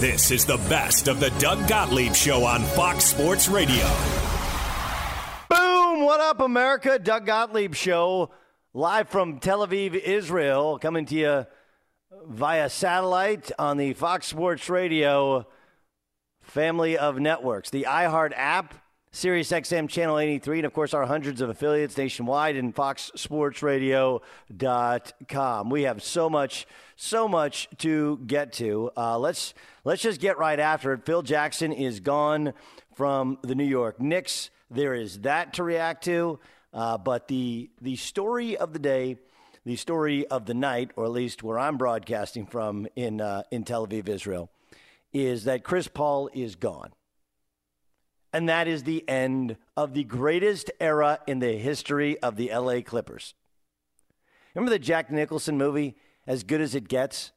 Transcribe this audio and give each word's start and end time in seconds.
This 0.00 0.30
is 0.30 0.46
the 0.46 0.56
best 0.56 1.08
of 1.08 1.20
the 1.20 1.28
Doug 1.32 1.68
Gottlieb 1.68 2.14
Show 2.14 2.42
on 2.42 2.62
Fox 2.62 3.04
Sports 3.04 3.48
Radio. 3.48 3.84
Boom! 5.50 6.06
What 6.06 6.20
up, 6.20 6.40
America? 6.40 6.98
Doug 6.98 7.26
Gottlieb 7.26 7.74
Show, 7.74 8.30
live 8.72 9.10
from 9.10 9.40
Tel 9.40 9.66
Aviv, 9.66 9.94
Israel, 9.94 10.78
coming 10.78 11.04
to 11.04 11.14
you 11.14 11.46
via 12.26 12.70
satellite 12.70 13.52
on 13.58 13.76
the 13.76 13.92
Fox 13.92 14.28
Sports 14.28 14.70
Radio 14.70 15.46
family 16.40 16.96
of 16.96 17.20
networks, 17.20 17.68
the 17.68 17.84
iHeart 17.86 18.32
app, 18.34 18.72
SiriusXM 19.12 19.88
Channel 19.88 20.18
83, 20.18 20.60
and 20.60 20.66
of 20.66 20.72
course 20.72 20.94
our 20.94 21.04
hundreds 21.04 21.40
of 21.40 21.50
affiliates 21.50 21.98
nationwide 21.98 22.54
and 22.56 22.72
FoxSportsRadio.com. 22.74 25.70
We 25.70 25.82
have 25.82 26.02
so 26.02 26.30
much, 26.30 26.66
so 27.00 27.26
much 27.26 27.68
to 27.78 28.18
get 28.26 28.52
to. 28.54 28.90
Uh, 28.96 29.18
let's 29.18 29.54
let's 29.84 30.02
just 30.02 30.20
get 30.20 30.38
right 30.38 30.60
after 30.60 30.92
it. 30.92 31.06
Phil 31.06 31.22
Jackson 31.22 31.72
is 31.72 32.00
gone 32.00 32.52
from 32.94 33.38
the 33.42 33.54
New 33.54 33.64
York 33.64 34.00
Knicks. 34.00 34.50
There 34.70 34.94
is 34.94 35.20
that 35.20 35.54
to 35.54 35.64
react 35.64 36.04
to, 36.04 36.38
uh, 36.72 36.98
but 36.98 37.28
the 37.28 37.70
the 37.80 37.96
story 37.96 38.56
of 38.56 38.72
the 38.72 38.78
day 38.78 39.16
the 39.64 39.76
story 39.76 40.26
of 40.26 40.46
the 40.46 40.54
night, 40.54 40.90
or 40.96 41.04
at 41.04 41.10
least 41.10 41.42
where 41.42 41.58
I'm 41.58 41.76
broadcasting 41.76 42.46
from 42.46 42.86
in, 42.96 43.20
uh, 43.20 43.42
in 43.50 43.64
Tel 43.64 43.86
Aviv, 43.86 44.08
Israel, 44.08 44.50
is 45.12 45.44
that 45.44 45.64
Chris 45.64 45.86
Paul 45.86 46.30
is 46.32 46.56
gone. 46.56 46.90
And 48.32 48.48
that 48.48 48.68
is 48.68 48.84
the 48.84 49.06
end 49.08 49.56
of 49.76 49.92
the 49.92 50.04
greatest 50.04 50.70
era 50.80 51.18
in 51.26 51.40
the 51.40 51.58
history 51.58 52.18
of 52.20 52.36
the 52.36 52.50
LA 52.54 52.80
Clippers. 52.80 53.34
Remember 54.54 54.70
the 54.70 54.78
Jack 54.78 55.10
Nicholson 55.10 55.58
movie, 55.58 55.96
As 56.30 56.44
Good 56.44 56.60
as 56.60 56.76
It 56.76 56.86
Gets? 56.86 57.32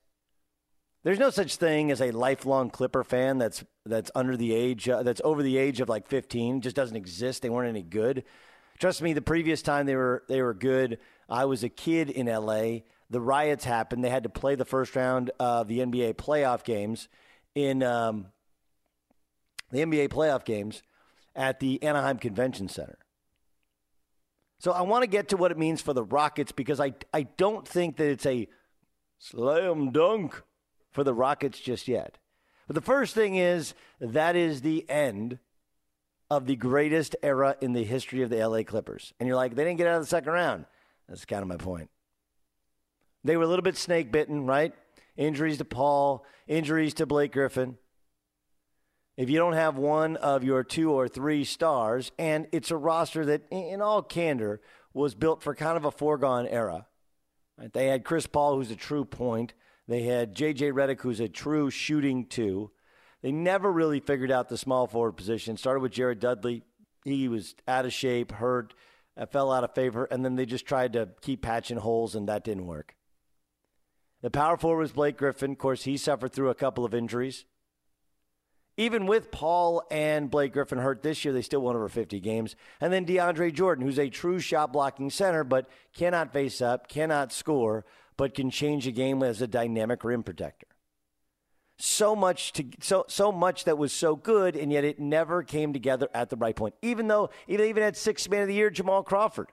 There's 1.04 1.18
no 1.18 1.32
such 1.32 1.56
thing 1.56 1.90
as 1.90 2.00
a 2.00 2.12
lifelong 2.12 2.70
Clipper 2.70 3.04
fan 3.04 3.40
that's 3.40 3.66
that's 3.88 4.12
under 4.14 4.38
the 4.38 4.54
age 4.54 4.88
uh, 4.88 5.02
that's 5.02 5.20
over 5.26 5.42
the 5.42 5.58
age 5.58 5.82
of 5.82 5.90
like 5.90 6.08
15. 6.08 6.58
It 6.58 6.60
just 6.60 6.76
doesn't 6.76 6.96
exist. 6.96 7.42
They 7.42 7.50
weren't 7.50 7.70
any 7.70 7.82
good. 7.82 8.24
Trust 8.78 9.02
me, 9.02 9.14
the 9.14 9.22
previous 9.22 9.64
time 9.64 9.88
they 9.88 9.96
were 9.96 10.24
they 10.30 10.44
were 10.44 10.54
good, 10.54 11.00
I 11.28 11.46
was 11.46 11.64
a 11.64 11.70
kid 11.70 12.12
in 12.12 12.28
LA. 12.28 12.82
The 13.10 13.20
riots 13.20 13.66
happened. 13.66 14.04
They 14.04 14.12
had 14.12 14.24
to 14.24 14.30
play 14.30 14.54
the 14.54 14.64
first 14.64 14.96
round 14.96 15.32
of 15.40 15.68
the 15.68 15.80
NBA 15.80 16.14
playoff 16.14 16.64
games 16.64 17.08
in 17.56 17.82
um, 17.82 18.28
the 19.72 19.80
NBA 19.80 20.10
playoff 20.10 20.46
games 20.46 20.84
at 21.36 21.60
the 21.60 21.82
Anaheim 21.82 22.20
Convention 22.20 22.70
Center. 22.70 23.00
So 24.60 24.72
I 24.72 24.84
want 24.84 25.02
to 25.02 25.08
get 25.08 25.30
to 25.30 25.38
what 25.38 25.50
it 25.50 25.58
means 25.58 25.82
for 25.82 25.94
the 25.94 26.04
Rockets 26.04 26.52
because 26.52 26.80
I, 26.80 26.94
I 27.12 27.24
don't 27.24 27.68
think 27.68 27.98
that 27.98 28.08
it's 28.08 28.28
a 28.28 28.48
slam 29.24 29.92
dunk 29.92 30.44
for 30.92 31.04
the 31.04 31.14
Rockets 31.14 31.60
just 31.60 31.88
yet. 31.88 32.18
But 32.68 32.76
the 32.76 32.82
first 32.82 33.16
thing 33.16 33.36
is 33.36 33.74
that 34.00 34.36
is 34.36 34.62
the 34.62 34.88
end 34.90 35.40
of 36.30 36.46
the 36.46 36.58
greatest 36.58 37.16
era 37.24 37.56
in 37.62 37.74
the 37.74 37.86
history 37.86 38.22
of 38.22 38.30
the 38.30 38.46
LA 38.46 38.64
Clippers. 38.64 39.14
And 39.20 39.28
you're 39.28 39.38
like, 39.38 39.56
they 39.56 39.64
didn't 39.64 39.78
get 39.78 39.88
out 39.88 39.96
of 39.96 40.02
the 40.02 40.08
second 40.08 40.34
round. 40.34 40.66
That's 41.08 41.26
kind 41.26 41.42
of 41.42 41.48
my 41.48 41.58
point. 41.58 41.90
They 43.24 43.38
were 43.38 43.44
a 43.44 43.48
little 43.48 43.64
bit 43.64 43.78
snake 43.78 44.12
bitten, 44.12 44.46
right? 44.46 44.74
Injuries 45.16 45.58
to 45.60 45.66
Paul, 45.66 46.26
injuries 46.48 46.94
to 46.96 47.06
Blake 47.06 47.32
Griffin. 47.32 47.78
If 49.16 49.30
you 49.30 49.38
don't 49.38 49.54
have 49.54 49.78
one 49.78 50.18
of 50.18 50.44
your 50.44 50.64
two 50.64 50.92
or 50.92 51.08
three 51.08 51.46
stars, 51.46 52.12
and 52.18 52.48
it's 52.52 52.72
a 52.72 52.78
roster 52.78 53.26
that, 53.28 53.44
in 53.52 53.82
all 53.82 54.02
candor, 54.02 54.60
was 54.94 55.16
built 55.16 55.44
for 55.44 55.56
kind 55.56 55.78
of 55.78 55.86
a 55.86 55.92
foregone 55.92 56.48
era. 56.48 56.88
Right? 57.58 57.72
They 57.72 57.88
had 57.88 58.04
Chris 58.04 58.28
Paul, 58.28 58.56
who's 58.56 58.72
a 58.72 58.76
true 58.76 59.06
point. 59.06 59.54
They 59.88 60.04
had 60.04 60.36
J.J. 60.36 60.72
Redick, 60.72 61.02
who's 61.02 61.20
a 61.20 61.28
true 61.28 61.70
shooting 61.70 62.26
two. 62.26 62.72
They 63.22 63.32
never 63.32 63.72
really 63.72 64.00
figured 64.00 64.32
out 64.32 64.50
the 64.50 64.58
small 64.58 64.88
forward 64.88 65.14
position. 65.14 65.58
Started 65.58 65.82
with 65.82 65.92
Jared 65.92 66.20
Dudley. 66.20 66.64
He 67.06 67.28
was 67.28 67.56
out 67.68 67.86
of 67.86 67.94
shape, 67.94 68.32
hurt. 68.32 68.74
Uh, 69.16 69.28
fell 69.28 69.52
out 69.52 69.64
of 69.64 69.76
favor, 69.76 70.06
and 70.06 70.26
then 70.26 70.36
they 70.36 70.46
just 70.46 70.66
tried 70.66 70.94
to 70.94 71.10
keep 71.22 71.44
patching 71.44 71.78
holes, 71.78 72.16
and 72.16 72.28
that 72.28 72.44
didn't 72.44 72.66
work. 72.66 72.96
The 74.24 74.32
power 74.32 74.58
forward 74.58 74.80
was 74.82 74.92
Blake 74.92 75.18
Griffin. 75.18 75.52
Of 75.52 75.60
course, 75.60 75.84
he 75.84 75.98
suffered 75.98 76.34
through 76.34 76.50
a 76.50 76.56
couple 76.56 76.84
of 76.84 76.96
injuries. 76.96 77.46
Even 78.76 79.06
with 79.06 79.30
Paul 79.30 79.84
and 79.92 80.32
Blake 80.32 80.54
Griffin 80.54 80.80
hurt 80.80 81.04
this 81.04 81.24
year, 81.24 81.34
they 81.34 81.44
still 81.44 81.62
won 81.62 81.76
over 81.76 81.90
50 81.90 82.20
games. 82.20 82.56
And 82.82 82.92
then 82.92 83.06
DeAndre 83.06 83.54
Jordan, 83.54 83.86
who's 83.86 84.00
a 84.00 84.10
true 84.10 84.40
shot 84.40 84.74
blocking 84.74 85.12
center, 85.12 85.44
but 85.44 85.70
cannot 85.94 86.34
face 86.34 86.60
up, 86.60 86.88
cannot 86.88 87.32
score, 87.32 87.86
but 88.18 88.34
can 88.34 88.50
change 88.50 88.88
a 88.88 88.92
game 88.92 89.22
as 89.22 89.42
a 89.42 89.48
dynamic 89.48 90.04
rim 90.04 90.24
protector. 90.24 90.68
So 91.78 92.16
much 92.16 92.54
to 92.54 92.66
so 92.82 93.06
so 93.08 93.32
much 93.32 93.66
that 93.66 93.78
was 93.78 93.92
so 93.92 94.16
good, 94.16 94.56
and 94.56 94.72
yet 94.72 94.84
it 94.84 95.00
never 95.00 95.44
came 95.44 95.74
together 95.74 96.08
at 96.14 96.30
the 96.30 96.36
right 96.36 96.56
point. 96.56 96.76
Even 96.82 97.08
though 97.08 97.30
they 97.48 97.70
even 97.70 97.84
had 97.84 97.98
six 97.98 98.30
man 98.30 98.44
of 98.44 98.48
the 98.48 98.54
year, 98.54 98.70
Jamal 98.70 99.04
Crawford. 99.04 99.50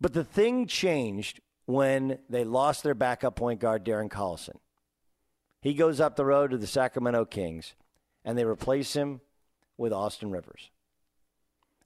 But 0.00 0.12
the 0.12 0.24
thing 0.24 0.66
changed 0.66 1.40
when 1.64 2.18
they 2.28 2.44
lost 2.44 2.82
their 2.82 2.94
backup 2.94 3.36
point 3.36 3.60
guard, 3.60 3.84
Darren 3.84 4.10
Collison. 4.10 4.56
He 5.60 5.74
goes 5.74 6.00
up 6.00 6.16
the 6.16 6.24
road 6.24 6.50
to 6.50 6.58
the 6.58 6.66
Sacramento 6.66 7.24
Kings 7.24 7.74
and 8.24 8.36
they 8.36 8.44
replace 8.44 8.94
him 8.94 9.20
with 9.76 9.92
Austin 9.92 10.30
Rivers. 10.30 10.70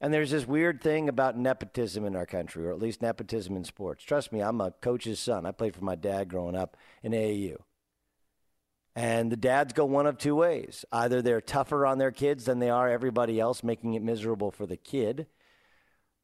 And 0.00 0.12
there's 0.12 0.30
this 0.30 0.46
weird 0.46 0.82
thing 0.82 1.08
about 1.08 1.38
nepotism 1.38 2.04
in 2.04 2.14
our 2.14 2.26
country, 2.26 2.66
or 2.66 2.70
at 2.70 2.78
least 2.78 3.00
nepotism 3.00 3.56
in 3.56 3.64
sports. 3.64 4.04
Trust 4.04 4.30
me, 4.30 4.40
I'm 4.40 4.60
a 4.60 4.72
coach's 4.72 5.18
son. 5.18 5.46
I 5.46 5.52
played 5.52 5.74
for 5.74 5.84
my 5.84 5.94
dad 5.94 6.28
growing 6.28 6.54
up 6.54 6.76
in 7.02 7.12
AAU. 7.12 7.56
And 8.94 9.30
the 9.30 9.36
dads 9.36 9.72
go 9.72 9.84
one 9.84 10.06
of 10.06 10.18
two 10.18 10.34
ways. 10.34 10.84
Either 10.90 11.20
they're 11.20 11.40
tougher 11.40 11.86
on 11.86 11.98
their 11.98 12.10
kids 12.10 12.44
than 12.44 12.58
they 12.58 12.70
are 12.70 12.88
everybody 12.88 13.40
else, 13.40 13.62
making 13.62 13.94
it 13.94 14.02
miserable 14.02 14.50
for 14.50 14.66
the 14.66 14.76
kid, 14.76 15.26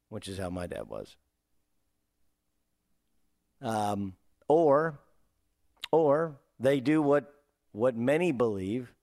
which 0.09 0.27
is 0.27 0.37
how 0.37 0.49
my 0.49 0.67
dad 0.67 0.87
was. 0.87 1.15
Um, 3.61 4.15
or, 4.47 4.99
or 5.91 6.39
they 6.59 6.79
do 6.79 7.01
what 7.01 7.29
what 7.71 7.95
many 7.95 8.31
believe 8.31 8.93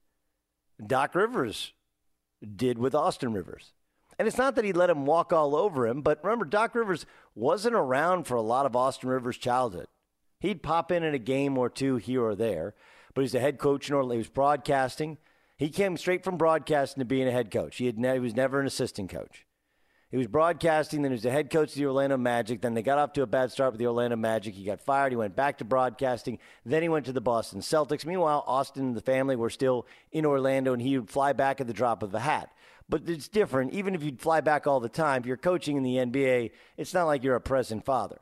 Doc 0.86 1.14
Rivers 1.14 1.72
did 2.56 2.78
with 2.78 2.94
Austin 2.94 3.32
Rivers. 3.32 3.72
And 4.18 4.28
it's 4.28 4.38
not 4.38 4.54
that 4.56 4.64
he 4.64 4.72
let 4.72 4.90
him 4.90 5.06
walk 5.06 5.32
all 5.32 5.56
over 5.56 5.86
him, 5.86 6.02
but 6.02 6.22
remember, 6.22 6.44
Doc 6.44 6.74
Rivers 6.74 7.06
wasn't 7.34 7.74
around 7.74 8.24
for 8.24 8.34
a 8.34 8.42
lot 8.42 8.66
of 8.66 8.76
Austin 8.76 9.08
Rivers' 9.08 9.38
childhood. 9.38 9.86
He'd 10.40 10.62
pop 10.62 10.92
in 10.92 11.02
in 11.02 11.14
a 11.14 11.18
game 11.18 11.56
or 11.56 11.68
two 11.70 11.96
here 11.96 12.22
or 12.22 12.34
there, 12.34 12.74
but 13.14 13.22
he's 13.22 13.34
a 13.34 13.40
head 13.40 13.58
coach 13.58 13.88
in 13.88 13.94
Orlando. 13.94 14.14
He 14.14 14.18
was 14.18 14.28
broadcasting. 14.28 15.18
He 15.56 15.68
came 15.70 15.96
straight 15.96 16.24
from 16.24 16.36
broadcasting 16.36 17.00
to 17.00 17.04
being 17.04 17.28
a 17.28 17.32
head 17.32 17.50
coach. 17.50 17.76
He, 17.76 17.86
had 17.86 17.98
ne- 17.98 18.14
he 18.14 18.20
was 18.20 18.34
never 18.34 18.60
an 18.60 18.66
assistant 18.66 19.10
coach. 19.10 19.46
He 20.10 20.16
was 20.16 20.26
broadcasting, 20.26 21.02
then 21.02 21.12
he 21.12 21.14
was 21.14 21.22
the 21.22 21.30
head 21.30 21.50
coach 21.50 21.68
of 21.68 21.76
the 21.76 21.86
Orlando 21.86 22.16
Magic. 22.16 22.60
Then 22.60 22.74
they 22.74 22.82
got 22.82 22.98
off 22.98 23.12
to 23.12 23.22
a 23.22 23.28
bad 23.28 23.52
start 23.52 23.72
with 23.72 23.78
the 23.78 23.86
Orlando 23.86 24.16
Magic. 24.16 24.54
He 24.54 24.64
got 24.64 24.80
fired. 24.80 25.12
He 25.12 25.16
went 25.16 25.36
back 25.36 25.58
to 25.58 25.64
broadcasting. 25.64 26.40
Then 26.66 26.82
he 26.82 26.88
went 26.88 27.06
to 27.06 27.12
the 27.12 27.20
Boston 27.20 27.60
Celtics. 27.60 28.04
Meanwhile, 28.04 28.42
Austin 28.44 28.86
and 28.86 28.96
the 28.96 29.02
family 29.02 29.36
were 29.36 29.50
still 29.50 29.86
in 30.10 30.26
Orlando, 30.26 30.72
and 30.72 30.82
he 30.82 30.98
would 30.98 31.10
fly 31.10 31.32
back 31.32 31.60
at 31.60 31.68
the 31.68 31.72
drop 31.72 32.02
of 32.02 32.12
a 32.12 32.20
hat. 32.20 32.50
But 32.88 33.08
it's 33.08 33.28
different. 33.28 33.72
Even 33.72 33.94
if 33.94 34.02
you'd 34.02 34.20
fly 34.20 34.40
back 34.40 34.66
all 34.66 34.80
the 34.80 34.88
time, 34.88 35.20
if 35.20 35.26
you're 35.26 35.36
coaching 35.36 35.76
in 35.76 35.84
the 35.84 35.96
NBA, 35.96 36.50
it's 36.76 36.92
not 36.92 37.04
like 37.04 37.22
you're 37.22 37.36
a 37.36 37.40
present 37.40 37.84
father. 37.84 38.18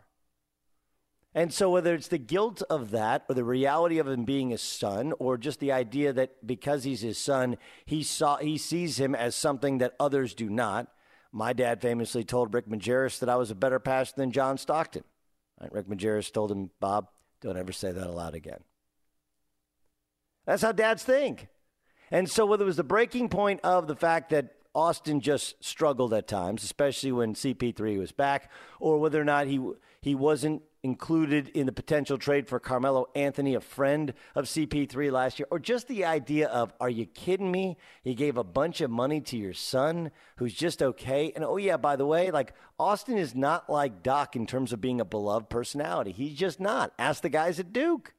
And 1.35 1.55
so, 1.55 1.71
whether 1.71 1.95
it's 1.95 2.09
the 2.09 2.19
guilt 2.19 2.63
of 2.69 2.91
that, 2.91 3.25
or 3.31 3.35
the 3.35 3.45
reality 3.45 3.99
of 3.99 4.09
him 4.09 4.25
being 4.25 4.51
his 4.51 4.61
son, 4.61 5.15
or 5.19 5.39
just 5.39 5.59
the 5.59 5.73
idea 5.73 6.13
that 6.13 6.47
because 6.47 6.85
he's 6.85 7.01
his 7.01 7.17
son, 7.17 7.57
he 7.87 8.03
saw 8.03 8.37
he 8.37 8.59
sees 8.59 8.99
him 8.99 9.15
as 9.15 9.35
something 9.35 9.79
that 9.79 9.95
others 9.99 10.35
do 10.35 10.51
not, 10.51 10.89
my 11.33 11.53
dad 11.53 11.81
famously 11.81 12.25
told 12.25 12.55
Rick 12.55 12.69
Majerus 12.69 13.19
that 13.21 13.29
I 13.29 13.37
was 13.37 13.51
a 13.51 13.55
better 13.55 13.79
passer 13.79 14.15
than 14.17 14.33
John 14.33 14.59
Stockton. 14.59 15.05
Right? 15.61 15.73
Rick 15.73 15.89
Majerus 15.89 16.33
told 16.33 16.51
him, 16.51 16.71
Bob, 16.81 17.09
don't 17.41 17.57
ever 17.57 17.73
say 17.73 17.93
that 17.93 18.07
aloud 18.07 18.35
again. 18.35 18.61
That's 20.47 20.63
how 20.63 20.73
dads 20.73 21.03
think. 21.03 21.49
And 22.11 22.31
so, 22.31 22.47
whether 22.47 22.65
it 22.65 22.67
was 22.67 22.77
the 22.77 22.85
breaking 22.85 23.29
point 23.29 23.61
of 23.63 23.87
the 23.87 23.97
fact 23.97 24.31
that 24.31 24.55
Austin 24.75 25.21
just 25.21 25.63
struggled 25.63 26.15
at 26.15 26.27
times, 26.27 26.65
especially 26.65 27.13
when 27.13 27.35
CP3 27.35 27.99
was 27.99 28.13
back, 28.13 28.51
or 28.81 28.99
whether 28.99 29.21
or 29.21 29.25
not 29.25 29.47
he 29.47 29.61
he 30.01 30.15
wasn't 30.15 30.63
included 30.89 31.49
in 31.51 31.67
the 31.67 31.73
potential 31.73 32.17
trade 32.17 32.49
for 32.49 32.59
Carmelo 32.59 33.09
Anthony, 33.15 33.55
a 33.55 33.61
friend 33.61 34.15
of 34.35 34.47
CP3 34.47 35.13
last 35.13 35.39
year, 35.39 35.47
or 35.51 35.59
just 35.59 35.87
the 35.87 36.07
idea 36.07 36.49
of, 36.49 36.73
are 36.81 36.89
you 36.89 37.05
kidding 37.05 37.53
me? 37.53 37.77
He 38.03 38.15
gave 38.15 38.39
a 38.39 38.45
bunch 38.45 38.81
of 38.81 38.91
money 38.91 39.21
to 39.21 39.37
your 39.37 39.53
son 39.53 40.11
who's 40.37 40.55
just 40.55 40.83
okay. 40.83 41.31
And 41.37 41.45
oh, 41.45 41.59
yeah, 41.59 41.77
by 41.77 41.97
the 41.97 42.07
way, 42.07 42.31
like 42.31 42.55
Austin 42.79 43.19
is 43.19 43.35
not 43.35 43.69
like 43.69 44.03
Doc 44.03 44.35
in 44.35 44.47
terms 44.47 44.73
of 44.73 44.81
being 44.81 45.01
a 45.01 45.05
beloved 45.05 45.51
personality. 45.51 46.13
He's 46.13 46.39
just 46.39 46.59
not. 46.59 46.93
Ask 46.99 47.23
the 47.23 47.29
guys 47.29 47.61
at 47.61 47.73
Duke. 47.73 48.15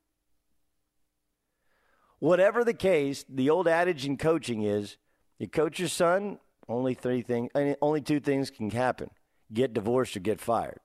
Whatever 2.20 2.64
the 2.64 2.74
case, 2.74 3.26
the 3.28 3.50
old 3.50 3.68
adage 3.68 4.06
in 4.06 4.18
coaching 4.18 4.62
is 4.62 4.98
you 5.40 5.48
coach 5.48 5.80
your 5.80 5.90
son, 5.90 6.38
only 6.68 6.94
three 6.94 7.24
things, 7.24 7.50
only 7.82 8.02
two 8.02 8.20
things 8.20 8.52
can 8.52 8.70
happen 8.70 9.10
get 9.52 9.74
divorced 9.74 10.16
or 10.16 10.20
get 10.20 10.40
fired. 10.40 10.80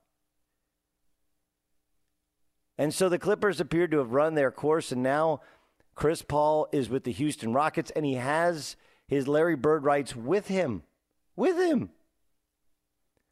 And 2.77 2.93
so 2.93 3.09
the 3.09 3.19
Clippers 3.19 3.61
appeared 3.61 3.91
to 3.93 3.99
have 3.99 4.13
run 4.13 4.35
their 4.35 4.51
course, 4.51 4.91
and 4.93 5.03
now 5.03 5.41
Chris 5.95 6.23
Paul 6.23 6.69
is 6.73 6.89
with 6.89 7.05
the 7.05 7.13
Houston 7.13 7.53
Rockets, 7.53 7.93
and 7.95 8.05
he 8.05 8.15
has 8.15 8.77
his 9.07 9.29
Larry 9.29 9.57
Bird 9.57 9.85
rights 9.85 10.17
with 10.17 10.49
him. 10.49 10.83
With 11.37 11.57
him. 11.57 11.91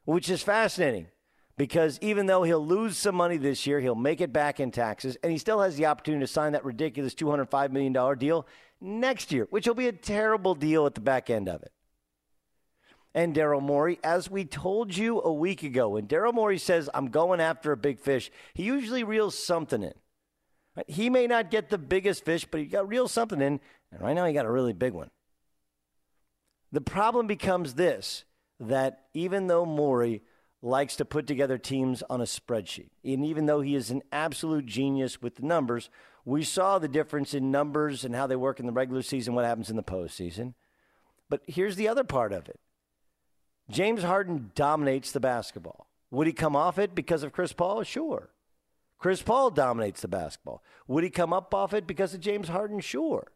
Which 0.05 0.31
is 0.31 0.43
fascinating 0.43 1.09
because 1.57 1.99
even 2.01 2.27
though 2.27 2.43
he'll 2.43 2.65
lose 2.65 2.97
some 2.97 3.15
money 3.15 3.37
this 3.37 3.67
year, 3.67 3.81
he'll 3.81 3.95
make 3.95 4.21
it 4.21 4.33
back 4.33 4.59
in 4.59 4.71
taxes, 4.71 5.17
and 5.23 5.31
he 5.31 5.39
still 5.39 5.61
has 5.61 5.77
the 5.77 5.87
opportunity 5.87 6.23
to 6.25 6.33
sign 6.33 6.53
that 6.53 6.65
ridiculous 6.65 7.15
$205 7.15 7.71
million 7.71 8.19
deal 8.19 8.47
next 8.81 9.33
year, 9.33 9.47
which 9.51 9.67
will 9.67 9.75
be 9.75 9.89
a 9.89 9.93
terrible 9.93 10.55
deal 10.55 10.87
at 10.87 10.95
the 10.95 11.01
back 11.01 11.31
end 11.31 11.49
of 11.49 11.63
it 11.63 11.73
and 13.15 13.35
Daryl 13.35 13.63
Morey. 13.63 13.99
As 14.03 14.31
we 14.31 14.45
told 14.45 14.97
you 14.97 15.21
a 15.21 15.33
week 15.33 15.63
ago, 15.63 15.91
when 15.91 16.07
Daryl 16.07 16.35
Morey 16.35 16.59
says, 16.59 16.89
I'm 16.95 17.09
going 17.09 17.41
after 17.41 17.73
a 17.73 17.77
big 17.77 17.99
fish, 17.99 18.31
he 18.55 18.65
usually 18.65 19.05
reels 19.05 19.39
something 19.39 19.83
in. 19.83 19.95
He 20.87 21.11
may 21.11 21.27
not 21.27 21.51
get 21.51 21.69
the 21.69 21.79
biggest 21.79 22.25
fish, 22.25 22.47
but 22.51 22.61
he 22.61 22.67
got 22.67 22.89
reel 22.89 23.09
something 23.09 23.43
in, 23.43 23.61
and 23.91 24.01
right 24.01 24.15
now 24.15 24.25
he 24.25 24.33
got 24.33 24.47
a 24.47 24.51
really 24.51 24.73
big 24.73 24.95
one. 24.95 25.11
The 26.71 26.81
problem 26.81 27.27
becomes 27.27 27.75
this 27.75 28.25
that 28.59 29.07
even 29.13 29.49
though 29.49 29.67
Morey 29.67 30.23
likes 30.63 30.97
to 30.97 31.05
put 31.05 31.27
together 31.27 31.59
teams 31.59 32.03
on 32.09 32.21
a 32.21 32.25
spreadsheet, 32.25 32.91
and 33.05 33.25
even 33.25 33.47
though 33.47 33.61
he 33.61 33.75
is 33.75 33.91
an 33.91 34.03
absolute 34.13 34.65
genius 34.65 35.21
with 35.21 35.37
the 35.37 35.43
numbers, 35.43 35.91
we 36.25 36.43
saw 36.45 36.79
the 36.79 36.89
difference 36.89 37.35
in 37.35 37.51
numbers 37.51 38.05
and 38.05 38.15
how 38.15 38.27
they 38.27 38.37
work 38.37 38.61
in 38.61 38.67
the 38.67 38.73
regular 38.73 39.03
season, 39.03 39.35
what 39.35 39.45
happens 39.45 39.69
in 39.69 39.77
the 39.77 39.83
postseason. 39.83 40.55
But 41.29 41.43
here's 41.47 41.77
the 41.77 41.89
other 41.89 42.05
part 42.05 42.33
of 42.33 42.49
it 42.49 42.61
James 43.71 44.03
Harden 44.03 44.51
dominates 44.55 45.13
the 45.13 45.21
basketball. 45.21 45.87
Would 46.11 46.27
he 46.27 46.33
come 46.33 46.57
off 46.57 46.79
it 46.79 46.95
because 46.95 47.23
of 47.23 47.33
Chris 47.33 47.53
Paul? 47.53 47.83
Sure. 47.85 48.31
Chris 48.99 49.23
Paul 49.23 49.51
dominates 49.51 50.03
the 50.03 50.09
basketball. 50.09 50.63
Would 50.87 51.05
he 51.05 51.11
come 51.11 51.33
up 51.33 51.53
off 51.55 51.73
it 51.73 51.87
because 51.87 52.15
of 52.15 52.21
James 52.21 52.49
Harden? 52.49 52.81
Sure. 52.81 53.33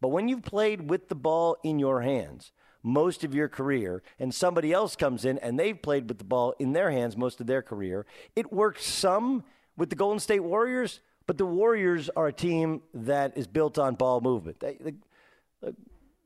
But 0.00 0.08
when 0.08 0.28
you've 0.28 0.42
played 0.42 0.90
with 0.90 1.08
the 1.08 1.14
ball 1.14 1.56
in 1.62 1.78
your 1.78 2.02
hands 2.02 2.52
most 2.82 3.24
of 3.24 3.34
your 3.34 3.48
career 3.48 4.02
and 4.18 4.34
somebody 4.34 4.72
else 4.72 4.96
comes 4.96 5.24
in 5.24 5.38
and 5.38 5.58
they've 5.58 5.80
played 5.80 6.08
with 6.08 6.18
the 6.18 6.24
ball 6.24 6.54
in 6.58 6.72
their 6.72 6.90
hands 6.90 7.16
most 7.16 7.40
of 7.40 7.46
their 7.46 7.62
career, 7.62 8.06
it 8.34 8.52
works 8.52 8.84
some 8.84 9.44
with 9.76 9.90
the 9.90 9.96
Golden 9.96 10.18
State 10.18 10.40
Warriors, 10.40 11.00
but 11.26 11.38
the 11.38 11.46
Warriors 11.46 12.10
are 12.16 12.28
a 12.28 12.32
team 12.32 12.82
that 12.94 13.36
is 13.36 13.46
built 13.46 13.78
on 13.78 13.94
ball 13.94 14.20
movement. 14.20 14.60
They, 14.60 14.76
they, 14.80 15.72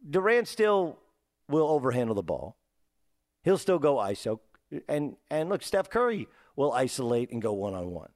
Durant 0.08 0.48
still 0.48 0.98
will 1.48 1.68
overhandle 1.68 2.14
the 2.14 2.22
ball. 2.22 2.56
He'll 3.44 3.58
still 3.58 3.78
go 3.78 3.96
ISO. 3.96 4.40
And, 4.88 5.16
and 5.30 5.48
look, 5.48 5.62
Steph 5.62 5.90
Curry 5.90 6.26
will 6.56 6.72
isolate 6.72 7.30
and 7.30 7.40
go 7.40 7.52
one 7.52 7.74
on 7.74 7.90
one. 7.90 8.08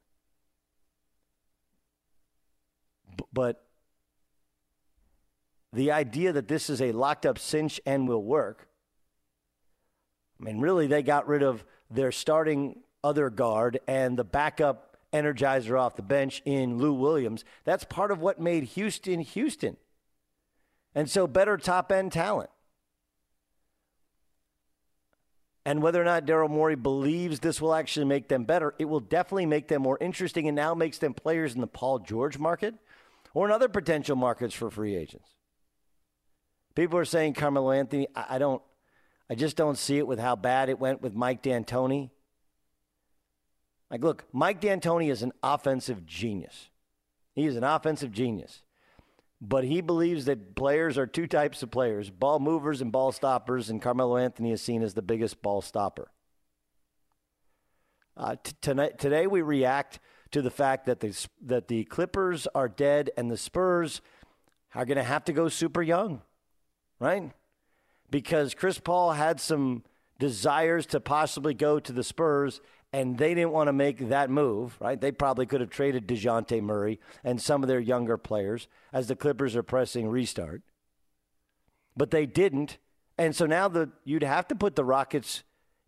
But 3.31 3.63
the 5.71 5.91
idea 5.91 6.33
that 6.33 6.47
this 6.47 6.69
is 6.69 6.81
a 6.81 6.91
locked 6.91 7.25
up 7.25 7.37
cinch 7.37 7.79
and 7.85 8.07
will 8.07 8.23
work, 8.23 8.67
I 10.39 10.45
mean, 10.45 10.59
really, 10.59 10.87
they 10.87 11.03
got 11.03 11.27
rid 11.27 11.43
of 11.43 11.63
their 11.91 12.11
starting 12.11 12.81
other 13.03 13.29
guard 13.29 13.79
and 13.87 14.17
the 14.17 14.23
backup 14.23 14.97
energizer 15.13 15.79
off 15.79 15.95
the 15.95 16.01
bench 16.01 16.41
in 16.45 16.77
Lou 16.77 16.93
Williams. 16.93 17.43
That's 17.65 17.83
part 17.83 18.11
of 18.11 18.19
what 18.19 18.39
made 18.39 18.63
Houston 18.63 19.19
Houston. 19.19 19.77
And 20.95 21.09
so, 21.09 21.27
better 21.27 21.57
top 21.57 21.91
end 21.91 22.13
talent. 22.13 22.49
And 25.69 25.83
whether 25.83 26.01
or 26.01 26.03
not 26.03 26.25
Daryl 26.25 26.49
Morey 26.49 26.73
believes 26.73 27.41
this 27.41 27.61
will 27.61 27.75
actually 27.75 28.07
make 28.07 28.27
them 28.27 28.43
better, 28.43 28.73
it 28.79 28.85
will 28.85 28.99
definitely 28.99 29.45
make 29.45 29.67
them 29.67 29.83
more 29.83 29.99
interesting 30.01 30.47
and 30.47 30.55
now 30.55 30.73
makes 30.73 30.97
them 30.97 31.13
players 31.13 31.53
in 31.53 31.61
the 31.61 31.67
Paul 31.67 31.99
George 31.99 32.39
market 32.39 32.73
or 33.35 33.45
in 33.45 33.51
other 33.51 33.69
potential 33.69 34.15
markets 34.15 34.55
for 34.55 34.71
free 34.71 34.95
agents. 34.95 35.29
People 36.73 36.97
are 36.97 37.05
saying 37.05 37.35
Carmelo 37.35 37.69
Anthony. 37.69 38.07
I 38.15 38.39
don't, 38.39 38.63
I 39.29 39.35
just 39.35 39.55
don't 39.55 39.77
see 39.77 39.99
it 39.99 40.07
with 40.07 40.17
how 40.17 40.35
bad 40.35 40.69
it 40.69 40.79
went 40.79 41.03
with 41.03 41.13
Mike 41.13 41.43
D'Antoni. 41.43 42.09
Like, 43.91 44.03
look, 44.03 44.25
Mike 44.33 44.61
D'Antoni 44.61 45.11
is 45.11 45.21
an 45.21 45.33
offensive 45.43 46.03
genius. 46.03 46.69
He 47.35 47.45
is 47.45 47.55
an 47.55 47.63
offensive 47.63 48.11
genius. 48.11 48.63
But 49.41 49.63
he 49.63 49.81
believes 49.81 50.25
that 50.25 50.55
players 50.55 50.97
are 50.97 51.07
two 51.07 51.25
types 51.25 51.63
of 51.63 51.71
players 51.71 52.09
ball 52.09 52.39
movers 52.39 52.81
and 52.81 52.91
ball 52.91 53.11
stoppers, 53.11 53.69
and 53.69 53.81
Carmelo 53.81 54.17
Anthony 54.17 54.51
is 54.51 54.61
seen 54.61 54.83
as 54.83 54.93
the 54.93 55.01
biggest 55.01 55.41
ball 55.41 55.61
stopper. 55.61 56.11
Uh, 58.17 58.35
t- 58.43 58.51
tonight, 58.61 58.97
today, 58.97 59.27
we 59.27 59.41
react 59.41 59.99
to 60.31 60.41
the 60.41 60.51
fact 60.51 60.85
that 60.85 60.99
the, 60.99 61.27
that 61.41 61.69
the 61.69 61.85
Clippers 61.85 62.47
are 62.53 62.67
dead 62.67 63.09
and 63.15 63.31
the 63.31 63.37
Spurs 63.37 64.01
are 64.75 64.85
going 64.85 64.97
to 64.97 65.03
have 65.03 65.23
to 65.25 65.33
go 65.33 65.47
super 65.47 65.81
young, 65.81 66.21
right? 66.99 67.31
Because 68.11 68.53
Chris 68.53 68.77
Paul 68.77 69.13
had 69.13 69.39
some 69.39 69.83
desires 70.19 70.85
to 70.87 70.99
possibly 70.99 71.53
go 71.53 71.79
to 71.79 71.91
the 71.91 72.03
Spurs, 72.03 72.61
and 72.91 73.17
they 73.17 73.33
didn't 73.33 73.51
want 73.51 73.67
to 73.67 73.73
make 73.73 74.09
that 74.09 74.29
move, 74.29 74.77
right? 74.79 74.99
They 74.99 75.11
probably 75.11 75.45
could 75.45 75.61
have 75.61 75.69
traded 75.69 76.07
DeJounte 76.07 76.61
Murray 76.61 76.99
and 77.23 77.41
some 77.41 77.63
of 77.63 77.67
their 77.67 77.79
younger 77.79 78.17
players 78.17 78.67
as 78.91 79.07
the 79.07 79.15
Clippers 79.15 79.55
are 79.55 79.63
pressing 79.63 80.09
restart. 80.09 80.61
But 81.95 82.11
they 82.11 82.25
didn't. 82.25 82.77
And 83.17 83.35
so 83.35 83.45
now 83.45 83.67
the 83.67 83.91
you'd 84.03 84.23
have 84.23 84.47
to 84.49 84.55
put 84.55 84.75
the 84.75 84.85
Rockets, 84.85 85.43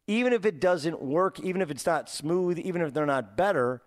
even 0.07 0.33
if 0.33 0.45
it 0.45 0.59
doesn't 0.59 1.01
work, 1.01 1.39
even 1.39 1.61
if 1.61 1.71
it's 1.71 1.85
not 1.85 2.09
smooth, 2.09 2.59
even 2.59 2.81
if 2.81 2.93
they're 2.93 3.05
not 3.05 3.37
better, 3.37 3.81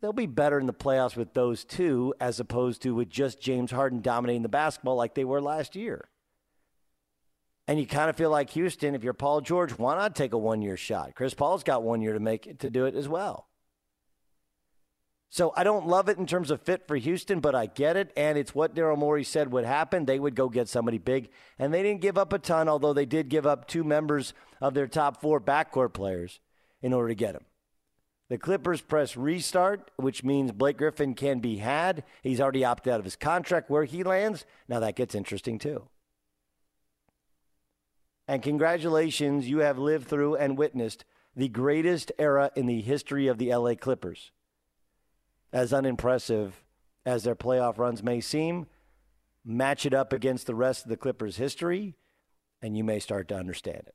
they'll 0.00 0.12
be 0.12 0.26
better 0.26 0.58
in 0.58 0.66
the 0.66 0.74
playoffs 0.74 1.16
with 1.16 1.34
those 1.34 1.64
two 1.64 2.14
as 2.20 2.40
opposed 2.40 2.82
to 2.82 2.94
with 2.94 3.08
just 3.08 3.40
James 3.40 3.70
Harden 3.70 4.00
dominating 4.00 4.42
the 4.42 4.48
basketball 4.48 4.96
like 4.96 5.14
they 5.14 5.24
were 5.24 5.40
last 5.40 5.76
year. 5.76 6.08
And 7.68 7.78
you 7.78 7.86
kind 7.86 8.10
of 8.10 8.16
feel 8.16 8.30
like 8.30 8.50
Houston, 8.50 8.94
if 8.94 9.04
you're 9.04 9.12
Paul 9.12 9.40
George, 9.40 9.72
why 9.72 9.94
not 9.96 10.16
take 10.16 10.32
a 10.32 10.38
one 10.38 10.62
year 10.62 10.76
shot? 10.76 11.14
Chris 11.14 11.34
Paul's 11.34 11.62
got 11.62 11.82
one 11.82 12.02
year 12.02 12.12
to 12.12 12.20
make 12.20 12.46
it, 12.46 12.58
to 12.60 12.70
do 12.70 12.86
it 12.86 12.94
as 12.94 13.08
well. 13.08 13.48
So 15.30 15.54
I 15.56 15.64
don't 15.64 15.86
love 15.86 16.10
it 16.10 16.18
in 16.18 16.26
terms 16.26 16.50
of 16.50 16.60
fit 16.60 16.86
for 16.86 16.96
Houston, 16.96 17.40
but 17.40 17.54
I 17.54 17.64
get 17.64 17.96
it. 17.96 18.12
And 18.18 18.36
it's 18.36 18.54
what 18.54 18.74
Daryl 18.74 18.98
Morey 18.98 19.24
said 19.24 19.50
would 19.50 19.64
happen. 19.64 20.04
They 20.04 20.18
would 20.18 20.34
go 20.34 20.50
get 20.50 20.68
somebody 20.68 20.98
big. 20.98 21.30
And 21.58 21.72
they 21.72 21.82
didn't 21.82 22.02
give 22.02 22.18
up 22.18 22.34
a 22.34 22.38
ton, 22.38 22.68
although 22.68 22.92
they 22.92 23.06
did 23.06 23.30
give 23.30 23.46
up 23.46 23.66
two 23.66 23.82
members 23.82 24.34
of 24.60 24.74
their 24.74 24.86
top 24.86 25.22
four 25.22 25.40
backcourt 25.40 25.94
players 25.94 26.40
in 26.82 26.92
order 26.92 27.08
to 27.08 27.14
get 27.14 27.34
him. 27.34 27.46
The 28.28 28.36
Clippers 28.36 28.82
press 28.82 29.16
restart, 29.16 29.90
which 29.96 30.22
means 30.22 30.52
Blake 30.52 30.76
Griffin 30.76 31.14
can 31.14 31.40
be 31.40 31.58
had. 31.58 32.04
He's 32.22 32.40
already 32.40 32.64
opted 32.64 32.92
out 32.92 32.98
of 32.98 33.04
his 33.04 33.16
contract 33.16 33.70
where 33.70 33.84
he 33.84 34.02
lands. 34.02 34.44
Now 34.68 34.80
that 34.80 34.96
gets 34.96 35.14
interesting 35.14 35.58
too. 35.58 35.88
And 38.32 38.42
congratulations, 38.42 39.46
you 39.46 39.58
have 39.58 39.76
lived 39.76 40.08
through 40.08 40.36
and 40.36 40.56
witnessed 40.56 41.04
the 41.36 41.50
greatest 41.50 42.12
era 42.18 42.50
in 42.56 42.64
the 42.64 42.80
history 42.80 43.26
of 43.26 43.36
the 43.36 43.54
LA 43.54 43.74
Clippers. 43.74 44.30
As 45.52 45.74
unimpressive 45.74 46.64
as 47.04 47.24
their 47.24 47.34
playoff 47.34 47.76
runs 47.76 48.02
may 48.02 48.22
seem, 48.22 48.68
match 49.44 49.84
it 49.84 49.92
up 49.92 50.14
against 50.14 50.46
the 50.46 50.54
rest 50.54 50.82
of 50.82 50.88
the 50.88 50.96
Clippers' 50.96 51.36
history, 51.36 51.94
and 52.62 52.74
you 52.74 52.82
may 52.82 53.00
start 53.00 53.28
to 53.28 53.36
understand 53.36 53.82
it. 53.86 53.94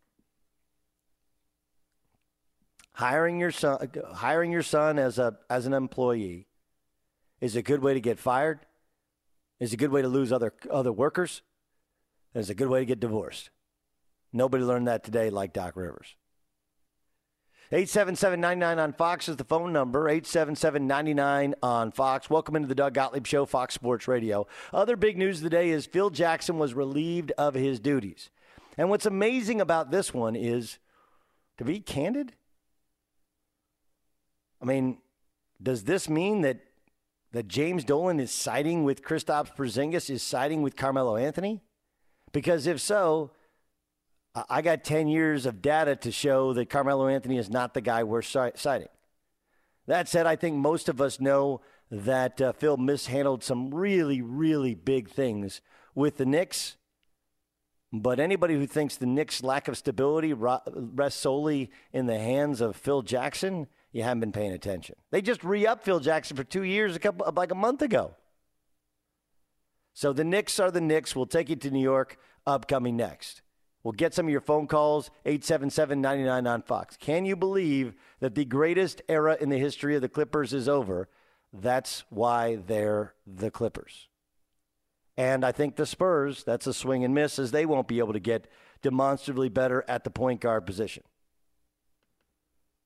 Hiring 2.92 3.40
your 3.40 3.50
son, 3.50 3.90
hiring 4.14 4.52
your 4.52 4.62
son 4.62 5.00
as 5.00 5.18
a 5.18 5.36
as 5.50 5.66
an 5.66 5.74
employee 5.74 6.46
is 7.42 7.56
a 7.56 7.64
good 7.64 7.82
way 7.82 7.96
to 7.96 8.00
get 8.00 8.20
fired. 8.20 8.60
Is 9.60 9.74
a 9.74 9.78
good 9.78 9.90
way 9.90 10.04
to 10.04 10.08
lose 10.08 10.32
other 10.32 10.54
other 10.70 10.92
workers. 10.92 11.42
Is 12.36 12.52
a 12.52 12.56
good 12.56 12.68
way 12.68 12.82
to 12.82 12.86
get 12.86 13.00
divorced. 13.00 13.50
Nobody 14.34 14.64
learned 14.64 14.88
that 14.88 15.04
today 15.04 15.30
like 15.30 15.54
Doc 15.54 15.76
Rivers. 15.76 16.16
877-99 17.72 18.78
on 18.82 18.94
Fox 18.94 19.28
is 19.28 19.36
the 19.36 19.44
phone 19.44 19.74
number. 19.74 20.06
877-99 20.06 21.54
on 21.62 21.92
Fox. 21.92 22.30
Welcome 22.30 22.56
into 22.56 22.68
the 22.68 22.76
Doug 22.76 22.94
Gottlieb 22.94 23.28
Show, 23.28 23.46
Fox 23.46 23.74
Sports 23.74 24.08
Radio. 24.08 24.48
Other 24.72 24.96
big 24.96 25.18
news 25.18 25.38
of 25.38 25.44
the 25.44 25.50
day 25.50 25.70
is 25.70 25.86
Phil 25.86 26.10
Jackson 26.10 26.58
was 26.58 26.74
relieved 26.74 27.34
of 27.38 27.56
his 27.56 27.80
duties. 27.80 28.30
And 28.78 28.90
what's 28.90 29.06
amazing 29.06 29.60
about 29.60 29.92
this 29.92 30.14
one 30.14 30.36
is, 30.36 30.78
to 31.58 31.66
be 31.66 31.82
candid, 31.82 32.34
I 34.62 34.66
mean, 34.66 35.00
does 35.62 35.84
this 35.84 36.08
mean 36.08 36.42
that 36.42 36.60
that 37.34 37.48
James 37.48 37.84
Dolan 37.84 38.20
is 38.20 38.32
siding 38.32 38.86
with 38.86 39.04
Kristaps 39.04 39.54
Porzingis, 39.54 40.10
is 40.10 40.24
siding 40.24 40.62
with 40.62 40.78
Carmelo 40.78 41.18
Anthony? 41.18 41.62
Because 42.32 42.66
if 42.66 42.80
so, 42.80 43.32
I 44.50 44.62
got 44.62 44.84
10 44.84 45.08
years 45.08 45.46
of 45.46 45.62
data 45.62 45.96
to 45.98 46.12
show 46.12 46.54
that 46.54 46.70
Carmelo 46.70 47.08
Anthony 47.08 47.38
is 47.38 47.50
not 47.50 47.74
the 47.74 47.82
guy 47.82 48.04
we're 48.04 48.22
citing. 48.22 48.90
That 49.88 50.08
said, 50.08 50.28
I 50.28 50.36
think 50.36 50.58
most 50.58 50.90
of 50.90 51.00
us 51.00 51.20
know 51.20 51.62
that 51.90 52.42
uh, 52.42 52.52
Phil 52.52 52.78
mishandled 52.78 53.44
some 53.44 53.74
really, 53.74 54.22
really 54.22 54.76
big 54.76 55.10
things 55.10 55.62
with 55.96 56.18
the 56.18 56.26
Knicks. 56.26 56.76
But 57.94 58.20
anybody 58.20 58.56
who 58.56 58.68
thinks 58.68 58.98
the 58.98 59.06
Knicks' 59.06 59.42
lack 59.42 59.70
of 59.70 59.78
stability 59.78 60.34
rests 60.34 61.22
solely 61.22 61.72
in 61.94 62.06
the 62.06 62.20
hands 62.20 62.60
of 62.60 62.76
Phil 62.76 63.02
Jackson, 63.02 63.68
you 63.94 64.04
haven't 64.04 64.20
been 64.20 64.34
paying 64.34 64.52
attention. 64.52 64.98
They 65.10 65.22
just 65.22 65.44
re-upped 65.44 65.86
Phil 65.86 66.02
Jackson 66.02 66.36
for 66.36 66.44
two 66.44 66.64
years, 66.64 66.96
a 66.96 67.00
couple 67.00 67.32
like 67.34 67.52
a 67.52 67.56
month 67.56 67.82
ago. 67.82 68.16
So 69.94 70.12
the 70.12 70.26
Knicks 70.26 70.60
are 70.60 70.70
the 70.70 70.82
Knicks. 70.82 71.16
We'll 71.16 71.26
take 71.26 71.50
you 71.50 71.56
to 71.56 71.72
New 71.72 71.82
York 71.82 72.18
upcoming 72.46 72.98
next. 72.98 73.42
We'll 73.88 73.94
get 73.94 74.14
some 74.14 74.26
of 74.26 74.32
your 74.34 74.42
phone 74.42 74.68
calls, 74.68 75.10
877 75.26 76.02
99 76.02 76.46
on 76.46 76.62
Fox. 76.62 76.98
Can 76.98 77.24
you 77.24 77.38
believe 77.38 77.96
that 78.20 78.36
the 78.36 78.44
greatest 78.44 79.02
era 79.08 79.38
in 79.40 79.48
the 79.48 79.58
history 79.58 79.96
of 79.96 80.02
the 80.02 80.10
Clippers 80.10 80.52
is 80.52 80.68
over? 80.68 81.08
That's 81.54 82.04
why 82.10 82.58
they're 82.58 83.14
the 83.26 83.50
Clippers. 83.50 84.10
And 85.16 85.46
I 85.46 85.54
think 85.54 85.78
the 85.78 85.86
Spurs, 85.86 86.44
that's 86.44 86.68
a 86.68 86.74
swing 86.74 87.06
and 87.06 87.16
miss, 87.16 87.40
as 87.40 87.52
they 87.52 87.66
won't 87.66 87.88
be 87.88 88.00
able 88.00 88.12
to 88.12 88.20
get 88.20 88.52
demonstrably 88.82 89.48
better 89.48 89.86
at 89.88 90.04
the 90.04 90.10
point 90.10 90.42
guard 90.42 90.66
position. 90.66 91.04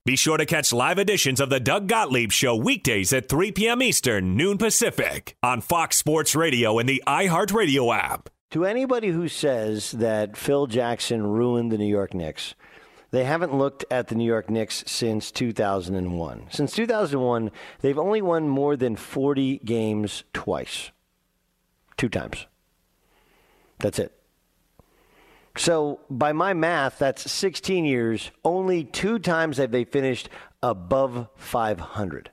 Be 0.06 0.14
sure 0.14 0.36
to 0.36 0.46
catch 0.46 0.72
live 0.72 1.00
editions 1.00 1.40
of 1.40 1.50
the 1.50 1.58
Doug 1.58 1.88
Gottlieb 1.88 2.30
Show 2.30 2.54
weekdays 2.54 3.12
at 3.12 3.28
3 3.28 3.50
p.m. 3.50 3.82
Eastern, 3.82 4.36
noon 4.36 4.56
Pacific, 4.56 5.36
on 5.42 5.62
Fox 5.62 5.96
Sports 5.96 6.36
Radio 6.36 6.78
and 6.78 6.88
the 6.88 7.02
iHeartRadio 7.08 7.92
app. 7.92 8.28
To 8.52 8.66
anybody 8.66 9.08
who 9.08 9.28
says 9.28 9.92
that 9.92 10.36
Phil 10.36 10.66
Jackson 10.66 11.26
ruined 11.26 11.72
the 11.72 11.78
New 11.78 11.86
York 11.86 12.12
Knicks, 12.12 12.54
they 13.10 13.24
haven't 13.24 13.54
looked 13.54 13.86
at 13.90 14.08
the 14.08 14.14
New 14.14 14.26
York 14.26 14.50
Knicks 14.50 14.84
since 14.86 15.30
2001. 15.30 16.48
Since 16.50 16.74
2001, 16.74 17.50
they've 17.80 17.98
only 17.98 18.20
won 18.20 18.50
more 18.50 18.76
than 18.76 18.94
40 18.94 19.60
games 19.64 20.24
twice. 20.34 20.90
Two 21.96 22.10
times. 22.10 22.46
That's 23.78 23.98
it. 23.98 24.12
So, 25.56 26.00
by 26.10 26.32
my 26.34 26.52
math, 26.52 26.98
that's 26.98 27.30
16 27.32 27.86
years. 27.86 28.32
Only 28.44 28.84
two 28.84 29.18
times 29.18 29.56
have 29.56 29.70
they 29.70 29.84
finished 29.84 30.28
above 30.62 31.28
500. 31.36 32.31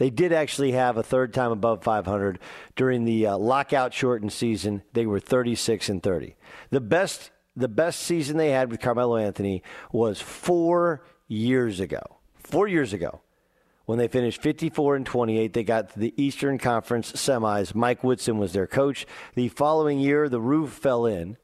They 0.00 0.08
did 0.08 0.32
actually 0.32 0.72
have 0.72 0.96
a 0.96 1.02
third 1.02 1.34
time 1.34 1.52
above 1.52 1.82
500 1.82 2.38
during 2.74 3.04
the 3.04 3.26
uh, 3.26 3.36
lockout 3.36 3.92
shortened 3.92 4.32
season. 4.32 4.82
They 4.94 5.04
were 5.04 5.20
36 5.20 5.90
and 5.90 6.02
30. 6.02 6.36
The 6.70 6.80
best 6.80 7.30
the 7.54 7.68
best 7.68 8.00
season 8.00 8.38
they 8.38 8.48
had 8.48 8.70
with 8.70 8.80
Carmelo 8.80 9.18
Anthony 9.18 9.62
was 9.92 10.18
4 10.18 11.04
years 11.28 11.80
ago. 11.80 12.00
4 12.38 12.66
years 12.66 12.94
ago. 12.94 13.20
When 13.84 13.98
they 13.98 14.08
finished 14.08 14.40
54 14.40 14.96
and 14.96 15.04
28, 15.04 15.52
they 15.52 15.64
got 15.64 15.90
to 15.92 15.98
the 15.98 16.14
Eastern 16.16 16.56
Conference 16.56 17.12
semis. 17.12 17.74
Mike 17.74 18.02
Woodson 18.02 18.38
was 18.38 18.54
their 18.54 18.66
coach. 18.66 19.06
The 19.34 19.48
following 19.48 20.00
year, 20.00 20.30
the 20.30 20.40
roof 20.40 20.70
fell 20.70 21.04
in. 21.04 21.36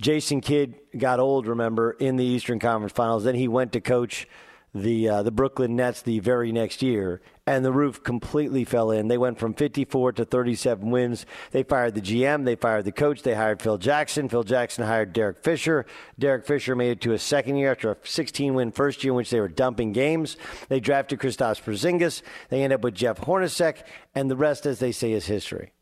Jason 0.00 0.40
Kidd 0.40 0.76
got 0.96 1.20
old, 1.20 1.46
remember, 1.46 1.90
in 1.90 2.16
the 2.16 2.24
Eastern 2.24 2.58
Conference 2.58 2.94
Finals. 2.94 3.24
Then 3.24 3.34
he 3.34 3.48
went 3.48 3.72
to 3.72 3.82
coach 3.82 4.26
the 4.74 5.08
uh, 5.08 5.22
the 5.22 5.30
Brooklyn 5.30 5.76
Nets 5.76 6.02
the 6.02 6.18
very 6.18 6.52
next 6.52 6.82
year, 6.82 7.20
and 7.46 7.64
the 7.64 7.72
roof 7.72 8.02
completely 8.02 8.64
fell 8.64 8.90
in. 8.90 9.08
They 9.08 9.18
went 9.18 9.38
from 9.38 9.54
54 9.54 10.12
to 10.12 10.24
37 10.24 10.90
wins. 10.90 11.26
They 11.52 11.62
fired 11.62 11.94
the 11.94 12.00
GM, 12.00 12.44
they 12.44 12.56
fired 12.56 12.84
the 12.84 12.92
coach, 12.92 13.22
they 13.22 13.34
hired 13.34 13.62
Phil 13.62 13.78
Jackson. 13.78 14.28
Phil 14.28 14.42
Jackson 14.42 14.84
hired 14.84 15.12
Derek 15.12 15.42
Fisher. 15.42 15.86
Derek 16.18 16.46
Fisher 16.46 16.76
made 16.76 16.90
it 16.90 17.00
to 17.02 17.12
a 17.12 17.18
second 17.18 17.56
year 17.56 17.70
after 17.70 17.92
a 17.92 17.96
16 18.04 18.54
win 18.54 18.72
first 18.72 19.02
year 19.02 19.12
in 19.12 19.16
which 19.16 19.30
they 19.30 19.40
were 19.40 19.48
dumping 19.48 19.92
games. 19.92 20.36
They 20.68 20.80
drafted 20.80 21.20
Kristaps 21.20 21.62
Porzingis. 21.62 22.22
They 22.50 22.62
end 22.62 22.72
up 22.72 22.82
with 22.82 22.94
Jeff 22.94 23.20
Hornacek, 23.20 23.82
and 24.14 24.30
the 24.30 24.36
rest, 24.36 24.66
as 24.66 24.78
they 24.78 24.92
say, 24.92 25.12
is 25.12 25.26
history. 25.26 25.72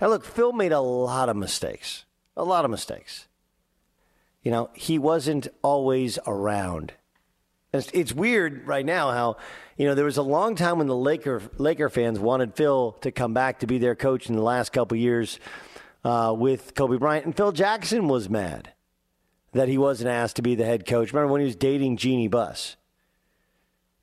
Now, 0.00 0.08
look, 0.08 0.24
Phil 0.24 0.52
made 0.52 0.72
a 0.72 0.80
lot 0.80 1.28
of 1.28 1.36
mistakes, 1.36 2.04
a 2.36 2.42
lot 2.42 2.64
of 2.64 2.70
mistakes. 2.70 3.28
You 4.42 4.50
know, 4.50 4.70
he 4.74 4.98
wasn't 4.98 5.46
always 5.62 6.18
around 6.26 6.94
it's, 7.72 7.90
it's 7.94 8.12
weird 8.12 8.66
right 8.66 8.84
now 8.84 9.10
how, 9.10 9.36
you 9.76 9.86
know, 9.86 9.94
there 9.94 10.04
was 10.04 10.18
a 10.18 10.22
long 10.22 10.54
time 10.56 10.78
when 10.78 10.86
the 10.86 10.96
Laker 10.96 11.42
Laker 11.56 11.88
fans 11.88 12.18
wanted 12.18 12.54
Phil 12.54 12.92
to 13.00 13.10
come 13.10 13.32
back 13.32 13.60
to 13.60 13.66
be 13.66 13.78
their 13.78 13.94
coach 13.94 14.28
in 14.28 14.36
the 14.36 14.42
last 14.42 14.72
couple 14.72 14.96
years 14.96 15.40
uh, 16.04 16.34
with 16.36 16.74
Kobe 16.74 16.98
Bryant. 16.98 17.24
And 17.24 17.36
Phil 17.36 17.52
Jackson 17.52 18.08
was 18.08 18.28
mad 18.28 18.72
that 19.52 19.68
he 19.68 19.78
wasn't 19.78 20.10
asked 20.10 20.36
to 20.36 20.42
be 20.42 20.54
the 20.54 20.64
head 20.64 20.86
coach. 20.86 21.12
Remember 21.12 21.32
when 21.32 21.40
he 21.40 21.46
was 21.46 21.56
dating 21.56 21.96
Jeanie 21.96 22.28
Buss? 22.28 22.76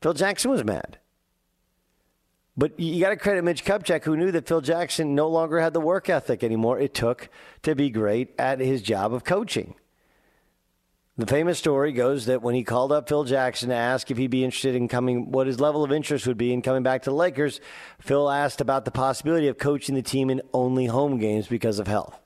Phil 0.01 0.13
Jackson 0.13 0.49
was 0.49 0.63
mad. 0.63 0.97
But 2.57 2.77
you 2.79 2.99
got 2.99 3.09
to 3.09 3.15
credit 3.15 3.43
Mitch 3.43 3.63
Kupchak, 3.63 4.03
who 4.03 4.17
knew 4.17 4.31
that 4.31 4.47
Phil 4.47 4.61
Jackson 4.61 5.15
no 5.15 5.29
longer 5.29 5.59
had 5.59 5.73
the 5.73 5.79
work 5.79 6.09
ethic 6.09 6.43
anymore 6.43 6.79
it 6.79 6.93
took 6.93 7.29
to 7.63 7.73
be 7.73 7.89
great 7.89 8.33
at 8.38 8.59
his 8.59 8.81
job 8.81 9.13
of 9.13 9.23
coaching. 9.23 9.75
The 11.19 11.27
famous 11.27 11.59
story 11.59 11.91
goes 11.91 12.27
that 12.27 12.41
when 12.41 12.55
he 12.55 12.63
called 12.63 12.93
up 12.93 13.09
Phil 13.09 13.25
Jackson 13.25 13.67
to 13.67 13.75
ask 13.75 14.09
if 14.09 14.17
he'd 14.17 14.31
be 14.31 14.45
interested 14.45 14.73
in 14.73 14.88
coming, 14.88 15.31
what 15.31 15.47
his 15.47 15.59
level 15.59 15.83
of 15.83 15.91
interest 15.91 16.25
would 16.25 16.38
be 16.38 16.53
in 16.53 16.61
coming 16.61 16.81
back 16.81 17.01
to 17.01 17.09
the 17.09 17.15
Lakers, 17.15 17.59
Phil 17.99 18.29
asked 18.29 18.61
about 18.61 18.85
the 18.85 18.91
possibility 18.91 19.49
of 19.49 19.57
coaching 19.57 19.95
the 19.95 20.01
team 20.01 20.29
in 20.29 20.41
only 20.53 20.85
home 20.85 21.17
games 21.17 21.47
because 21.47 21.77
of 21.77 21.88
health. 21.88 22.17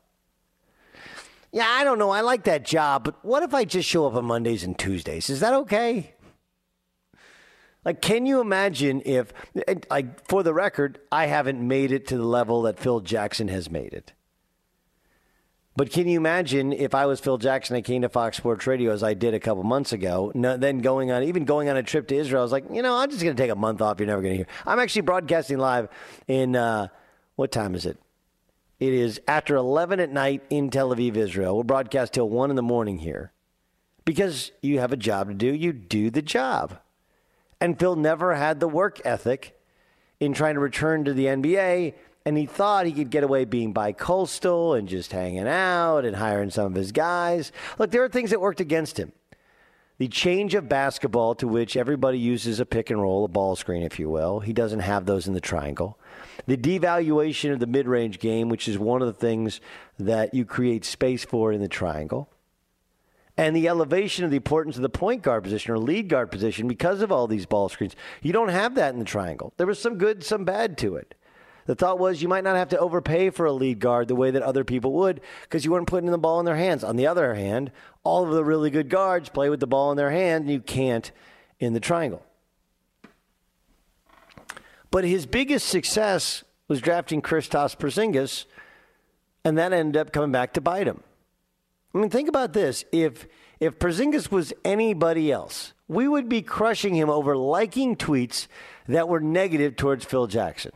Yeah, 1.51 1.67
I 1.67 1.83
don't 1.83 1.97
know. 1.97 2.12
I 2.12 2.21
like 2.21 2.43
that 2.43 2.65
job, 2.65 3.03
but 3.03 3.25
what 3.25 3.41
if 3.41 3.55
I 3.55 3.65
just 3.65 3.89
show 3.89 4.05
up 4.05 4.13
on 4.13 4.25
Mondays 4.25 4.63
and 4.63 4.77
Tuesdays? 4.77 5.27
Is 5.27 5.39
that 5.39 5.53
okay? 5.53 6.13
Like, 7.83 8.00
can 8.00 8.27
you 8.27 8.41
imagine 8.41 9.01
if, 9.05 9.33
like, 9.89 10.27
for 10.27 10.43
the 10.43 10.53
record, 10.53 11.00
I 11.12 11.25
haven't 11.25 11.67
made 11.67 11.91
it 11.91 12.05
to 12.09 12.17
the 12.17 12.27
level 12.27 12.62
that 12.62 12.77
Phil 12.77 13.00
Jackson 13.00 13.47
has 13.47 13.71
made 13.71 13.93
it. 13.93 14.13
But 15.75 15.92
can 15.92 16.08
you 16.08 16.18
imagine 16.18 16.72
if 16.72 16.94
I 16.94 17.08
was 17.08 17.20
Phil 17.20 17.39
Jackson, 17.39 17.75
I 17.75 17.82
came 17.82 18.03
to 18.03 18.10
Fox 18.10 18.38
Sports 18.38 18.68
Radio 18.68 18.92
as 18.92 19.01
I 19.01 19.15
did 19.15 19.34
a 19.34 19.39
couple 19.39 19.63
months 19.63 19.92
ago, 19.92 20.32
no, 20.36 20.56
then 20.56 20.80
going 20.80 21.10
on, 21.10 21.24
even 21.24 21.46
going 21.46 21.68
on 21.68 21.77
a 21.77 21.84
trip 21.84 22.08
to 22.10 22.15
Israel, 22.15 22.42
I 22.42 22.44
was 22.44 22.51
like, 22.51 22.65
you 22.72 22.84
know, 22.84 22.96
I'm 22.96 23.10
just 23.10 23.24
going 23.24 23.36
to 23.36 23.42
take 23.42 23.50
a 23.50 23.56
month 23.56 23.82
off. 23.82 24.00
You're 24.00 24.08
never 24.08 24.22
going 24.22 24.34
to 24.34 24.38
hear. 24.38 24.48
I'm 24.68 24.80
actually 24.80 25.01
broadcasting 25.01 25.58
live 25.58 25.89
in, 26.27 26.56
uh, 26.56 26.89
what 27.36 27.51
time 27.51 27.74
is 27.74 27.88
it? 27.88 27.98
It 28.80 28.94
is 28.94 29.20
after 29.27 29.56
11 29.56 30.00
at 30.00 30.12
night 30.12 30.44
in 30.50 30.70
Tel 30.70 30.94
Aviv, 30.94 31.15
Israel. 31.15 31.56
We'll 31.56 31.63
broadcast 31.63 32.13
till 32.13 32.30
1 32.30 32.51
in 32.51 32.56
the 32.56 32.62
morning 32.62 33.00
here. 33.00 33.32
Because 34.06 34.51
you 34.62 34.80
have 34.80 34.92
a 34.92 34.98
job 34.98 35.30
to 35.30 35.34
do, 35.34 35.48
you 35.48 35.74
do 35.74 36.12
the 36.12 36.22
job. 36.22 36.80
And 37.60 37.80
Phil 37.80 37.96
never 37.96 38.36
had 38.36 38.60
the 38.60 38.68
work 38.68 39.01
ethic 39.06 39.58
in 40.20 40.34
trying 40.34 40.56
to 40.56 40.60
return 40.60 41.06
to 41.06 41.13
the 41.13 41.25
NBA. 41.25 41.94
And 42.25 42.38
he 42.38 42.46
thought 42.46 42.86
he 42.86 42.94
could 42.94 43.10
get 43.10 43.24
away 43.24 43.46
being 43.46 43.74
bi-coastal 43.74 44.75
and 44.75 44.88
just 44.88 45.12
hanging 45.12 45.48
out 45.48 46.06
and 46.06 46.15
hiring 46.15 46.50
some 46.50 46.68
of 46.68 46.75
his 46.75 46.92
guys. 46.92 47.51
Look, 47.77 47.92
there 47.92 48.03
are 48.03 48.10
things 48.10 48.30
that 48.30 48.39
worked 48.39 48.62
against 48.62 48.98
him. 48.98 49.12
The 49.98 50.08
change 50.08 50.56
of 50.56 50.70
basketball 50.70 51.36
to 51.36 51.48
which 51.48 51.77
everybody 51.77 52.18
uses 52.18 52.60
a 52.60 52.65
pick 52.65 52.89
and 52.89 53.01
roll, 53.01 53.25
a 53.25 53.27
ball 53.27 53.56
screen, 53.56 53.84
if 53.84 54.00
you 54.00 54.10
will. 54.10 54.39
He 54.39 54.53
doesn't 54.53 54.80
have 54.80 55.06
those 55.06 55.27
in 55.27 55.34
the 55.34 55.42
triangle. 55.42 56.00
The 56.48 56.58
devaluation 56.58 57.51
of 57.51 57.60
the 57.60 57.68
mid 57.68 57.88
range 57.88 58.20
game, 58.20 58.50
which 58.50 58.68
is 58.68 58.80
one 58.80 59.01
of 59.01 59.08
the 59.08 59.13
things 59.13 59.62
that 60.00 60.34
you 60.34 60.46
create 60.46 60.84
space 60.86 61.24
for 61.24 61.51
in 61.51 61.62
the 61.62 61.68
triangle 61.68 62.30
and 63.38 63.56
the 63.56 63.68
elevation 63.68 64.24
of 64.25 64.32
the 64.32 64.38
importance 64.38 64.75
of 64.75 64.82
the 64.82 64.89
point 64.89 65.22
guard 65.22 65.44
position 65.44 65.74
or 65.74 65.80
lead 65.80 66.08
guard 66.08 66.32
position 66.32 66.68
because 66.68 67.01
of 67.01 67.12
all 67.12 67.27
these 67.27 67.46
ball 67.46 67.70
screens. 67.70 67.96
You 68.22 68.34
don't 68.34 68.50
have 68.50 68.75
that 68.75 68.94
in 68.94 69.00
the 69.00 69.06
triangle. 69.06 69.53
There 69.58 69.68
was 69.68 69.80
some 69.80 69.98
good, 69.98 70.24
some 70.24 70.46
bad 70.46 70.77
to 70.80 70.96
it. 70.96 71.15
The 71.65 71.75
thought 71.75 72.00
was 72.00 72.22
you 72.22 72.27
might 72.27 72.43
not 72.43 72.55
have 72.55 72.70
to 72.70 72.79
overpay 72.79 73.29
for 73.29 73.46
a 73.46 73.53
lead 73.53 73.79
guard 73.79 74.08
the 74.08 74.15
way 74.15 74.32
that 74.32 74.43
other 74.43 74.63
people 74.63 74.93
would 74.93 75.22
because 75.43 75.63
you 75.63 75.72
weren't 75.72 75.88
putting 75.88 76.12
the 76.12 76.17
ball 76.17 76.39
in 76.39 76.46
their 76.46 76.58
hands. 76.58 76.84
On 76.84 76.98
the 76.98 77.08
other 77.08 77.34
hand, 77.36 77.72
all 78.03 78.24
of 78.24 78.32
the 78.32 78.43
really 78.43 78.70
good 78.70 78.89
guards 78.89 79.29
play 79.29 79.50
with 79.50 79.60
the 79.60 79.67
ball 79.67 79.91
in 79.91 79.98
their 79.98 80.12
hand, 80.12 80.43
and 80.43 80.53
you 80.53 80.60
can't 80.60 81.12
in 81.60 81.74
the 81.74 81.79
triangle. 81.79 82.25
But 84.91 85.05
his 85.05 85.25
biggest 85.25 85.67
success 85.70 86.43
was 86.67 86.82
drafting 86.82 87.22
Kristaps 87.22 87.77
Porzingis, 87.77 88.46
and 89.43 89.58
that 89.58 89.74
ended 89.74 90.00
up 90.00 90.12
coming 90.12 90.32
back 90.32 90.53
to 90.53 90.62
bite 90.62 90.88
him. 90.88 91.01
I 91.96 92.00
mean, 92.00 92.10
think 92.10 92.27
about 92.27 92.53
this. 92.53 92.84
If 92.91 93.27
if 93.60 93.79
Porzingis 93.79 94.29
was 94.29 94.51
anybody 94.65 95.32
else, 95.32 95.74
we 95.88 96.08
would 96.08 96.27
be 96.27 96.41
crushing 96.41 96.96
him 96.96 97.10
over 97.10 97.38
liking 97.38 97.95
tweets 97.95 98.47
that 98.88 99.08
were 99.08 99.21
negative 99.21 99.76
towards 99.76 100.04
Phil 100.04 100.28
Jackson. 100.28 100.71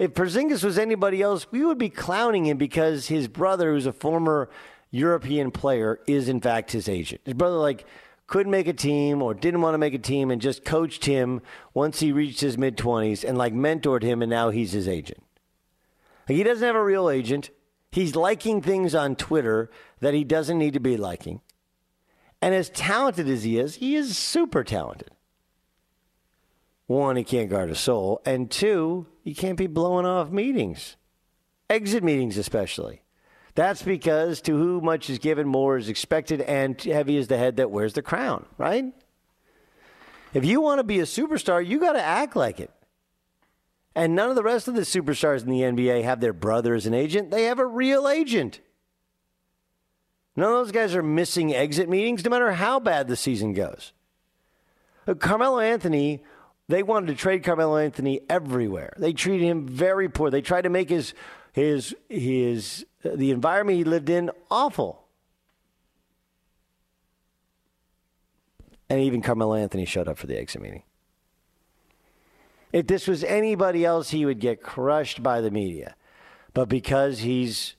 If 0.00 0.14
Porzingis 0.14 0.64
was 0.64 0.78
anybody 0.78 1.20
else, 1.20 1.46
we 1.52 1.62
would 1.62 1.76
be 1.76 1.90
clowning 1.90 2.46
him 2.46 2.56
because 2.56 3.08
his 3.08 3.28
brother, 3.28 3.74
who's 3.74 3.84
a 3.84 3.92
former 3.92 4.48
European 4.90 5.50
player, 5.50 6.00
is 6.06 6.26
in 6.26 6.40
fact 6.40 6.72
his 6.72 6.88
agent. 6.88 7.20
His 7.26 7.34
brother, 7.34 7.58
like, 7.58 7.84
couldn't 8.26 8.50
make 8.50 8.66
a 8.66 8.72
team 8.72 9.20
or 9.20 9.34
didn't 9.34 9.60
want 9.60 9.74
to 9.74 9.78
make 9.78 9.92
a 9.92 9.98
team 9.98 10.30
and 10.30 10.40
just 10.40 10.64
coached 10.64 11.04
him 11.04 11.42
once 11.74 12.00
he 12.00 12.12
reached 12.12 12.40
his 12.40 12.56
mid 12.56 12.78
20s 12.78 13.28
and, 13.28 13.36
like, 13.36 13.52
mentored 13.52 14.02
him, 14.02 14.22
and 14.22 14.30
now 14.30 14.48
he's 14.48 14.72
his 14.72 14.88
agent. 14.88 15.22
Like, 16.26 16.36
he 16.36 16.44
doesn't 16.44 16.66
have 16.66 16.76
a 16.76 16.82
real 16.82 17.10
agent. 17.10 17.50
He's 17.92 18.16
liking 18.16 18.62
things 18.62 18.94
on 18.94 19.16
Twitter 19.16 19.70
that 19.98 20.14
he 20.14 20.24
doesn't 20.24 20.58
need 20.58 20.72
to 20.72 20.80
be 20.80 20.96
liking. 20.96 21.42
And 22.40 22.54
as 22.54 22.70
talented 22.70 23.28
as 23.28 23.42
he 23.42 23.58
is, 23.58 23.74
he 23.74 23.96
is 23.96 24.16
super 24.16 24.64
talented. 24.64 25.10
One, 26.86 27.14
he 27.14 27.22
can't 27.22 27.48
guard 27.48 27.70
a 27.70 27.76
soul. 27.76 28.20
And 28.24 28.50
two, 28.50 29.06
he 29.22 29.34
can't 29.34 29.58
be 29.58 29.66
blowing 29.66 30.06
off 30.06 30.30
meetings, 30.30 30.96
exit 31.68 32.02
meetings 32.02 32.36
especially. 32.36 33.02
That's 33.54 33.82
because 33.82 34.40
to 34.42 34.56
who 34.56 34.80
much 34.80 35.10
is 35.10 35.18
given, 35.18 35.46
more 35.46 35.76
is 35.76 35.88
expected, 35.88 36.40
and 36.40 36.80
heavy 36.80 37.16
is 37.16 37.28
the 37.28 37.36
head 37.36 37.56
that 37.56 37.70
wears 37.70 37.92
the 37.92 38.02
crown, 38.02 38.46
right? 38.58 38.84
If 40.32 40.44
you 40.44 40.60
want 40.60 40.78
to 40.78 40.84
be 40.84 41.00
a 41.00 41.04
superstar, 41.04 41.66
you 41.66 41.80
got 41.80 41.94
to 41.94 42.02
act 42.02 42.36
like 42.36 42.60
it. 42.60 42.70
And 43.94 44.14
none 44.14 44.30
of 44.30 44.36
the 44.36 44.42
rest 44.42 44.68
of 44.68 44.74
the 44.74 44.82
superstars 44.82 45.42
in 45.42 45.50
the 45.50 45.62
NBA 45.62 46.04
have 46.04 46.20
their 46.20 46.32
brother 46.32 46.74
as 46.74 46.86
an 46.86 46.94
agent. 46.94 47.30
They 47.30 47.44
have 47.44 47.58
a 47.58 47.66
real 47.66 48.08
agent. 48.08 48.60
None 50.36 50.48
of 50.48 50.54
those 50.54 50.72
guys 50.72 50.94
are 50.94 51.02
missing 51.02 51.52
exit 51.52 51.88
meetings, 51.88 52.24
no 52.24 52.30
matter 52.30 52.52
how 52.52 52.78
bad 52.78 53.08
the 53.08 53.16
season 53.16 53.52
goes. 53.52 53.92
Carmelo 55.18 55.58
Anthony, 55.58 56.22
they 56.70 56.82
wanted 56.82 57.06
to 57.08 57.14
trade 57.14 57.44
Carmelo 57.44 57.76
Anthony 57.76 58.20
everywhere. 58.28 58.92
They 58.98 59.12
treated 59.12 59.46
him 59.46 59.66
very 59.66 60.08
poor. 60.08 60.30
They 60.30 60.42
tried 60.42 60.62
to 60.62 60.70
make 60.70 60.90
his 60.90 61.14
his 61.52 61.94
his 62.08 62.86
uh, 63.04 63.10
the 63.14 63.30
environment 63.30 63.78
he 63.78 63.84
lived 63.84 64.10
in 64.10 64.30
awful. 64.50 65.04
And 68.88 69.00
even 69.00 69.22
Carmelo 69.22 69.54
Anthony 69.54 69.84
showed 69.84 70.08
up 70.08 70.18
for 70.18 70.26
the 70.26 70.38
exit 70.38 70.60
meeting. 70.60 70.82
If 72.72 72.86
this 72.86 73.06
was 73.06 73.24
anybody 73.24 73.84
else, 73.84 74.10
he 74.10 74.24
would 74.24 74.40
get 74.40 74.62
crushed 74.62 75.22
by 75.22 75.40
the 75.40 75.50
media. 75.50 75.94
But 76.54 76.68
because 76.68 77.20
he's 77.20 77.74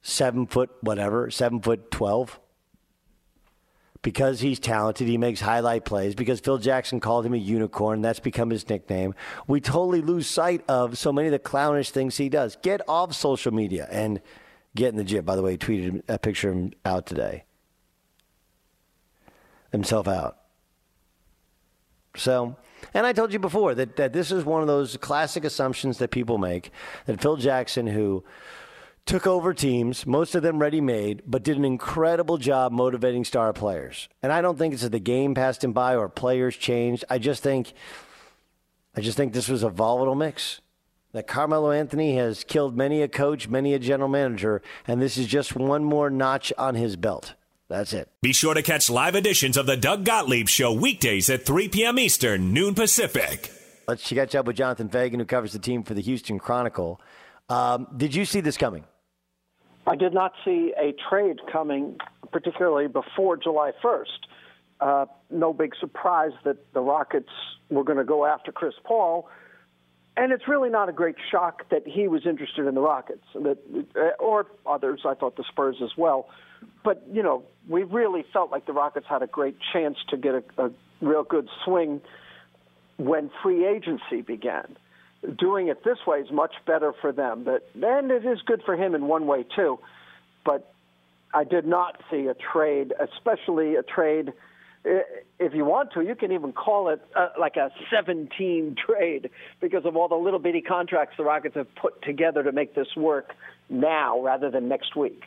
seven 0.00 0.46
foot, 0.46 0.70
whatever, 0.80 1.30
seven 1.30 1.60
foot 1.60 1.90
12, 1.90 2.38
because 4.02 4.40
he's 4.40 4.58
talented, 4.58 5.06
he 5.06 5.16
makes 5.16 5.40
highlight 5.40 5.84
plays, 5.84 6.14
because 6.14 6.40
Phil 6.40 6.58
Jackson 6.58 7.00
called 7.00 7.24
him 7.24 7.34
a 7.34 7.38
unicorn, 7.38 8.02
that's 8.02 8.20
become 8.20 8.50
his 8.50 8.68
nickname. 8.68 9.14
We 9.46 9.60
totally 9.60 10.02
lose 10.02 10.26
sight 10.26 10.64
of 10.68 10.98
so 10.98 11.12
many 11.12 11.28
of 11.28 11.32
the 11.32 11.38
clownish 11.38 11.90
things 11.90 12.16
he 12.16 12.28
does. 12.28 12.56
Get 12.62 12.80
off 12.88 13.14
social 13.14 13.52
media 13.52 13.88
and 13.90 14.20
get 14.74 14.88
in 14.88 14.96
the 14.96 15.04
gym. 15.04 15.24
By 15.24 15.36
the 15.36 15.42
way, 15.42 15.52
he 15.52 15.58
tweeted 15.58 16.02
a 16.08 16.18
picture 16.18 16.50
of 16.50 16.56
him 16.56 16.72
out 16.84 17.06
today. 17.06 17.44
Himself 19.70 20.08
out. 20.08 20.38
So 22.16 22.56
and 22.94 23.06
I 23.06 23.12
told 23.12 23.32
you 23.32 23.38
before 23.38 23.74
that, 23.74 23.96
that 23.96 24.12
this 24.12 24.30
is 24.30 24.44
one 24.44 24.60
of 24.60 24.66
those 24.66 24.96
classic 24.96 25.44
assumptions 25.44 25.98
that 25.98 26.10
people 26.10 26.38
make 26.38 26.70
that 27.06 27.20
Phil 27.20 27.36
Jackson, 27.36 27.86
who 27.86 28.24
took 29.06 29.26
over 29.26 29.52
teams, 29.52 30.06
most 30.06 30.34
of 30.34 30.42
them 30.42 30.58
ready 30.58 30.80
made, 30.80 31.22
but 31.26 31.42
did 31.42 31.56
an 31.56 31.64
incredible 31.64 32.38
job 32.38 32.72
motivating 32.72 33.24
star 33.24 33.52
players. 33.52 34.08
And 34.22 34.32
I 34.32 34.40
don't 34.40 34.58
think 34.58 34.74
it's 34.74 34.82
that 34.82 34.92
the 34.92 35.00
game 35.00 35.34
passed 35.34 35.64
him 35.64 35.72
by 35.72 35.96
or 35.96 36.08
players 36.08 36.56
changed. 36.56 37.04
I 37.10 37.18
just 37.18 37.42
think 37.42 37.72
I 38.94 39.00
just 39.00 39.16
think 39.16 39.32
this 39.32 39.48
was 39.48 39.62
a 39.62 39.70
volatile 39.70 40.14
mix. 40.14 40.60
That 41.12 41.26
Carmelo 41.26 41.72
Anthony 41.72 42.16
has 42.16 42.42
killed 42.42 42.74
many 42.74 43.02
a 43.02 43.08
coach, 43.08 43.46
many 43.46 43.74
a 43.74 43.78
general 43.78 44.08
manager, 44.08 44.62
and 44.86 45.02
this 45.02 45.18
is 45.18 45.26
just 45.26 45.54
one 45.54 45.84
more 45.84 46.08
notch 46.08 46.54
on 46.56 46.74
his 46.74 46.96
belt. 46.96 47.34
That's 47.68 47.92
it. 47.92 48.08
Be 48.22 48.32
sure 48.32 48.54
to 48.54 48.62
catch 48.62 48.88
live 48.88 49.14
editions 49.14 49.58
of 49.58 49.66
the 49.66 49.76
Doug 49.76 50.06
Gottlieb 50.06 50.48
Show 50.48 50.72
weekdays 50.72 51.28
at 51.28 51.44
3 51.44 51.68
p.m. 51.68 51.98
Eastern, 51.98 52.54
noon 52.54 52.74
Pacific. 52.74 53.52
Let's 53.86 54.08
catch 54.08 54.34
up 54.34 54.46
with 54.46 54.56
Jonathan 54.56 54.88
Feigen, 54.88 55.16
who 55.16 55.26
covers 55.26 55.52
the 55.52 55.58
team 55.58 55.82
for 55.82 55.92
the 55.92 56.00
Houston 56.00 56.38
Chronicle. 56.38 56.98
Um, 57.50 57.88
did 57.94 58.14
you 58.14 58.24
see 58.24 58.40
this 58.40 58.56
coming? 58.56 58.84
I 59.86 59.96
did 59.96 60.14
not 60.14 60.32
see 60.44 60.72
a 60.78 60.94
trade 61.08 61.40
coming, 61.50 61.98
particularly 62.30 62.88
before 62.88 63.36
July 63.36 63.72
1st. 63.82 64.06
Uh, 64.80 65.06
no 65.30 65.52
big 65.52 65.74
surprise 65.78 66.32
that 66.44 66.56
the 66.72 66.80
Rockets 66.80 67.30
were 67.70 67.84
going 67.84 67.98
to 67.98 68.04
go 68.04 68.24
after 68.24 68.52
Chris 68.52 68.74
Paul. 68.84 69.28
And 70.16 70.32
it's 70.32 70.46
really 70.46 70.70
not 70.70 70.88
a 70.88 70.92
great 70.92 71.16
shock 71.30 71.68
that 71.70 71.86
he 71.86 72.06
was 72.06 72.26
interested 72.26 72.66
in 72.66 72.74
the 72.74 72.80
Rockets, 72.80 73.24
that, 73.34 73.58
uh, 73.96 74.22
or 74.22 74.46
others. 74.66 75.00
I 75.06 75.14
thought 75.14 75.36
the 75.36 75.44
Spurs 75.44 75.76
as 75.82 75.90
well 75.96 76.28
but 76.84 77.02
you 77.12 77.22
know, 77.22 77.44
we 77.68 77.82
really 77.84 78.24
felt 78.32 78.50
like 78.50 78.66
the 78.66 78.72
Rockets 78.72 79.06
had 79.08 79.22
a 79.22 79.26
great 79.26 79.56
chance 79.72 79.96
to 80.08 80.16
get 80.16 80.34
a, 80.34 80.44
a 80.58 80.70
real 81.00 81.22
good 81.22 81.48
swing 81.64 82.00
when 82.96 83.30
free 83.42 83.66
agency 83.66 84.22
began. 84.22 84.76
Doing 85.38 85.68
it 85.68 85.84
this 85.84 85.98
way 86.06 86.18
is 86.18 86.30
much 86.30 86.54
better 86.66 86.92
for 87.00 87.12
them. 87.12 87.44
But 87.44 87.68
and 87.74 88.10
it 88.10 88.24
is 88.24 88.40
good 88.42 88.62
for 88.64 88.76
him 88.76 88.94
in 88.94 89.06
one 89.06 89.26
way 89.26 89.44
too. 89.54 89.78
But 90.44 90.72
I 91.34 91.44
did 91.44 91.66
not 91.66 92.00
see 92.10 92.26
a 92.26 92.34
trade, 92.34 92.92
especially 93.00 93.76
a 93.76 93.82
trade. 93.82 94.32
If 94.84 95.54
you 95.54 95.64
want 95.64 95.92
to, 95.92 96.02
you 96.02 96.16
can 96.16 96.32
even 96.32 96.52
call 96.52 96.88
it 96.88 97.00
uh, 97.14 97.28
like 97.38 97.56
a 97.56 97.70
17 97.90 98.74
trade 98.84 99.30
because 99.60 99.84
of 99.84 99.96
all 99.96 100.08
the 100.08 100.16
little 100.16 100.40
bitty 100.40 100.60
contracts 100.60 101.16
the 101.16 101.24
Rockets 101.24 101.54
have 101.54 101.72
put 101.76 102.02
together 102.02 102.42
to 102.42 102.50
make 102.50 102.74
this 102.74 102.88
work 102.96 103.32
now 103.70 104.20
rather 104.20 104.50
than 104.50 104.68
next 104.68 104.96
week. 104.96 105.22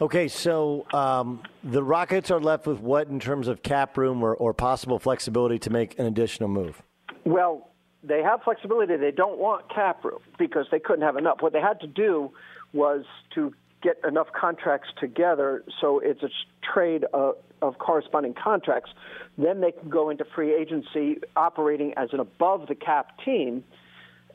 Okay, 0.00 0.28
so 0.28 0.86
um, 0.94 1.42
the 1.62 1.82
Rockets 1.82 2.30
are 2.30 2.40
left 2.40 2.66
with 2.66 2.78
what 2.80 3.08
in 3.08 3.20
terms 3.20 3.48
of 3.48 3.62
cap 3.62 3.98
room 3.98 4.22
or, 4.22 4.34
or 4.34 4.54
possible 4.54 4.98
flexibility 4.98 5.58
to 5.58 5.70
make 5.70 5.98
an 5.98 6.06
additional 6.06 6.48
move? 6.48 6.80
Well, 7.24 7.70
they 8.06 8.22
have 8.22 8.42
flexibility. 8.42 8.96
They 8.96 9.10
don't 9.10 9.38
want 9.38 9.72
cap 9.72 10.04
room 10.04 10.20
because 10.38 10.66
they 10.70 10.78
couldn't 10.78 11.02
have 11.02 11.16
enough. 11.16 11.38
What 11.40 11.52
they 11.52 11.60
had 11.60 11.80
to 11.80 11.86
do 11.86 12.32
was 12.72 13.04
to 13.34 13.54
get 13.82 13.98
enough 14.06 14.28
contracts 14.38 14.88
together 14.98 15.62
so 15.80 16.00
it's 16.00 16.22
a 16.22 16.28
trade 16.72 17.04
of, 17.12 17.36
of 17.62 17.78
corresponding 17.78 18.34
contracts. 18.34 18.90
Then 19.36 19.60
they 19.60 19.72
can 19.72 19.90
go 19.90 20.10
into 20.10 20.24
free 20.34 20.54
agency 20.54 21.18
operating 21.36 21.92
as 21.96 22.08
an 22.12 22.20
above 22.20 22.66
the 22.66 22.74
cap 22.74 23.18
team, 23.24 23.62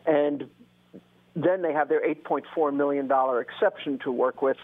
and 0.06 0.50
then 1.36 1.62
they 1.62 1.74
have 1.74 1.90
their 1.90 2.02
$8.4 2.02 2.76
million 2.76 3.10
exception 3.42 4.00
to 4.04 4.12
work 4.12 4.42
with, 4.42 4.58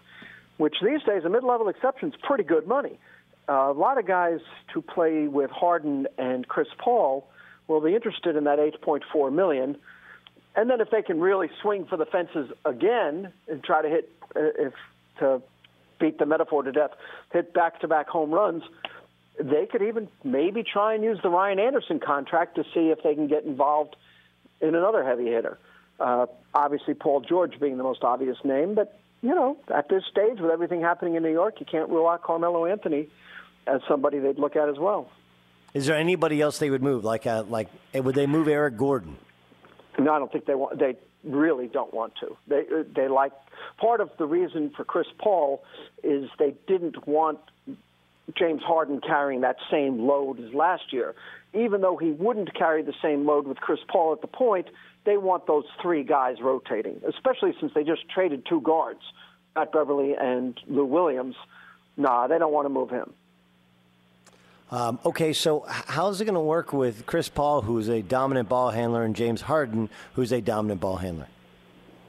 which 0.58 0.76
these 0.84 1.02
days, 1.04 1.24
a 1.26 1.30
mid 1.30 1.44
level 1.44 1.68
exception 1.68 2.10
is 2.10 2.16
pretty 2.22 2.44
good 2.44 2.68
money. 2.68 3.00
Uh, 3.48 3.72
a 3.72 3.74
lot 3.74 3.98
of 3.98 4.08
guys 4.08 4.40
to 4.74 4.82
play 4.82 5.28
with 5.28 5.52
Harden 5.52 6.08
and 6.18 6.48
Chris 6.48 6.68
Paul 6.78 7.28
will 7.68 7.82
be 7.82 7.96
interested 7.96 8.36
in 8.36 8.44
that 8.46 8.60
8.4 8.60 9.34
million. 9.34 9.78
And 10.56 10.70
then 10.70 10.80
if 10.82 10.90
they 10.90 11.02
can 11.02 11.20
really 11.20 11.50
swing 11.62 11.86
for 11.86 11.98
the 11.98 12.06
fences 12.06 12.50
again 12.64 13.32
and 13.48 13.64
try 13.64 13.82
to 13.82 13.90
hit, 13.90 14.10
uh, 14.36 14.40
if 14.58 14.74
to 15.20 15.42
beat 16.00 16.18
the 16.18 16.26
metaphor 16.26 16.64
to 16.64 16.72
death, 16.72 16.92
hit 17.32 17.54
back-to-back 17.54 18.08
home 18.08 18.32
runs, 18.32 18.64
they 19.40 19.66
could 19.66 19.82
even 19.82 20.08
maybe 20.24 20.64
try 20.64 20.94
and 20.94 21.04
use 21.04 21.20
the 21.22 21.30
Ryan 21.30 21.60
Anderson 21.60 22.00
contract 22.00 22.56
to 22.56 22.64
see 22.74 22.90
if 22.90 23.04
they 23.04 23.16
can 23.16 23.28
get 23.28 23.44
involved 23.44 23.96
in 24.62 24.76
another 24.76 25.04
heavy 25.04 25.26
hitter. 25.26 25.58
Uh, 26.00 26.26
obviously, 26.54 26.94
Paul 26.94 27.22
George 27.22 27.60
being 27.60 27.78
the 27.78 27.84
most 27.84 28.04
obvious 28.04 28.38
name, 28.44 28.76
but 28.76 29.00
you 29.22 29.34
know, 29.34 29.58
at 29.74 29.90
this 29.90 30.04
stage 30.10 30.40
with 30.40 30.52
everything 30.52 30.82
happening 30.82 31.16
in 31.16 31.24
New 31.24 31.32
York, 31.32 31.60
you 31.60 31.66
can't 31.66 31.90
rule 31.90 32.08
out 32.08 32.22
Carmelo 32.22 32.66
Anthony 32.66 33.08
as 33.66 33.82
somebody 33.88 34.20
they'd 34.20 34.38
look 34.38 34.56
at 34.56 34.70
as 34.70 34.78
well. 34.78 35.10
Is 35.76 35.88
there 35.88 35.98
anybody 35.98 36.40
else 36.42 36.58
they 36.58 36.70
would 36.70 36.82
move? 36.82 37.04
Like, 37.04 37.28
uh, 37.28 37.44
like 37.44 37.68
would 37.94 38.16
they 38.16 38.28
move 38.28 38.48
Eric 38.48 38.78
Gordon? 38.78 39.18
No, 40.00 40.14
I 40.14 40.20
don't 40.20 40.32
think 40.32 40.46
they 40.46 40.56
want. 40.56 40.80
They 40.80 40.96
really 41.26 41.68
don't 41.68 41.94
want 41.94 42.14
to. 42.22 42.38
They 42.48 42.64
they 42.96 43.10
like 43.10 43.34
part 43.78 44.00
of 44.00 44.10
the 44.18 44.26
reason 44.26 44.72
for 44.76 44.86
Chris 44.86 45.08
Paul 45.20 45.66
is 46.02 46.30
they 46.40 46.56
didn't 46.66 47.06
want 47.06 47.40
James 48.38 48.62
Harden 48.64 49.02
carrying 49.02 49.42
that 49.42 49.58
same 49.70 50.00
load 50.08 50.40
as 50.40 50.54
last 50.54 50.94
year. 50.94 51.14
Even 51.54 51.82
though 51.82 51.98
he 51.98 52.12
wouldn't 52.12 52.54
carry 52.54 52.82
the 52.82 52.94
same 53.02 53.26
load 53.26 53.46
with 53.46 53.58
Chris 53.58 53.80
Paul 53.90 54.14
at 54.14 54.22
the 54.22 54.28
point, 54.28 54.68
they 55.06 55.18
want 55.18 55.46
those 55.46 55.66
three 55.82 56.04
guys 56.04 56.38
rotating, 56.42 57.02
especially 57.06 57.54
since 57.60 57.74
they 57.74 57.84
just 57.84 58.08
traded 58.10 58.46
two 58.48 58.62
guards, 58.62 59.02
Pat 59.56 59.74
Beverley 59.74 60.16
and 60.18 60.58
Lou 60.68 60.86
Williams. 60.86 61.36
Nah, 61.98 62.28
they 62.28 62.38
don't 62.38 62.54
want 62.54 62.66
to 62.66 62.70
move 62.70 62.90
him. 62.90 63.14
Um, 64.72 65.00
okay, 65.06 65.34
so 65.34 65.64
how's 65.68 66.22
it 66.22 66.26
going 66.26 66.34
to 66.34 66.40
work 66.40 66.74
with 66.74 67.06
Chris 67.06 67.30
Paul, 67.30 67.62
who's 67.62 67.88
a 67.88 68.02
dominant 68.02 68.50
ball 68.50 68.72
handler, 68.72 69.04
and 69.04 69.16
James 69.16 69.42
Harden, 69.42 69.90
who's 70.14 70.32
a 70.32 70.42
dominant 70.42 70.82
ball 70.82 70.98
handler? 70.98 71.28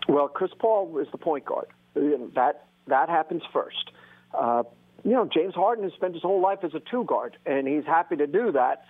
Well, 0.09 0.29
Chris 0.29 0.53
Paul 0.59 0.99
is 0.99 1.09
the 1.13 1.19
point 1.19 1.45
guard. 1.45 1.67
That 1.95 2.67
that 2.87 3.09
happens 3.09 3.43
first. 3.53 3.91
Uh, 4.33 4.63
you 5.05 5.13
know, 5.13 5.29
James 5.33 5.55
Harden 5.55 5.85
has 5.85 5.93
spent 5.95 6.15
his 6.15 6.23
whole 6.23 6.41
life 6.41 6.61
as 6.63 6.75
a 6.75 6.81
two 6.81 7.05
guard, 7.05 7.37
and 7.45 7.67
he's 7.67 7.85
happy 7.85 8.17
to 8.17 8.27
do 8.27 8.53
that. 8.53 8.85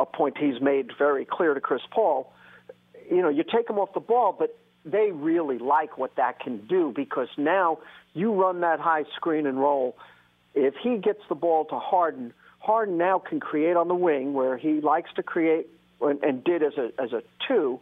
A 0.00 0.06
point 0.06 0.36
he's 0.38 0.60
made 0.60 0.90
very 0.98 1.24
clear 1.24 1.54
to 1.54 1.60
Chris 1.60 1.82
Paul. 1.90 2.32
You 3.10 3.22
know, 3.22 3.28
you 3.28 3.44
take 3.44 3.68
him 3.68 3.78
off 3.78 3.92
the 3.94 4.00
ball, 4.00 4.34
but 4.38 4.58
they 4.84 5.10
really 5.10 5.58
like 5.58 5.96
what 5.98 6.16
that 6.16 6.40
can 6.40 6.66
do 6.66 6.92
because 6.94 7.28
now 7.36 7.78
you 8.12 8.32
run 8.32 8.60
that 8.60 8.80
high 8.80 9.04
screen 9.16 9.46
and 9.46 9.58
roll. 9.58 9.96
If 10.54 10.74
he 10.82 10.98
gets 10.98 11.20
the 11.28 11.34
ball 11.34 11.64
to 11.66 11.78
Harden 11.78 12.32
Harden 12.64 12.96
now 12.96 13.18
can 13.18 13.40
create 13.40 13.76
on 13.76 13.88
the 13.88 13.94
wing 13.94 14.32
where 14.32 14.56
he 14.56 14.80
likes 14.80 15.10
to 15.16 15.22
create 15.22 15.68
and, 16.00 16.22
and 16.24 16.42
did 16.42 16.62
as 16.62 16.72
a 16.78 16.90
as 16.98 17.12
a 17.12 17.22
two 17.46 17.78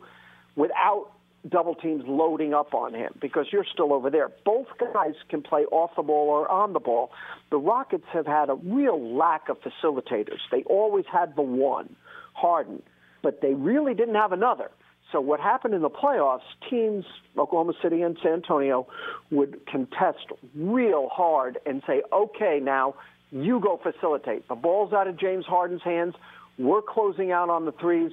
without 0.57 1.12
double 1.49 1.77
teams 1.77 2.03
loading 2.07 2.53
up 2.53 2.75
on 2.75 2.92
him 2.92 3.12
because 3.21 3.47
you're 3.53 3.64
still 3.73 3.92
over 3.92 4.11
there. 4.11 4.31
Both 4.45 4.66
guys 4.92 5.14
can 5.29 5.42
play 5.42 5.66
off 5.66 5.92
the 5.97 6.03
ball 6.03 6.29
or 6.29 6.51
on 6.51 6.73
the 6.73 6.81
ball. 6.81 7.12
The 7.51 7.59
Rockets 7.59 8.05
have 8.12 8.27
had 8.27 8.51
a 8.51 8.55
real 8.55 9.16
lack 9.16 9.49
of 9.49 9.59
facilitators. 9.61 10.40
They 10.51 10.64
always 10.64 11.05
had 11.12 11.37
the 11.37 11.42
one, 11.42 11.95
Harden, 12.33 12.83
but 13.23 13.40
they 13.40 13.55
really 13.55 13.95
didn't 13.95 14.16
have 14.16 14.33
another. 14.33 14.71
So 15.12 15.21
what 15.21 15.40
happened 15.40 15.75
in 15.75 15.83
the 15.83 15.90
playoffs, 15.90 16.40
teams, 16.71 17.05
Oklahoma 17.37 17.75
City 17.83 18.03
and 18.03 18.16
San 18.23 18.33
Antonio, 18.33 18.87
would 19.31 19.64
contest 19.66 20.27
real 20.57 21.09
hard 21.12 21.59
and 21.66 21.83
say, 21.87 22.03
okay, 22.12 22.61
now 22.62 22.95
you 23.33 23.61
go 23.61 23.81
facilitate. 23.83 24.47
The 24.47 24.55
ball's 24.55 24.92
out 24.92 25.09
of 25.09 25.18
James 25.18 25.47
Harden's 25.47 25.83
hands. 25.83 26.14
We're 26.59 26.83
closing 26.83 27.33
out 27.33 27.49
on 27.49 27.64
the 27.64 27.73
threes. 27.73 28.12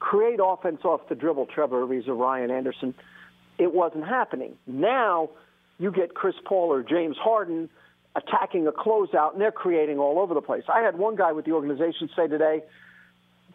Create 0.00 0.40
offense 0.42 0.80
off 0.84 1.08
the 1.08 1.14
dribble, 1.14 1.46
Trevor 1.46 1.86
Ariza, 1.86 2.18
Ryan 2.18 2.50
Anderson. 2.50 2.94
It 3.58 3.72
wasn't 3.72 4.06
happening. 4.06 4.56
Now 4.66 5.30
you 5.78 5.92
get 5.92 6.14
Chris 6.14 6.34
Paul 6.44 6.72
or 6.72 6.82
James 6.82 7.16
Harden 7.16 7.70
attacking 8.16 8.66
a 8.66 8.72
closeout, 8.72 9.32
and 9.32 9.40
they're 9.40 9.52
creating 9.52 9.98
all 9.98 10.18
over 10.18 10.34
the 10.34 10.40
place. 10.40 10.64
I 10.68 10.80
had 10.80 10.98
one 10.98 11.14
guy 11.14 11.30
with 11.30 11.44
the 11.44 11.52
organization 11.52 12.10
say 12.16 12.26
today, 12.26 12.62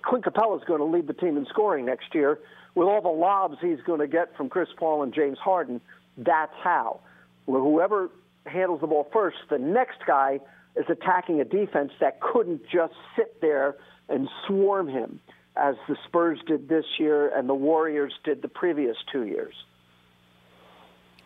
Clint 0.02 0.24
Capela 0.24 0.58
is 0.58 0.64
going 0.66 0.80
to 0.80 0.86
lead 0.86 1.08
the 1.08 1.14
team 1.14 1.36
in 1.36 1.46
scoring 1.48 1.86
next 1.86 2.16
year 2.16 2.40
with 2.74 2.88
all 2.88 3.02
the 3.02 3.10
lobs 3.10 3.58
he's 3.60 3.82
going 3.86 4.00
to 4.00 4.08
get 4.08 4.38
from 4.38 4.48
Chris 4.48 4.70
Paul 4.78 5.04
and 5.04 5.14
James 5.14 5.40
Harden. 5.40 5.82
That's 6.18 6.54
how. 6.64 7.02
Whoever 7.48 8.10
handles 8.46 8.80
the 8.80 8.88
ball 8.88 9.10
first, 9.12 9.38
the 9.50 9.58
next 9.58 9.98
guy– 10.08 10.40
is 10.76 10.86
attacking 10.90 11.42
a 11.42 11.46
defense 11.46 11.92
that 12.00 12.20
couldn't 12.20 12.62
just 12.72 12.94
sit 13.16 13.42
there 13.42 13.76
and 14.10 14.30
swarm 14.48 14.88
him 14.88 15.20
as 15.56 15.76
the 15.88 15.96
Spurs 16.08 16.40
did 16.46 16.68
this 16.68 16.86
year 17.00 17.36
and 17.36 17.48
the 17.48 17.54
Warriors 17.54 18.14
did 18.24 18.42
the 18.42 18.48
previous 18.48 18.98
two 19.12 19.26
years. 19.26 19.54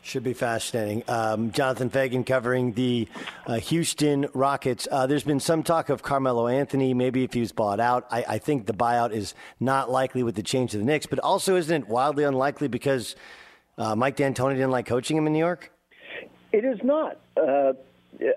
Should 0.01 0.23
be 0.23 0.33
fascinating. 0.33 1.03
Um, 1.09 1.51
Jonathan 1.51 1.89
Feigen 1.89 2.25
covering 2.25 2.71
the 2.73 3.07
uh, 3.45 3.55
Houston 3.55 4.27
Rockets. 4.33 4.87
Uh, 4.89 5.07
there's 5.07 5.25
been 5.25 5.41
some 5.41 5.61
talk 5.61 5.89
of 5.89 6.01
Carmelo 6.01 6.47
Anthony, 6.47 6.93
maybe 6.93 7.25
if 7.25 7.33
he 7.33 7.41
was 7.41 7.51
bought 7.51 7.81
out. 7.81 8.07
I, 8.09 8.23
I, 8.27 8.37
think 8.37 8.65
the 8.65 8.73
buyout 8.73 9.11
is 9.11 9.35
not 9.59 9.91
likely 9.91 10.23
with 10.23 10.35
the 10.35 10.43
change 10.43 10.71
to 10.71 10.77
the 10.77 10.85
Knicks, 10.85 11.05
but 11.05 11.19
also 11.19 11.57
isn't 11.57 11.83
it 11.83 11.89
wildly 11.89 12.23
unlikely 12.23 12.69
because 12.69 13.17
uh, 13.77 13.93
Mike 13.93 14.15
D'Antoni 14.15 14.53
didn't 14.53 14.71
like 14.71 14.85
coaching 14.85 15.17
him 15.17 15.27
in 15.27 15.33
New 15.33 15.39
York? 15.39 15.69
It 16.53 16.63
is 16.63 16.79
not. 16.81 17.17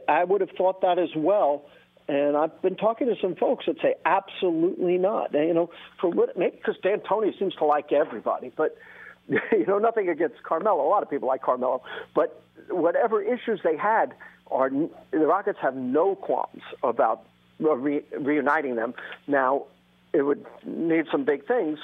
I 0.08 0.24
would 0.24 0.40
have 0.40 0.50
thought 0.50 0.80
that 0.82 0.98
as 0.98 1.10
well. 1.16 1.64
And 2.08 2.36
I've 2.36 2.60
been 2.62 2.76
talking 2.76 3.06
to 3.06 3.14
some 3.20 3.36
folks 3.36 3.66
that 3.66 3.76
say 3.80 3.94
absolutely 4.04 4.98
not. 4.98 5.34
And, 5.34 5.48
you 5.48 5.54
know, 5.54 5.70
for 6.00 6.10
what, 6.10 6.36
maybe 6.36 6.56
because 6.56 6.76
D'Antoni 6.82 7.38
seems 7.38 7.54
to 7.56 7.64
like 7.64 7.92
everybody, 7.92 8.52
but 8.56 8.76
you 9.28 9.66
know, 9.66 9.78
nothing 9.78 10.08
against 10.08 10.42
Carmelo. 10.42 10.86
A 10.86 10.88
lot 10.88 11.02
of 11.02 11.10
people 11.10 11.28
like 11.28 11.42
Carmelo, 11.42 11.82
but 12.14 12.42
whatever 12.68 13.22
issues 13.22 13.60
they 13.62 13.76
had, 13.76 14.14
are 14.50 14.68
the 14.68 15.18
Rockets 15.18 15.58
have 15.62 15.74
no 15.74 16.14
qualms 16.14 16.62
about 16.82 17.24
re- 17.58 18.04
reuniting 18.18 18.76
them. 18.76 18.92
Now, 19.26 19.64
it 20.12 20.22
would 20.22 20.44
need 20.66 21.06
some 21.10 21.24
big 21.24 21.46
things. 21.46 21.78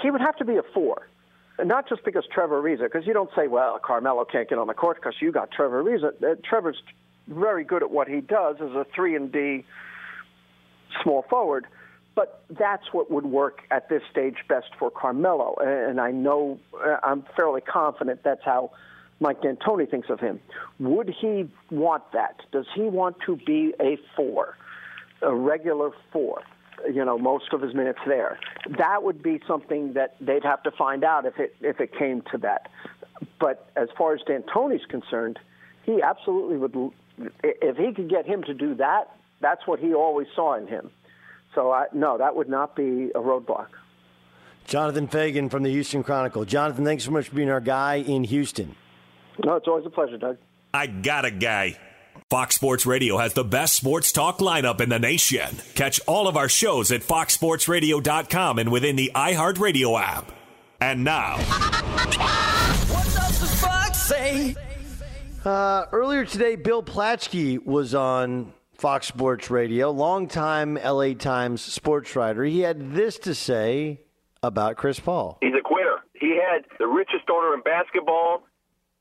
He 0.00 0.10
would 0.10 0.22
have 0.22 0.36
to 0.36 0.44
be 0.44 0.56
a 0.56 0.62
four 0.72 1.08
not 1.64 1.88
just 1.88 2.04
because 2.04 2.24
Trevor 2.32 2.62
Ariza, 2.62 2.84
because 2.84 3.06
you 3.06 3.12
don't 3.12 3.30
say, 3.36 3.48
well, 3.48 3.78
Carmelo 3.78 4.24
can't 4.24 4.48
get 4.48 4.58
on 4.58 4.66
the 4.66 4.74
court 4.74 4.96
because 4.96 5.14
you 5.20 5.32
got 5.32 5.50
Trevor 5.50 5.82
Ariza. 5.82 6.12
Uh, 6.22 6.36
Trevor's 6.42 6.82
very 7.30 7.64
good 7.64 7.82
at 7.82 7.90
what 7.90 8.08
he 8.08 8.20
does 8.20 8.56
as 8.60 8.70
a 8.72 8.84
three 8.94 9.16
and 9.16 9.32
D 9.32 9.64
small 11.02 11.24
forward. 11.30 11.66
But 12.14 12.42
that's 12.50 12.92
what 12.92 13.10
would 13.10 13.24
work 13.24 13.60
at 13.70 13.88
this 13.88 14.02
stage 14.10 14.36
best 14.48 14.66
for 14.78 14.90
Carmelo, 14.90 15.54
and 15.60 16.00
I 16.00 16.10
know 16.10 16.58
I'm 17.02 17.24
fairly 17.36 17.60
confident 17.60 18.22
that's 18.24 18.44
how 18.44 18.72
Mike 19.20 19.42
D'Antoni 19.42 19.88
thinks 19.88 20.10
of 20.10 20.18
him. 20.18 20.40
Would 20.80 21.08
he 21.08 21.48
want 21.70 22.10
that? 22.12 22.40
Does 22.52 22.66
he 22.74 22.82
want 22.82 23.16
to 23.26 23.36
be 23.36 23.74
a 23.80 23.96
four, 24.16 24.56
a 25.22 25.34
regular 25.34 25.92
four? 26.12 26.42
You 26.92 27.04
know, 27.04 27.18
most 27.18 27.52
of 27.52 27.60
his 27.60 27.74
minutes 27.74 28.00
there. 28.06 28.38
That 28.78 29.02
would 29.02 29.22
be 29.22 29.40
something 29.46 29.92
that 29.92 30.16
they'd 30.20 30.44
have 30.44 30.62
to 30.64 30.70
find 30.70 31.04
out 31.04 31.26
if 31.26 31.38
it 31.38 31.54
if 31.60 31.78
it 31.78 31.96
came 31.96 32.22
to 32.32 32.38
that. 32.38 32.70
But 33.38 33.70
as 33.76 33.88
far 33.96 34.14
as 34.14 34.20
D'Antoni's 34.22 34.86
concerned, 34.86 35.38
he 35.84 36.00
absolutely 36.02 36.56
would 36.56 36.72
if 37.42 37.76
he 37.76 37.92
could 37.92 38.08
get 38.08 38.26
him 38.26 38.42
to 38.44 38.54
do 38.54 38.74
that, 38.76 39.14
that's 39.40 39.66
what 39.66 39.80
he 39.80 39.94
always 39.94 40.26
saw 40.34 40.54
in 40.54 40.66
him. 40.66 40.90
So 41.54 41.72
I, 41.72 41.86
no, 41.92 42.18
that 42.18 42.36
would 42.36 42.48
not 42.48 42.76
be 42.76 43.10
a 43.14 43.20
roadblock. 43.20 43.68
Jonathan 44.66 45.08
Feigen 45.08 45.50
from 45.50 45.62
the 45.62 45.70
Houston 45.70 46.02
Chronicle. 46.02 46.44
Jonathan, 46.44 46.84
thanks 46.84 47.04
so 47.04 47.10
much 47.10 47.28
for 47.28 47.34
being 47.34 47.50
our 47.50 47.60
guy 47.60 47.96
in 47.96 48.24
Houston. 48.24 48.76
No, 49.44 49.56
it's 49.56 49.66
always 49.66 49.86
a 49.86 49.90
pleasure, 49.90 50.18
Doug. 50.18 50.36
I 50.72 50.86
got 50.86 51.24
a 51.24 51.30
guy. 51.30 51.76
Fox 52.28 52.54
Sports 52.54 52.86
Radio 52.86 53.16
has 53.16 53.34
the 53.34 53.42
best 53.42 53.74
sports 53.74 54.12
talk 54.12 54.38
lineup 54.38 54.80
in 54.80 54.88
the 54.88 54.98
nation. 55.00 55.56
Catch 55.74 56.00
all 56.06 56.28
of 56.28 56.36
our 56.36 56.48
shows 56.48 56.92
at 56.92 57.00
foxsportsradio.com 57.00 58.58
and 58.60 58.70
within 58.70 58.94
the 58.94 59.10
iHeartRadio 59.14 60.00
app. 60.00 60.30
And 60.80 61.02
now. 61.04 61.36
What 62.90 63.04
does 63.04 63.40
the 63.40 63.46
fox 63.46 63.98
say? 64.02 64.56
Uh, 65.44 65.86
earlier 65.92 66.26
today, 66.26 66.54
Bill 66.54 66.82
Plaschke 66.82 67.64
was 67.64 67.94
on 67.94 68.52
Fox 68.74 69.06
Sports 69.06 69.50
Radio, 69.50 69.90
longtime 69.90 70.74
LA 70.74 71.14
Times 71.14 71.62
sports 71.62 72.14
writer. 72.14 72.44
He 72.44 72.60
had 72.60 72.92
this 72.92 73.18
to 73.20 73.34
say 73.34 74.00
about 74.42 74.76
Chris 74.76 75.00
Paul. 75.00 75.38
He's 75.40 75.54
a 75.58 75.62
quitter. 75.62 76.04
He 76.12 76.36
had 76.36 76.66
the 76.78 76.86
richest 76.86 77.24
owner 77.30 77.54
in 77.54 77.62
basketball. 77.62 78.44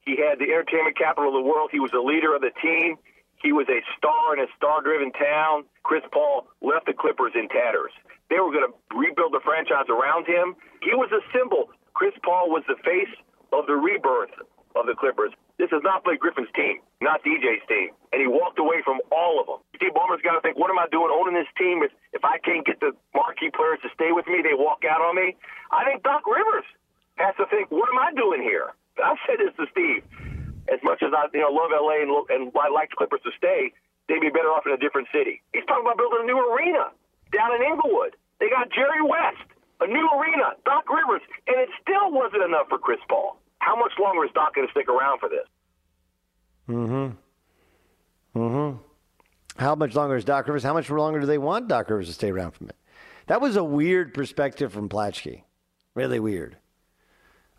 He 0.06 0.16
had 0.16 0.40
the 0.40 0.46
entertainment 0.46 0.98
capital 0.98 1.28
of 1.28 1.44
the 1.44 1.48
world. 1.48 1.72
He 1.74 1.80
was 1.80 1.92
the 1.92 2.00
leader 2.00 2.34
of 2.34 2.40
the 2.40 2.52
team. 2.64 2.96
He 3.44 3.52
was 3.52 3.68
a 3.68 3.84
star 3.98 4.36
in 4.36 4.40
a 4.40 4.48
star 4.56 4.82
driven 4.82 5.12
town. 5.12 5.66
Chris 5.84 6.04
Paul 6.12 6.48
left 6.62 6.86
the 6.88 6.94
Clippers 6.94 7.34
in 7.36 7.50
tatters. 7.50 7.92
They 8.30 8.40
were 8.40 8.52
going 8.52 8.72
to 8.72 8.74
rebuild 8.96 9.34
the 9.34 9.44
franchise 9.44 9.92
around 9.92 10.26
him. 10.26 10.56
He 10.84 10.96
was 10.96 11.12
a 11.12 11.20
symbol. 11.36 11.68
Chris 11.94 12.14
Paul 12.24 12.48
was 12.48 12.64
the 12.68 12.80
face 12.84 13.12
of 13.52 13.68
the 13.68 13.76
rebirth 13.76 14.32
of 14.76 14.88
the 14.88 14.96
Clippers. 14.96 15.32
This 15.60 15.70
is 15.76 15.84
not 15.84 16.08
Blake 16.08 16.24
Griffin's 16.24 16.50
team, 16.56 16.80
not 17.04 17.20
DJ's 17.22 17.62
team. 17.68 17.92
And 18.16 18.24
he 18.24 18.28
walked 18.32 18.58
away 18.58 18.80
from 18.82 19.04
all 19.12 19.44
of 19.44 19.46
them. 19.46 19.60
Steve 19.76 19.92
Ballmer's 19.92 20.24
got 20.24 20.40
to 20.40 20.42
think, 20.42 20.58
what 20.58 20.72
am 20.72 20.80
I 20.80 20.88
doing 20.88 21.12
owning 21.12 21.36
this 21.36 21.52
team 21.60 21.84
if, 21.84 21.92
if 22.16 22.24
I 22.24 22.40
can't 22.40 22.66
get 22.66 22.80
the 22.80 22.96
marquee 23.14 23.52
players 23.52 23.84
to 23.84 23.92
stay 23.94 24.16
with 24.16 24.26
me, 24.26 24.40
they 24.40 24.56
walk 24.56 24.88
out 24.88 25.04
on 25.04 25.20
me? 25.20 25.36
I 25.70 25.84
think 25.84 26.02
Doc 26.02 26.24
Rivers 26.24 26.66
has 27.20 27.36
to 27.38 27.46
think, 27.52 27.70
what 27.70 27.92
am 27.92 28.00
I 28.00 28.16
doing 28.16 28.42
here? 28.42 28.72
I've 28.98 29.20
said 29.28 29.44
this 29.44 29.52
to 29.60 29.68
Steve 29.76 30.02
as 30.72 30.80
much 30.86 31.02
as 31.02 31.12
I 31.14 31.28
you 31.34 31.42
know 31.42 31.52
love 31.52 31.74
LA 31.74 32.06
and, 32.06 32.12
and 32.30 32.54
I 32.54 32.70
like 32.70 32.94
the 32.94 32.98
Clippers 32.98 33.22
to 33.26 33.34
stay, 33.38 33.74
they'd 34.08 34.22
be 34.22 34.30
better 34.30 34.54
off 34.54 34.66
in 34.66 34.74
a 34.74 34.82
different 34.82 35.10
city. 35.12 35.42
He's 35.54 35.66
talking 35.66 35.84
about 35.84 35.98
building 35.98 36.24
a 36.24 36.28
new 36.30 36.38
arena 36.38 36.94
down 37.34 37.54
in 37.58 37.62
Inglewood. 37.66 38.16
They 38.40 38.50
got 38.50 38.72
Jerry 38.72 39.02
West, 39.02 39.46
a 39.82 39.88
new 39.90 40.08
arena, 40.16 40.56
Doc 40.64 40.88
Rivers, 40.88 41.26
and 41.50 41.58
it 41.60 41.70
still 41.82 42.14
wasn't 42.14 42.46
enough 42.46 42.70
for 42.70 42.78
Chris 42.78 43.02
Paul. 43.10 43.38
How 43.60 43.76
much 43.76 43.92
longer 44.00 44.26
is 44.26 44.32
Doc 44.34 44.56
going 44.56 44.68
to 44.68 44.72
stick 44.72 44.88
around 44.90 45.20
for 45.20 45.30
this? 45.30 45.48
Mm-hmm. 46.68 48.40
Mm-hmm. 48.40 48.78
How 49.58 49.76
much 49.76 49.96
longer 49.96 50.16
is 50.16 50.24
Doc 50.24 50.48
Rivers? 50.48 50.64
How 50.64 50.74
much 50.74 50.90
longer 50.90 51.20
do 51.20 51.26
they 51.26 51.38
want 51.38 51.68
Doc 51.68 51.90
Rivers 51.90 52.08
to 52.08 52.14
stay 52.14 52.32
around 52.32 52.52
from 52.52 52.70
it? 52.70 52.76
That 53.28 53.42
was 53.42 53.56
a 53.56 53.64
weird 53.64 54.14
perspective 54.14 54.72
from 54.72 54.90
Plaschke. 54.90 55.44
Really 55.94 56.20
weird. 56.20 56.58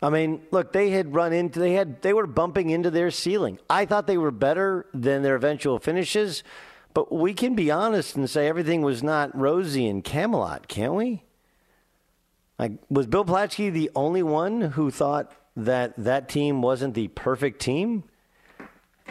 I 0.01 0.09
mean, 0.09 0.41
look, 0.49 0.73
they 0.73 0.89
had 0.89 1.13
run 1.13 1.31
into 1.31 1.59
they 1.59 1.73
had 1.73 2.01
they 2.01 2.13
were 2.13 2.25
bumping 2.25 2.71
into 2.71 2.89
their 2.89 3.11
ceiling. 3.11 3.59
I 3.69 3.85
thought 3.85 4.07
they 4.07 4.17
were 4.17 4.31
better 4.31 4.87
than 4.93 5.21
their 5.21 5.35
eventual 5.35 5.77
finishes, 5.77 6.43
but 6.93 7.11
we 7.13 7.35
can 7.35 7.53
be 7.53 7.69
honest 7.69 8.15
and 8.15 8.27
say 8.27 8.47
everything 8.47 8.81
was 8.81 9.03
not 9.03 9.37
rosy 9.37 9.85
in 9.85 10.01
Camelot, 10.01 10.67
can't 10.67 10.95
we? 10.95 11.23
Like 12.57 12.73
was 12.89 13.05
Bill 13.05 13.25
Plaschke 13.25 13.71
the 13.71 13.91
only 13.95 14.23
one 14.23 14.61
who 14.61 14.89
thought 14.89 15.31
that 15.65 15.93
that 15.97 16.29
team 16.29 16.61
wasn't 16.61 16.93
the 16.93 17.07
perfect 17.09 17.61
team? 17.61 18.03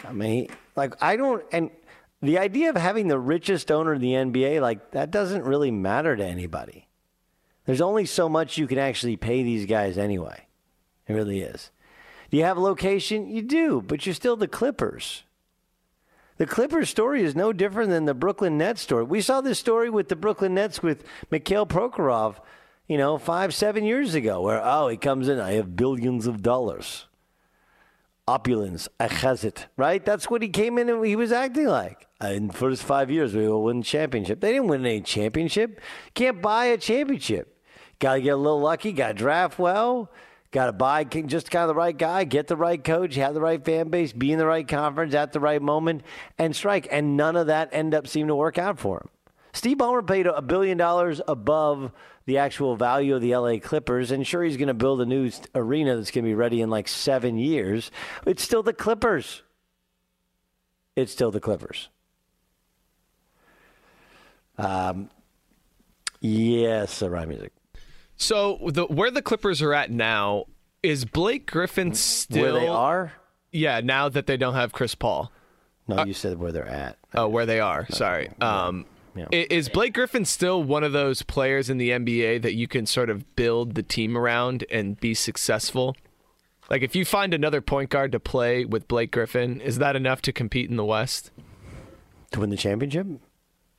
I 0.04 0.12
mean, 0.12 0.48
like 0.76 0.94
I 1.02 1.16
don't 1.16 1.44
and 1.52 1.70
the 2.22 2.38
idea 2.38 2.70
of 2.70 2.76
having 2.76 3.08
the 3.08 3.18
richest 3.18 3.70
owner 3.70 3.94
in 3.94 4.00
the 4.00 4.12
NBA 4.12 4.60
like 4.60 4.90
that 4.92 5.10
doesn't 5.10 5.44
really 5.44 5.70
matter 5.70 6.16
to 6.16 6.24
anybody. 6.24 6.88
There's 7.66 7.80
only 7.80 8.06
so 8.06 8.28
much 8.28 8.58
you 8.58 8.66
can 8.66 8.78
actually 8.78 9.16
pay 9.16 9.42
these 9.42 9.66
guys 9.66 9.98
anyway. 9.98 10.46
It 11.06 11.12
really 11.12 11.40
is. 11.40 11.70
Do 12.30 12.36
you 12.36 12.44
have 12.44 12.56
a 12.56 12.60
location? 12.60 13.28
You 13.28 13.42
do, 13.42 13.82
but 13.82 14.06
you're 14.06 14.14
still 14.14 14.36
the 14.36 14.48
Clippers. 14.48 15.24
The 16.36 16.46
Clippers 16.46 16.88
story 16.88 17.22
is 17.22 17.36
no 17.36 17.52
different 17.52 17.90
than 17.90 18.06
the 18.06 18.14
Brooklyn 18.14 18.56
Nets 18.56 18.80
story. 18.80 19.04
We 19.04 19.20
saw 19.20 19.40
this 19.40 19.58
story 19.58 19.90
with 19.90 20.08
the 20.08 20.16
Brooklyn 20.16 20.54
Nets 20.54 20.82
with 20.82 21.04
Mikhail 21.30 21.66
Prokhorov, 21.66 22.36
you 22.90 22.98
know, 22.98 23.18
five, 23.18 23.54
seven 23.54 23.84
years 23.84 24.16
ago, 24.16 24.40
where, 24.40 24.60
oh, 24.60 24.88
he 24.88 24.96
comes 24.96 25.28
in, 25.28 25.38
I 25.38 25.52
have 25.52 25.76
billions 25.76 26.26
of 26.26 26.42
dollars. 26.42 27.06
Opulence, 28.26 28.88
has 28.98 29.46
right? 29.76 30.04
That's 30.04 30.28
what 30.28 30.42
he 30.42 30.48
came 30.48 30.76
in 30.76 30.88
and 30.88 31.06
he 31.06 31.14
was 31.14 31.30
acting 31.30 31.68
like. 31.68 32.08
In 32.20 32.48
the 32.48 32.52
first 32.52 32.82
five 32.82 33.08
years, 33.08 33.32
we 33.32 33.46
will 33.46 33.62
win 33.62 33.84
championship. 33.84 34.40
They 34.40 34.50
didn't 34.50 34.66
win 34.66 34.84
any 34.84 35.02
championship. 35.02 35.80
Can't 36.14 36.42
buy 36.42 36.64
a 36.64 36.76
championship. 36.76 37.56
Got 38.00 38.14
to 38.14 38.22
get 38.22 38.30
a 38.30 38.36
little 38.36 38.60
lucky, 38.60 38.90
got 38.90 39.08
to 39.08 39.14
draft 39.14 39.56
well. 39.56 40.10
Got 40.50 40.66
to 40.66 40.72
buy 40.72 41.04
just 41.04 41.48
kind 41.48 41.62
of 41.62 41.68
the 41.68 41.76
right 41.76 41.96
guy, 41.96 42.24
get 42.24 42.48
the 42.48 42.56
right 42.56 42.82
coach, 42.82 43.14
have 43.14 43.34
the 43.34 43.40
right 43.40 43.64
fan 43.64 43.88
base, 43.90 44.12
be 44.12 44.32
in 44.32 44.38
the 44.40 44.46
right 44.46 44.66
conference 44.66 45.14
at 45.14 45.32
the 45.32 45.38
right 45.38 45.62
moment, 45.62 46.02
and 46.38 46.56
strike. 46.56 46.88
And 46.90 47.16
none 47.16 47.36
of 47.36 47.46
that 47.46 47.68
end 47.70 47.94
up 47.94 48.08
seeming 48.08 48.28
to 48.28 48.34
work 48.34 48.58
out 48.58 48.80
for 48.80 48.96
him. 48.98 49.19
Steve 49.52 49.78
Ballmer 49.78 50.06
paid 50.06 50.26
a 50.26 50.42
billion 50.42 50.78
dollars 50.78 51.20
above 51.26 51.92
the 52.26 52.38
actual 52.38 52.76
value 52.76 53.16
of 53.16 53.22
the 53.22 53.34
LA 53.34 53.58
Clippers, 53.58 54.10
and 54.10 54.26
sure, 54.26 54.44
he's 54.44 54.56
going 54.56 54.68
to 54.68 54.74
build 54.74 55.00
a 55.00 55.06
new 55.06 55.30
arena 55.54 55.96
that's 55.96 56.10
going 56.10 56.24
to 56.24 56.28
be 56.30 56.34
ready 56.34 56.60
in 56.60 56.70
like 56.70 56.86
seven 56.86 57.38
years. 57.38 57.90
It's 58.26 58.42
still 58.42 58.62
the 58.62 58.72
Clippers. 58.72 59.42
It's 60.96 61.12
still 61.12 61.30
the 61.30 61.40
Clippers. 61.40 61.88
Um, 64.58 65.10
yes, 66.20 67.02
uh, 67.02 67.08
rhyme 67.08 67.30
music. 67.30 67.52
So 68.16 68.58
the 68.66 68.84
where 68.84 69.10
the 69.10 69.22
Clippers 69.22 69.62
are 69.62 69.72
at 69.72 69.90
now 69.90 70.44
is 70.82 71.04
Blake 71.06 71.50
Griffin 71.50 71.94
still 71.94 72.42
where 72.42 72.52
they 72.52 72.68
are? 72.68 73.12
Yeah, 73.50 73.80
now 73.80 74.08
that 74.10 74.26
they 74.26 74.36
don't 74.36 74.54
have 74.54 74.72
Chris 74.72 74.94
Paul. 74.94 75.32
No, 75.88 75.98
uh, 75.98 76.04
you 76.04 76.12
said 76.14 76.38
where 76.38 76.52
they're 76.52 76.68
at. 76.68 76.98
Oh, 77.14 77.28
where 77.28 77.46
they 77.46 77.60
are. 77.60 77.86
Sorry. 77.90 78.30
Um, 78.40 78.84
yeah. 79.14 79.26
Is 79.30 79.68
Blake 79.68 79.94
Griffin 79.94 80.24
still 80.24 80.62
one 80.62 80.84
of 80.84 80.92
those 80.92 81.22
players 81.22 81.68
in 81.68 81.78
the 81.78 81.90
NBA 81.90 82.42
that 82.42 82.54
you 82.54 82.68
can 82.68 82.86
sort 82.86 83.10
of 83.10 83.34
build 83.36 83.74
the 83.74 83.82
team 83.82 84.16
around 84.16 84.64
and 84.70 84.98
be 85.00 85.14
successful? 85.14 85.96
Like 86.68 86.82
if 86.82 86.94
you 86.94 87.04
find 87.04 87.34
another 87.34 87.60
point 87.60 87.90
guard 87.90 88.12
to 88.12 88.20
play 88.20 88.64
with 88.64 88.86
Blake 88.86 89.10
Griffin, 89.10 89.60
is 89.60 89.78
that 89.78 89.96
enough 89.96 90.22
to 90.22 90.32
compete 90.32 90.70
in 90.70 90.76
the 90.76 90.84
West? 90.84 91.32
To 92.32 92.40
win 92.40 92.50
the 92.50 92.56
championship? 92.56 93.06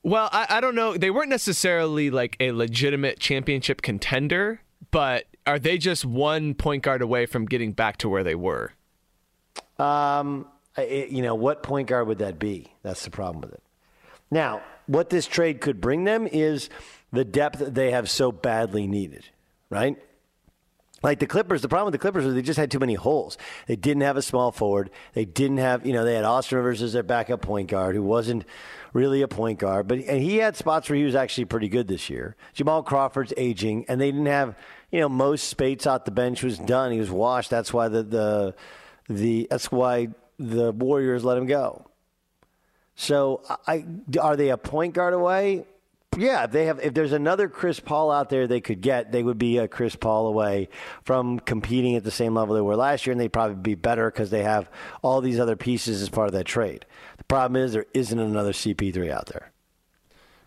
Well, 0.02 0.28
I, 0.32 0.46
I 0.48 0.60
don't 0.60 0.74
know. 0.74 0.96
They 0.96 1.10
weren't 1.10 1.30
necessarily 1.30 2.10
like 2.10 2.36
a 2.38 2.52
legitimate 2.52 3.18
championship 3.18 3.80
contender, 3.80 4.60
but 4.90 5.24
are 5.46 5.58
they 5.58 5.78
just 5.78 6.04
one 6.04 6.54
point 6.54 6.82
guard 6.82 7.00
away 7.00 7.24
from 7.24 7.46
getting 7.46 7.72
back 7.72 7.96
to 7.98 8.08
where 8.08 8.24
they 8.24 8.34
were? 8.34 8.72
Um, 9.78 10.46
it, 10.76 11.10
you 11.10 11.22
know, 11.22 11.34
what 11.34 11.62
point 11.62 11.88
guard 11.88 12.08
would 12.08 12.18
that 12.18 12.38
be? 12.38 12.72
That's 12.82 13.04
the 13.04 13.10
problem 13.10 13.40
with 13.40 13.52
it. 13.52 13.62
Now, 14.30 14.62
what 14.86 15.10
this 15.10 15.26
trade 15.26 15.60
could 15.60 15.80
bring 15.80 16.04
them 16.04 16.26
is 16.26 16.68
the 17.12 17.24
depth 17.24 17.58
they 17.58 17.90
have 17.90 18.10
so 18.10 18.32
badly 18.32 18.86
needed, 18.86 19.24
right? 19.70 19.96
Like 21.02 21.18
the 21.18 21.26
Clippers, 21.26 21.62
the 21.62 21.68
problem 21.68 21.86
with 21.86 21.92
the 21.92 21.98
Clippers 21.98 22.24
was 22.24 22.34
they 22.34 22.42
just 22.42 22.58
had 22.58 22.70
too 22.70 22.78
many 22.78 22.94
holes. 22.94 23.36
They 23.66 23.74
didn't 23.74 24.02
have 24.02 24.16
a 24.16 24.22
small 24.22 24.52
forward. 24.52 24.90
They 25.14 25.24
didn't 25.24 25.56
have, 25.56 25.84
you 25.84 25.92
know, 25.92 26.04
they 26.04 26.14
had 26.14 26.24
Austin 26.24 26.58
Rivers 26.58 26.80
as 26.80 26.92
their 26.92 27.02
backup 27.02 27.42
point 27.42 27.68
guard, 27.68 27.96
who 27.96 28.04
wasn't 28.04 28.44
really 28.92 29.22
a 29.22 29.28
point 29.28 29.58
guard, 29.58 29.88
but 29.88 29.98
and 29.98 30.22
he 30.22 30.36
had 30.36 30.56
spots 30.56 30.88
where 30.88 30.96
he 30.96 31.04
was 31.04 31.14
actually 31.14 31.46
pretty 31.46 31.68
good 31.68 31.88
this 31.88 32.08
year. 32.08 32.36
Jamal 32.52 32.82
Crawford's 32.82 33.32
aging, 33.36 33.84
and 33.88 34.00
they 34.00 34.10
didn't 34.10 34.26
have, 34.26 34.56
you 34.90 35.00
know, 35.00 35.08
Mo 35.08 35.34
Speights 35.34 35.86
off 35.86 36.04
the 36.04 36.10
bench 36.10 36.42
was 36.42 36.58
done. 36.58 36.92
He 36.92 37.00
was 37.00 37.10
washed. 37.10 37.50
That's 37.50 37.72
why 37.72 37.88
the 37.88 38.02
the 38.02 38.54
the 39.08 39.48
that's 39.50 39.72
why 39.72 40.08
the 40.38 40.72
Warriors 40.72 41.24
let 41.24 41.36
him 41.36 41.46
go. 41.46 41.86
So, 42.94 43.42
I 43.66 43.84
are 44.20 44.36
they 44.36 44.50
a 44.50 44.56
point 44.56 44.94
guard 44.94 45.14
away? 45.14 45.66
Yeah, 46.16 46.44
if 46.44 46.50
they 46.50 46.66
have 46.66 46.78
if 46.80 46.92
there's 46.92 47.12
another 47.12 47.48
Chris 47.48 47.80
Paul 47.80 48.10
out 48.10 48.28
there 48.28 48.46
they 48.46 48.60
could 48.60 48.82
get, 48.82 49.12
they 49.12 49.22
would 49.22 49.38
be 49.38 49.58
a 49.58 49.66
Chris 49.66 49.96
Paul 49.96 50.26
away 50.26 50.68
from 51.04 51.40
competing 51.40 51.96
at 51.96 52.04
the 52.04 52.10
same 52.10 52.34
level 52.34 52.54
they 52.54 52.60
were 52.60 52.76
last 52.76 53.06
year, 53.06 53.12
and 53.12 53.20
they'd 53.20 53.32
probably 53.32 53.56
be 53.56 53.74
better 53.74 54.10
because 54.10 54.30
they 54.30 54.42
have 54.42 54.68
all 55.00 55.20
these 55.20 55.40
other 55.40 55.56
pieces 55.56 56.02
as 56.02 56.10
part 56.10 56.28
of 56.28 56.34
that 56.34 56.44
trade. 56.44 56.84
The 57.16 57.24
problem 57.24 57.62
is 57.62 57.72
there 57.72 57.86
isn't 57.94 58.18
another 58.18 58.52
CP3 58.52 59.10
out 59.10 59.26
there. 59.26 59.52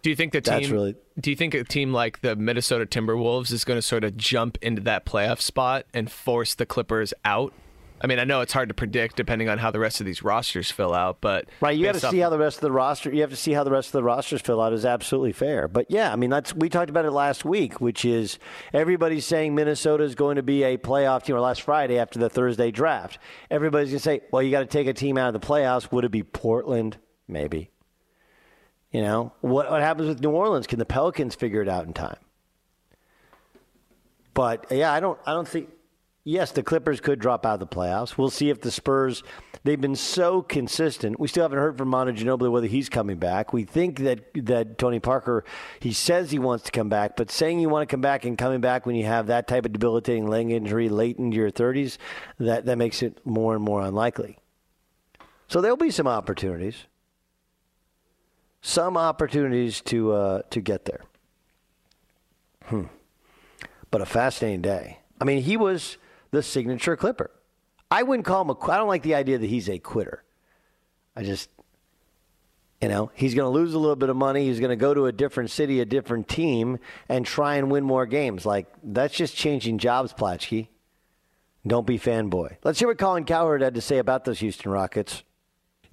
Do 0.04 0.12
you 0.12 0.16
think 0.16 0.34
the 0.34 0.42
team? 0.42 0.72
Really, 0.72 0.96
do 1.20 1.32
you 1.32 1.36
think 1.36 1.56
a 1.56 1.64
team 1.64 1.92
like 1.92 2.22
the 2.22 2.36
Minnesota 2.36 2.86
Timberwolves 2.86 3.52
is 3.52 3.64
going 3.64 3.80
to 3.80 3.82
sort 3.82 4.04
of 4.04 4.16
jump 4.16 4.60
into 4.62 4.84
that 4.84 5.04
playoff 5.04 5.42
spot 5.42 5.88
and 5.96 6.12
force 6.12 6.54
the 6.54 6.68
Clippers 6.68 7.12
out? 7.24 7.54
I 8.02 8.08
mean, 8.08 8.20
I 8.20 8.26
know 8.26 8.42
it's 8.42 8.52
hard 8.52 8.68
to 8.70 8.76
predict 8.76 9.16
depending 9.16 9.48
on 9.48 9.58
how 9.58 9.72
the 9.72 9.80
rest 9.80 10.02
of 10.02 10.06
these 10.06 10.22
rosters 10.22 10.70
fill 10.70 10.94
out, 10.94 11.22
but 11.22 11.46
right, 11.62 11.78
you 11.78 11.86
got 11.86 11.96
to 11.96 12.02
see 12.02 12.20
how 12.20 12.30
the 12.30 12.38
rest 12.38 12.58
of 12.58 12.62
the 12.62 12.72
roster. 12.72 13.14
You 13.14 13.22
have 13.22 13.30
to 13.30 13.38
see 13.38 13.54
how 13.54 13.64
the 13.64 13.72
rest 13.72 13.88
of 13.88 13.94
the 13.94 14.04
rosters 14.04 14.42
fill 14.42 14.62
out 14.62 14.74
is 14.74 14.86
absolutely 14.86 15.32
fair. 15.32 15.68
But 15.70 15.90
yeah, 15.90 16.12
I 16.12 16.18
mean, 16.18 16.30
that's 16.30 16.54
we 16.54 16.68
talked 16.68 16.90
about 16.90 17.06
it 17.06 17.12
last 17.12 17.46
week, 17.46 17.80
which 17.80 18.04
is 18.04 18.38
everybody's 18.74 19.26
saying 19.26 19.56
Minnesota 19.56 20.04
is 20.04 20.14
going 20.14 20.36
to 20.36 20.44
be 20.44 20.64
a 20.64 20.78
playoff 20.78 21.24
team. 21.24 21.36
Or 21.38 21.40
last 21.40 21.62
Friday 21.62 21.98
after 21.98 22.20
the 22.20 22.30
Thursday 22.30 22.70
draft, 22.70 23.18
everybody's 23.50 23.90
going 23.90 24.00
to 24.00 24.04
say, 24.04 24.22
"Well, 24.30 24.44
you 24.44 24.52
got 24.52 24.60
to 24.60 24.66
take 24.66 24.88
a 24.88 24.94
team 24.94 25.18
out 25.18 25.34
of 25.34 25.42
the 25.42 25.46
playoffs." 25.46 25.92
Would 25.92 26.04
it 26.04 26.12
be 26.12 26.24
Portland? 26.24 26.98
Maybe. 27.28 27.72
You 28.92 29.02
know 29.02 29.34
what? 29.40 29.72
What 29.72 29.82
happens 29.82 30.10
with 30.10 30.22
New 30.22 30.32
Orleans? 30.32 30.68
Can 30.68 30.80
the 30.80 30.86
Pelicans 30.86 31.34
figure 31.34 31.62
it 31.62 31.70
out 31.70 31.86
in 31.86 31.94
time? 31.94 32.18
But 34.34 34.68
yeah, 34.70 34.92
I 34.92 35.00
don't 35.00 35.18
I 35.26 35.34
don't 35.34 35.48
think 35.48 35.70
yes, 36.26 36.52
the 36.52 36.64
Clippers 36.64 37.00
could 37.00 37.20
drop 37.20 37.46
out 37.46 37.54
of 37.54 37.60
the 37.62 37.68
playoffs. 37.68 38.18
We'll 38.18 38.30
see 38.30 38.50
if 38.50 38.60
the 38.60 38.72
Spurs 38.72 39.24
they've 39.64 39.80
been 39.80 39.96
so 39.96 40.42
consistent. 40.42 41.20
We 41.20 41.30
still 41.30 41.44
haven't 41.44 41.60
heard 41.60 41.78
from 41.78 41.88
Manu 41.88 42.12
Ginobili 42.12 42.52
whether 42.52 42.68
he's 42.68 42.90
coming 42.90 43.18
back. 43.18 43.54
We 43.54 43.64
think 43.64 44.00
that 44.00 44.26
that 44.34 44.78
Tony 44.78 45.00
Parker 45.00 45.46
he 45.80 45.94
says 45.94 46.32
he 46.32 46.40
wants 46.40 46.66
to 46.66 46.72
come 46.72 46.90
back, 46.90 47.16
but 47.16 47.32
saying 47.32 47.60
you 47.60 47.70
want 47.70 47.88
to 47.88 47.94
come 47.94 48.02
back 48.02 48.26
and 48.26 48.38
coming 48.38 48.60
back 48.60 48.86
when 48.86 48.96
you 48.96 49.06
have 49.06 49.28
that 49.28 49.48
type 49.48 49.66
of 49.66 49.72
debilitating 49.72 50.28
leg 50.28 50.52
injury 50.52 50.90
late 50.90 51.18
into 51.18 51.38
your 51.38 51.52
30s, 51.52 51.98
that 52.40 52.66
that 52.66 52.78
makes 52.78 53.02
it 53.02 53.26
more 53.26 53.56
and 53.56 53.64
more 53.64 53.82
unlikely. 53.82 54.38
So 55.48 55.62
there'll 55.62 55.78
be 55.78 55.92
some 55.92 56.08
opportunities. 56.08 56.86
Some 58.62 58.98
opportunities 58.98 59.80
to 59.82 60.12
uh, 60.12 60.42
to 60.50 60.60
get 60.60 60.86
there. 60.86 61.02
Hmm. 62.66 62.86
But 63.92 64.02
a 64.02 64.06
fascinating 64.08 64.64
day. 64.64 65.00
I 65.22 65.24
mean, 65.24 65.44
he 65.44 65.56
was 65.56 65.98
the 66.32 66.44
signature 66.44 66.96
Clipper. 66.96 67.32
I 67.90 68.04
wouldn't 68.04 68.26
call 68.26 68.42
him 68.42 68.50
a. 68.50 68.72
I 68.72 68.78
don't 68.78 68.88
like 68.88 69.04
the 69.04 69.16
idea 69.16 69.38
that 69.38 69.50
he's 69.50 69.70
a 69.70 69.80
quitter. 69.80 70.24
I 71.16 71.24
just, 71.24 71.50
you 72.82 72.90
know, 72.90 73.12
he's 73.14 73.36
going 73.36 73.46
to 73.46 73.58
lose 73.58 73.74
a 73.74 73.80
little 73.80 73.96
bit 73.96 74.10
of 74.10 74.18
money. 74.18 74.48
He's 74.48 74.60
going 74.60 74.70
to 74.70 74.76
go 74.76 74.94
to 74.94 75.06
a 75.06 75.12
different 75.12 75.52
city, 75.52 75.80
a 75.80 75.86
different 75.86 76.28
team, 76.28 76.80
and 77.08 77.26
try 77.26 77.56
and 77.56 77.72
win 77.72 77.84
more 77.84 78.06
games. 78.06 78.46
Like 78.46 78.68
that's 78.84 79.16
just 79.16 79.36
changing 79.36 79.78
jobs, 79.78 80.14
Platchkey. 80.14 80.68
Don't 81.68 81.88
be 81.88 81.98
fanboy. 81.98 82.58
Let's 82.64 82.80
hear 82.80 82.88
what 82.88 82.98
Colin 82.98 83.26
Cowherd 83.26 83.62
had 83.62 83.76
to 83.76 83.82
say 83.82 83.98
about 83.98 84.26
those 84.26 84.40
Houston 84.40 84.72
Rockets. 84.72 85.24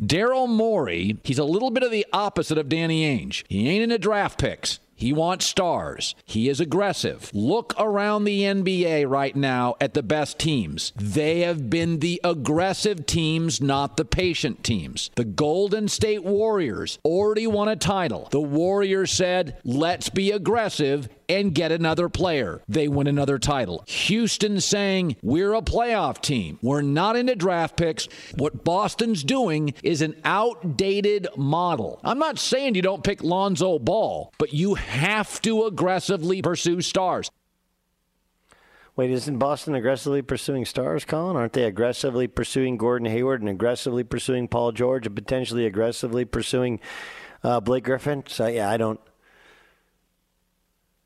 Daryl 0.03 0.49
Morey, 0.49 1.18
he's 1.23 1.38
a 1.38 1.45
little 1.45 1.71
bit 1.71 1.83
of 1.83 1.90
the 1.90 2.07
opposite 2.12 2.59
of 2.59 2.68
Danny 2.68 3.05
Ainge. 3.05 3.45
He 3.49 3.68
ain't 3.68 3.85
into 3.85 3.99
draft 3.99 4.38
picks. 4.38 4.81
He 5.03 5.12
wants 5.12 5.47
stars. 5.47 6.15
He 6.25 6.49
is 6.49 6.61
aggressive. 6.61 7.29
Look 7.35 7.75
around 7.77 8.23
the 8.23 8.43
NBA 8.43 9.11
right 9.11 9.35
now 9.35 9.75
at 9.81 9.95
the 9.95 10.03
best 10.05 10.38
teams. 10.38 10.93
They 10.95 11.41
have 11.41 11.69
been 11.69 11.99
the 11.99 12.21
aggressive 12.23 13.05
teams, 13.05 13.61
not 13.61 13.97
the 13.97 14.05
patient 14.05 14.62
teams. 14.62 15.11
The 15.17 15.25
Golden 15.25 15.88
State 15.88 16.23
Warriors 16.23 17.01
already 17.05 17.49
won 17.49 17.67
a 17.67 17.75
title. 17.75 18.29
The 18.31 18.41
Warriors 18.41 19.11
said, 19.11 19.59
let's 19.65 20.09
be 20.09 20.31
aggressive 20.31 21.09
and 21.28 21.54
get 21.54 21.72
another 21.72 22.08
player. 22.08 22.62
They 22.68 22.88
win 22.88 23.06
another 23.06 23.38
title. 23.38 23.85
Houston 23.87 24.61
saying, 24.61 25.16
We're 25.22 25.54
a 25.54 25.62
playoff 25.62 26.20
team. 26.20 26.58
We're 26.62 26.82
not 26.82 27.16
into 27.16 27.35
draft 27.37 27.76
picks. 27.76 28.08
What 28.37 28.64
Boston's 28.64 29.24
doing 29.24 29.74
is 29.82 30.02
an 30.02 30.16
outdated 30.24 31.28
model. 31.37 32.00
I'm 32.04 32.18
not 32.18 32.38
saying 32.38 32.74
you 32.74 32.82
don't 32.82 33.04
pick 33.04 33.22
Lonzo 33.22 33.78
Ball, 33.78 34.32
but 34.38 34.52
you 34.52 34.74
have 34.74 35.40
to 35.42 35.64
aggressively 35.64 36.42
pursue 36.42 36.80
stars. 36.80 37.30
Wait, 38.94 39.11
isn't 39.11 39.38
Boston 39.38 39.74
aggressively 39.74 40.20
pursuing 40.20 40.66
stars, 40.66 41.06
Colin? 41.06 41.35
Aren't 41.35 41.54
they 41.54 41.64
aggressively 41.64 42.28
pursuing 42.28 42.76
Gordon 42.76 43.11
Hayward 43.11 43.40
and 43.40 43.48
aggressively 43.48 44.04
pursuing 44.04 44.48
Paul 44.48 44.72
George 44.72 45.06
and 45.06 45.16
potentially 45.16 45.64
aggressively 45.64 46.26
pursuing 46.26 46.78
uh, 47.42 47.61
Blake 47.61 47.85
Griffin? 47.85 48.22
So, 48.26 48.46
yeah, 48.48 48.68
I 48.68 48.76
don't. 48.76 49.00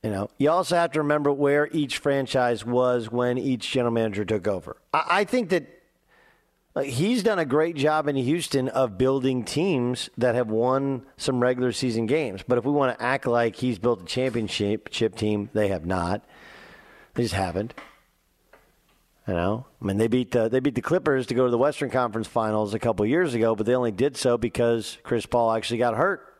You 0.06 0.12
know, 0.12 0.30
you 0.38 0.50
also 0.50 0.76
have 0.76 0.92
to 0.92 1.00
remember 1.00 1.32
where 1.32 1.68
each 1.72 1.98
franchise 1.98 2.64
was 2.64 3.10
when 3.10 3.38
each 3.38 3.68
general 3.68 3.92
manager 3.92 4.24
took 4.24 4.46
over. 4.46 4.76
I, 4.94 5.04
I 5.08 5.24
think 5.24 5.48
that 5.48 5.66
he's 6.84 7.24
done 7.24 7.40
a 7.40 7.44
great 7.44 7.74
job 7.74 8.06
in 8.06 8.14
Houston 8.14 8.68
of 8.68 8.98
building 8.98 9.42
teams 9.42 10.08
that 10.16 10.36
have 10.36 10.48
won 10.48 11.04
some 11.16 11.40
regular 11.40 11.72
season 11.72 12.06
games. 12.06 12.44
But 12.46 12.56
if 12.56 12.64
we 12.64 12.70
want 12.70 12.96
to 12.96 13.04
act 13.04 13.26
like 13.26 13.56
he's 13.56 13.80
built 13.80 14.02
a 14.02 14.04
championship 14.04 15.16
team, 15.16 15.50
they 15.52 15.66
have 15.66 15.84
not. 15.84 16.24
They 17.14 17.24
just 17.24 17.34
haven't. 17.34 17.74
You 19.26 19.34
know, 19.34 19.66
I 19.82 19.84
mean, 19.84 19.96
they 19.96 20.06
beat 20.06 20.30
the 20.30 20.48
they 20.48 20.60
beat 20.60 20.76
the 20.76 20.82
Clippers 20.82 21.26
to 21.26 21.34
go 21.34 21.46
to 21.46 21.50
the 21.50 21.58
Western 21.58 21.90
Conference 21.90 22.28
Finals 22.28 22.74
a 22.74 22.78
couple 22.78 23.04
years 23.06 23.34
ago, 23.34 23.56
but 23.56 23.66
they 23.66 23.74
only 23.74 23.90
did 23.90 24.16
so 24.16 24.38
because 24.38 24.98
Chris 25.02 25.26
Paul 25.26 25.50
actually 25.50 25.78
got 25.78 25.96
hurt. 25.96 26.32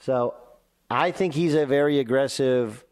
So 0.00 0.34
I 0.92 1.10
think 1.10 1.32
he's 1.32 1.54
a 1.54 1.64
very 1.64 1.98
aggressive 1.98 2.84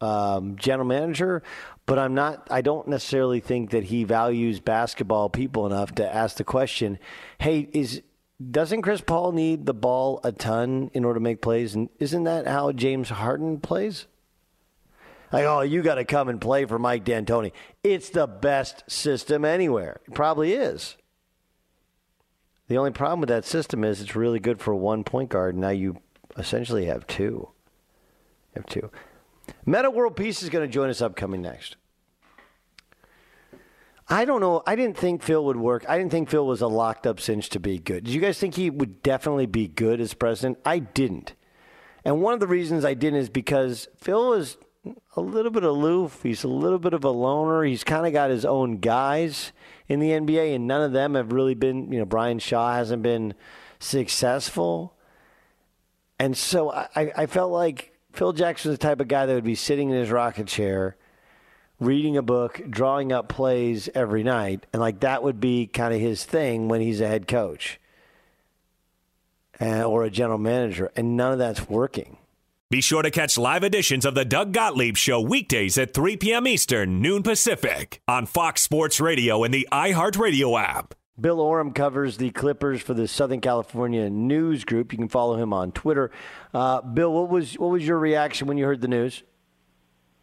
um, 0.00 0.56
general 0.56 0.86
manager, 0.86 1.44
but 1.86 1.98
I'm 1.98 2.14
not. 2.14 2.48
I 2.50 2.60
don't 2.60 2.88
necessarily 2.88 3.38
think 3.38 3.70
that 3.70 3.84
he 3.84 4.02
values 4.02 4.58
basketball 4.58 5.30
people 5.30 5.64
enough 5.64 5.94
to 5.94 6.14
ask 6.14 6.36
the 6.36 6.44
question, 6.44 6.98
"Hey, 7.38 7.68
is 7.72 8.02
doesn't 8.50 8.82
Chris 8.82 9.00
Paul 9.00 9.30
need 9.30 9.64
the 9.64 9.74
ball 9.74 10.20
a 10.24 10.32
ton 10.32 10.90
in 10.92 11.04
order 11.04 11.20
to 11.20 11.22
make 11.22 11.40
plays? 11.40 11.74
And 11.76 11.88
isn't 12.00 12.24
that 12.24 12.48
how 12.48 12.72
James 12.72 13.10
Harden 13.10 13.60
plays?" 13.60 14.06
Like, 15.32 15.44
oh, 15.44 15.60
you 15.60 15.82
got 15.82 15.96
to 15.96 16.04
come 16.04 16.28
and 16.28 16.40
play 16.40 16.64
for 16.64 16.78
Mike 16.78 17.04
D'Antoni. 17.04 17.52
It's 17.82 18.10
the 18.10 18.26
best 18.26 18.84
system 18.90 19.44
anywhere. 19.44 20.00
It 20.06 20.14
probably 20.14 20.52
is. 20.52 20.96
The 22.68 22.78
only 22.78 22.92
problem 22.92 23.20
with 23.20 23.28
that 23.28 23.44
system 23.44 23.84
is 23.84 24.00
it's 24.00 24.16
really 24.16 24.40
good 24.40 24.60
for 24.60 24.74
one 24.74 25.04
point 25.04 25.30
guard. 25.30 25.56
Now 25.56 25.70
you 25.70 25.98
essentially 26.36 26.86
have 26.86 27.06
two. 27.06 27.48
Have 28.54 28.66
two. 28.66 28.90
Metta 29.64 29.90
World 29.90 30.16
Peace 30.16 30.42
is 30.42 30.50
going 30.50 30.66
to 30.66 30.72
join 30.72 30.90
us 30.90 31.00
upcoming 31.00 31.42
next. 31.42 31.76
I 34.08 34.24
don't 34.24 34.40
know. 34.40 34.62
I 34.66 34.76
didn't 34.76 34.96
think 34.96 35.22
Phil 35.22 35.44
would 35.44 35.56
work. 35.56 35.84
I 35.88 35.98
didn't 35.98 36.12
think 36.12 36.30
Phil 36.30 36.46
was 36.46 36.60
a 36.60 36.68
locked 36.68 37.06
up 37.06 37.18
cinch 37.18 37.48
to 37.50 37.60
be 37.60 37.78
good. 37.78 38.04
Did 38.04 38.14
you 38.14 38.20
guys 38.20 38.38
think 38.38 38.54
he 38.54 38.70
would 38.70 39.02
definitely 39.02 39.46
be 39.46 39.66
good 39.66 40.00
as 40.00 40.14
president? 40.14 40.58
I 40.64 40.78
didn't. 40.78 41.34
And 42.04 42.22
one 42.22 42.32
of 42.32 42.40
the 42.40 42.46
reasons 42.46 42.84
I 42.84 42.94
didn't 42.94 43.18
is 43.18 43.28
because 43.28 43.88
Phil 43.96 44.32
is 44.34 44.58
a 45.16 45.20
little 45.20 45.50
bit 45.50 45.64
aloof. 45.64 46.22
He's 46.22 46.44
a 46.44 46.48
little 46.48 46.78
bit 46.78 46.92
of 46.92 47.02
a 47.02 47.10
loner. 47.10 47.64
He's 47.64 47.82
kind 47.82 48.06
of 48.06 48.12
got 48.12 48.30
his 48.30 48.44
own 48.44 48.78
guys 48.78 49.52
in 49.88 49.98
the 49.98 50.10
NBA, 50.10 50.54
and 50.54 50.68
none 50.68 50.82
of 50.82 50.92
them 50.92 51.14
have 51.14 51.32
really 51.32 51.54
been, 51.54 51.92
you 51.92 51.98
know, 51.98 52.04
Brian 52.04 52.38
Shaw 52.38 52.74
hasn't 52.74 53.02
been 53.02 53.34
successful. 53.80 54.95
And 56.18 56.36
so 56.36 56.72
I, 56.72 57.12
I 57.16 57.26
felt 57.26 57.52
like 57.52 57.92
Phil 58.12 58.32
Jackson 58.32 58.70
the 58.70 58.78
type 58.78 59.00
of 59.00 59.08
guy 59.08 59.26
that 59.26 59.34
would 59.34 59.44
be 59.44 59.54
sitting 59.54 59.90
in 59.90 59.96
his 59.96 60.10
rocket 60.10 60.46
chair, 60.46 60.96
reading 61.78 62.16
a 62.16 62.22
book, 62.22 62.60
drawing 62.70 63.12
up 63.12 63.28
plays 63.28 63.88
every 63.94 64.22
night, 64.22 64.66
and 64.72 64.80
like 64.80 65.00
that 65.00 65.22
would 65.22 65.40
be 65.40 65.66
kind 65.66 65.92
of 65.92 66.00
his 66.00 66.24
thing 66.24 66.68
when 66.68 66.80
he's 66.80 67.00
a 67.00 67.06
head 67.06 67.28
coach 67.28 67.78
uh, 69.60 69.84
or 69.84 70.04
a 70.04 70.10
general 70.10 70.38
manager, 70.38 70.90
and 70.96 71.16
none 71.16 71.32
of 71.32 71.38
that's 71.38 71.68
working. 71.68 72.16
Be 72.68 72.80
sure 72.80 73.02
to 73.02 73.12
catch 73.12 73.38
live 73.38 73.62
editions 73.62 74.04
of 74.04 74.16
the 74.16 74.24
Doug 74.24 74.52
Gottlieb 74.52 74.96
Show 74.96 75.20
weekdays 75.20 75.78
at 75.78 75.94
3 75.94 76.16
p.m. 76.16 76.48
Eastern, 76.48 77.00
noon 77.00 77.22
Pacific, 77.22 78.02
on 78.08 78.26
Fox 78.26 78.60
Sports 78.60 79.00
Radio 79.00 79.44
and 79.44 79.54
the 79.54 79.68
iHeartRadio 79.70 80.60
app. 80.60 80.94
Bill 81.18 81.40
Oram 81.40 81.72
covers 81.72 82.18
the 82.18 82.30
Clippers 82.30 82.82
for 82.82 82.92
the 82.92 83.08
Southern 83.08 83.40
California 83.40 84.10
News 84.10 84.64
Group. 84.64 84.92
You 84.92 84.98
can 84.98 85.08
follow 85.08 85.36
him 85.36 85.52
on 85.52 85.72
Twitter. 85.72 86.10
Uh, 86.52 86.82
Bill, 86.82 87.12
what 87.12 87.30
was 87.30 87.54
what 87.54 87.70
was 87.70 87.86
your 87.86 87.98
reaction 87.98 88.46
when 88.46 88.58
you 88.58 88.66
heard 88.66 88.82
the 88.82 88.88
news? 88.88 89.22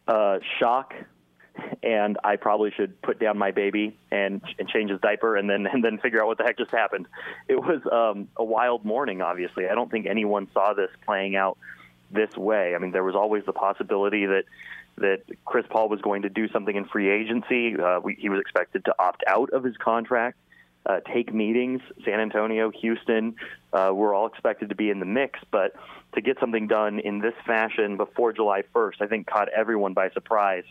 Uh, 0.07 0.37
shock, 0.59 0.93
and 1.81 2.17
I 2.23 2.35
probably 2.35 2.71
should 2.77 3.01
put 3.01 3.19
down 3.19 3.39
my 3.39 3.49
baby 3.49 3.97
and 4.11 4.39
and 4.59 4.69
change 4.69 4.91
his 4.91 4.99
diaper, 5.01 5.35
and 5.35 5.49
then 5.49 5.65
and 5.71 5.83
then 5.83 5.97
figure 5.97 6.21
out 6.21 6.27
what 6.27 6.37
the 6.37 6.43
heck 6.43 6.59
just 6.59 6.71
happened. 6.71 7.07
It 7.47 7.55
was 7.55 7.81
um, 7.91 8.27
a 8.37 8.43
wild 8.43 8.85
morning. 8.85 9.21
Obviously, 9.21 9.67
I 9.67 9.73
don't 9.73 9.89
think 9.89 10.05
anyone 10.05 10.47
saw 10.53 10.75
this 10.75 10.91
playing 11.05 11.35
out 11.35 11.57
this 12.11 12.37
way. 12.37 12.75
I 12.75 12.77
mean, 12.77 12.91
there 12.91 13.03
was 13.03 13.15
always 13.15 13.43
the 13.45 13.53
possibility 13.53 14.27
that 14.27 14.43
that 14.97 15.23
Chris 15.43 15.65
Paul 15.67 15.89
was 15.89 16.01
going 16.01 16.21
to 16.21 16.29
do 16.29 16.47
something 16.49 16.75
in 16.75 16.85
free 16.85 17.09
agency. 17.09 17.75
Uh, 17.79 17.99
we, 17.99 18.13
he 18.13 18.29
was 18.29 18.39
expected 18.39 18.85
to 18.85 18.93
opt 18.99 19.23
out 19.25 19.49
of 19.49 19.63
his 19.63 19.75
contract 19.77 20.37
uh, 20.85 20.99
take 21.13 21.33
meetings. 21.33 21.81
San 22.05 22.19
Antonio, 22.19 22.71
Houston, 22.81 23.35
uh, 23.71 23.91
we're 23.93 24.13
all 24.13 24.27
expected 24.27 24.69
to 24.69 24.75
be 24.75 24.89
in 24.89 24.99
the 24.99 25.05
mix, 25.05 25.39
but 25.51 25.73
to 26.13 26.21
get 26.21 26.39
something 26.39 26.67
done 26.67 26.99
in 26.99 27.19
this 27.19 27.33
fashion 27.45 27.97
before 27.97 28.33
July 28.33 28.63
1st, 28.75 29.01
I 29.01 29.07
think 29.07 29.27
caught 29.27 29.49
everyone 29.49 29.93
by 29.93 30.09
surprise. 30.11 30.65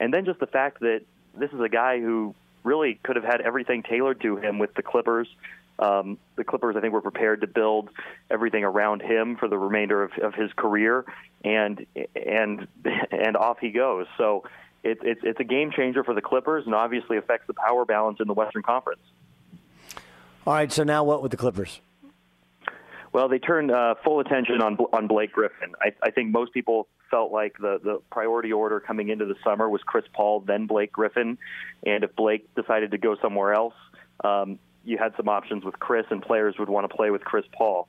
And 0.00 0.12
then 0.12 0.24
just 0.24 0.40
the 0.40 0.46
fact 0.46 0.80
that 0.80 1.02
this 1.36 1.50
is 1.52 1.60
a 1.60 1.68
guy 1.68 2.00
who 2.00 2.34
really 2.64 2.98
could 3.02 3.16
have 3.16 3.24
had 3.24 3.40
everything 3.40 3.82
tailored 3.82 4.20
to 4.22 4.36
him 4.36 4.58
with 4.58 4.74
the 4.74 4.82
Clippers. 4.82 5.28
Um, 5.78 6.18
the 6.36 6.44
Clippers, 6.44 6.76
I 6.76 6.80
think, 6.80 6.92
were 6.92 7.02
prepared 7.02 7.42
to 7.42 7.46
build 7.46 7.90
everything 8.30 8.64
around 8.64 9.02
him 9.02 9.36
for 9.36 9.48
the 9.48 9.58
remainder 9.58 10.02
of, 10.02 10.12
of 10.22 10.34
his 10.34 10.50
career, 10.54 11.04
and 11.44 11.84
and 12.14 12.66
and 13.10 13.36
off 13.36 13.58
he 13.60 13.70
goes. 13.70 14.06
So 14.16 14.44
it, 14.82 14.98
it's 15.02 15.20
it's 15.22 15.38
a 15.38 15.44
game 15.44 15.70
changer 15.70 16.02
for 16.02 16.14
the 16.14 16.22
Clippers, 16.22 16.64
and 16.64 16.74
obviously 16.74 17.18
affects 17.18 17.46
the 17.46 17.54
power 17.54 17.84
balance 17.84 18.20
in 18.20 18.26
the 18.26 18.34
Western 18.34 18.62
Conference. 18.62 19.00
All 20.46 20.52
right, 20.52 20.70
so 20.70 20.84
now 20.84 21.02
what 21.02 21.22
with 21.22 21.32
the 21.32 21.36
Clippers? 21.36 21.80
Well, 23.12 23.28
they 23.28 23.38
turned 23.38 23.70
uh, 23.70 23.94
full 24.04 24.20
attention 24.20 24.62
on 24.62 24.76
on 24.92 25.06
Blake 25.06 25.32
Griffin. 25.32 25.74
I, 25.80 25.92
I 26.02 26.10
think 26.10 26.30
most 26.30 26.52
people 26.52 26.86
felt 27.10 27.32
like 27.32 27.56
the 27.58 27.80
the 27.82 28.00
priority 28.12 28.52
order 28.52 28.78
coming 28.78 29.08
into 29.08 29.24
the 29.24 29.34
summer 29.42 29.68
was 29.68 29.80
Chris 29.84 30.04
Paul, 30.12 30.40
then 30.40 30.66
Blake 30.66 30.92
Griffin, 30.92 31.38
and 31.84 32.04
if 32.04 32.14
Blake 32.14 32.54
decided 32.54 32.92
to 32.92 32.98
go 32.98 33.16
somewhere 33.20 33.54
else, 33.54 33.74
um, 34.22 34.58
you 34.84 34.98
had 34.98 35.14
some 35.16 35.28
options 35.28 35.64
with 35.64 35.78
Chris, 35.80 36.06
and 36.10 36.22
players 36.22 36.54
would 36.58 36.68
want 36.68 36.88
to 36.88 36.94
play 36.94 37.10
with 37.10 37.24
Chris 37.24 37.44
Paul. 37.52 37.88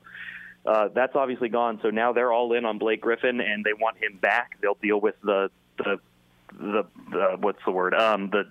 Uh, 0.66 0.88
that's 0.94 1.14
obviously 1.14 1.48
gone. 1.48 1.78
So 1.82 1.90
now 1.90 2.12
they're 2.12 2.32
all 2.32 2.52
in 2.54 2.64
on 2.64 2.78
Blake 2.78 3.00
Griffin, 3.00 3.40
and 3.40 3.64
they 3.64 3.72
want 3.72 3.98
him 3.98 4.18
back. 4.20 4.58
They'll 4.60 4.78
deal 4.82 5.00
with 5.00 5.14
the 5.22 5.50
the 5.76 5.98
the, 6.58 6.86
the 7.10 7.36
what's 7.38 7.60
the 7.64 7.72
word 7.72 7.94
um, 7.94 8.30
the 8.30 8.50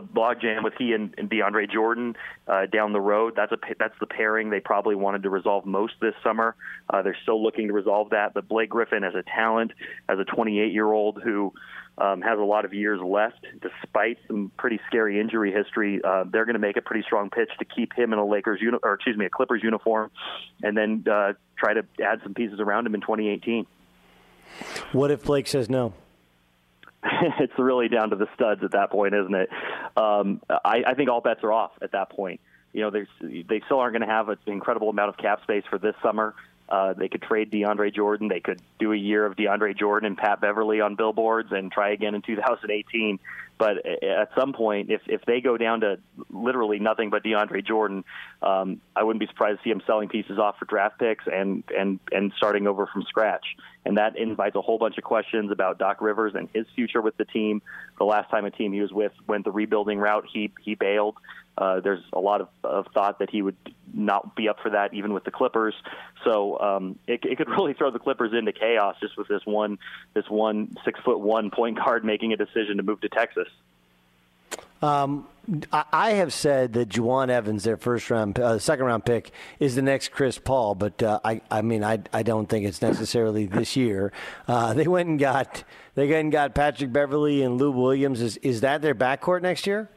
the 0.00 0.06
logjam 0.20 0.62
with 0.62 0.74
he 0.78 0.92
and, 0.92 1.14
and 1.18 1.28
DeAndre 1.28 1.70
Jordan 1.70 2.16
uh, 2.46 2.66
down 2.66 2.92
the 2.92 3.00
road. 3.00 3.34
That's 3.36 3.52
a 3.52 3.58
that's 3.78 3.94
the 4.00 4.06
pairing 4.06 4.50
they 4.50 4.60
probably 4.60 4.94
wanted 4.94 5.24
to 5.24 5.30
resolve 5.30 5.66
most 5.66 5.94
this 6.00 6.14
summer. 6.22 6.54
Uh, 6.88 7.02
they're 7.02 7.16
still 7.22 7.42
looking 7.42 7.68
to 7.68 7.72
resolve 7.72 8.10
that. 8.10 8.34
But 8.34 8.48
Blake 8.48 8.70
Griffin, 8.70 9.04
as 9.04 9.14
a 9.14 9.22
talent, 9.22 9.72
as 10.08 10.18
a 10.18 10.24
28 10.24 10.72
year 10.72 10.90
old 10.90 11.20
who 11.22 11.52
um, 11.98 12.22
has 12.22 12.38
a 12.38 12.42
lot 12.42 12.64
of 12.64 12.72
years 12.72 13.00
left, 13.04 13.44
despite 13.60 14.18
some 14.28 14.52
pretty 14.56 14.78
scary 14.86 15.20
injury 15.20 15.52
history. 15.52 16.00
Uh, 16.02 16.24
they're 16.30 16.44
going 16.44 16.54
to 16.54 16.60
make 16.60 16.76
a 16.76 16.82
pretty 16.82 17.02
strong 17.02 17.30
pitch 17.30 17.50
to 17.58 17.64
keep 17.64 17.92
him 17.92 18.12
in 18.12 18.18
a 18.18 18.26
Lakers 18.26 18.60
uni- 18.62 18.78
or 18.82 18.94
excuse 18.94 19.16
me, 19.16 19.26
a 19.26 19.30
Clippers 19.30 19.62
uniform, 19.62 20.10
and 20.62 20.76
then 20.76 21.04
uh, 21.10 21.32
try 21.56 21.74
to 21.74 21.84
add 22.04 22.20
some 22.22 22.34
pieces 22.34 22.60
around 22.60 22.86
him 22.86 22.94
in 22.94 23.00
2018. 23.00 23.66
What 24.92 25.10
if 25.10 25.24
Blake 25.24 25.46
says 25.46 25.68
no? 25.68 25.92
it's 27.40 27.52
really 27.58 27.88
down 27.88 28.10
to 28.10 28.16
the 28.16 28.28
studs 28.34 28.62
at 28.64 28.72
that 28.72 28.90
point, 28.90 29.14
isn't 29.14 29.34
it? 29.34 29.48
Um, 29.96 30.40
I, 30.50 30.82
I 30.86 30.94
think 30.94 31.10
all 31.10 31.20
bets 31.20 31.42
are 31.44 31.52
off 31.52 31.72
at 31.80 31.92
that 31.92 32.10
point. 32.10 32.40
You 32.72 32.82
know, 32.82 32.90
they 32.90 33.60
still 33.64 33.78
aren't 33.78 33.94
going 33.94 34.06
to 34.06 34.12
have 34.12 34.28
an 34.28 34.38
incredible 34.46 34.90
amount 34.90 35.10
of 35.10 35.16
cap 35.16 35.42
space 35.42 35.64
for 35.70 35.78
this 35.78 35.94
summer. 36.02 36.34
Uh, 36.68 36.92
they 36.92 37.08
could 37.08 37.22
trade 37.22 37.50
DeAndre 37.50 37.94
Jordan. 37.94 38.28
They 38.28 38.40
could 38.40 38.60
do 38.78 38.92
a 38.92 38.96
year 38.96 39.24
of 39.24 39.36
DeAndre 39.36 39.76
Jordan 39.76 40.06
and 40.06 40.18
Pat 40.18 40.40
Beverley 40.40 40.80
on 40.80 40.96
billboards 40.96 41.50
and 41.50 41.72
try 41.72 41.92
again 41.92 42.14
in 42.14 42.20
2018. 42.20 43.18
But 43.58 43.84
at 43.84 44.30
some 44.38 44.52
point, 44.52 44.90
if 44.90 45.02
if 45.06 45.22
they 45.26 45.40
go 45.40 45.56
down 45.56 45.80
to 45.80 45.98
literally 46.30 46.78
nothing 46.78 47.10
but 47.10 47.24
DeAndre 47.24 47.66
Jordan, 47.66 48.04
um, 48.40 48.80
I 48.94 49.02
wouldn't 49.02 49.20
be 49.20 49.26
surprised 49.26 49.58
to 49.58 49.64
see 49.64 49.70
him 49.70 49.82
selling 49.84 50.08
pieces 50.08 50.38
off 50.38 50.56
for 50.58 50.64
draft 50.64 50.98
picks 51.00 51.24
and 51.26 51.64
and 51.76 51.98
and 52.12 52.32
starting 52.36 52.68
over 52.68 52.86
from 52.86 53.02
scratch. 53.02 53.44
And 53.84 53.96
that 53.96 54.16
invites 54.16 54.54
a 54.54 54.60
whole 54.60 54.78
bunch 54.78 54.96
of 54.98 55.04
questions 55.04 55.50
about 55.50 55.78
Doc 55.78 56.00
Rivers 56.00 56.34
and 56.36 56.48
his 56.54 56.66
future 56.76 57.02
with 57.02 57.16
the 57.16 57.24
team. 57.24 57.60
The 57.98 58.04
last 58.04 58.30
time 58.30 58.44
a 58.44 58.50
team 58.50 58.72
he 58.72 58.80
was 58.80 58.92
with 58.92 59.12
went 59.26 59.44
the 59.44 59.50
rebuilding 59.50 59.98
route, 59.98 60.24
he 60.32 60.52
he 60.62 60.76
bailed. 60.76 61.16
Uh, 61.58 61.80
there's 61.80 62.04
a 62.12 62.20
lot 62.20 62.40
of, 62.40 62.48
of 62.62 62.86
thought 62.94 63.18
that 63.18 63.30
he 63.30 63.42
would 63.42 63.56
not 63.92 64.36
be 64.36 64.48
up 64.48 64.58
for 64.62 64.70
that, 64.70 64.94
even 64.94 65.12
with 65.12 65.24
the 65.24 65.30
Clippers. 65.32 65.74
So 66.24 66.56
um, 66.60 66.98
it, 67.08 67.20
it 67.24 67.36
could 67.36 67.48
really 67.58 67.74
throw 67.74 67.90
the 67.90 67.98
Clippers 67.98 68.32
into 68.32 68.52
chaos 68.52 68.94
just 69.00 69.18
with 69.18 69.26
this 69.26 69.42
one 69.44 69.78
this 70.14 70.24
one 70.28 70.76
six 70.84 71.00
foot 71.04 71.18
one 71.18 71.50
point 71.50 71.76
guard 71.76 72.04
making 72.04 72.32
a 72.32 72.36
decision 72.36 72.76
to 72.76 72.84
move 72.84 73.00
to 73.00 73.08
Texas. 73.08 73.47
Um, 74.82 75.26
I 75.72 76.10
have 76.12 76.34
said 76.34 76.74
that 76.74 76.90
Jawun 76.90 77.30
Evans, 77.30 77.64
their 77.64 77.78
first 77.78 78.10
round, 78.10 78.38
uh, 78.38 78.58
second 78.58 78.84
round 78.84 79.06
pick, 79.06 79.30
is 79.58 79.74
the 79.74 79.82
next 79.82 80.10
Chris 80.10 80.38
Paul, 80.38 80.74
but 80.74 81.02
uh, 81.02 81.20
I, 81.24 81.40
I 81.50 81.62
mean, 81.62 81.82
I, 81.82 82.00
I 82.12 82.22
don't 82.22 82.46
think 82.48 82.66
it's 82.66 82.82
necessarily 82.82 83.46
this 83.46 83.74
year. 83.74 84.12
Uh, 84.46 84.74
they 84.74 84.86
went 84.86 85.08
and 85.08 85.18
got, 85.18 85.64
they 85.94 86.06
went 86.06 86.20
and 86.20 86.32
got 86.32 86.54
Patrick 86.54 86.92
Beverley 86.92 87.42
and 87.42 87.56
Lou 87.56 87.70
Williams. 87.70 88.20
Is 88.20 88.36
is 88.38 88.60
that 88.60 88.82
their 88.82 88.94
backcourt 88.94 89.40
next 89.40 89.66
year? 89.66 89.88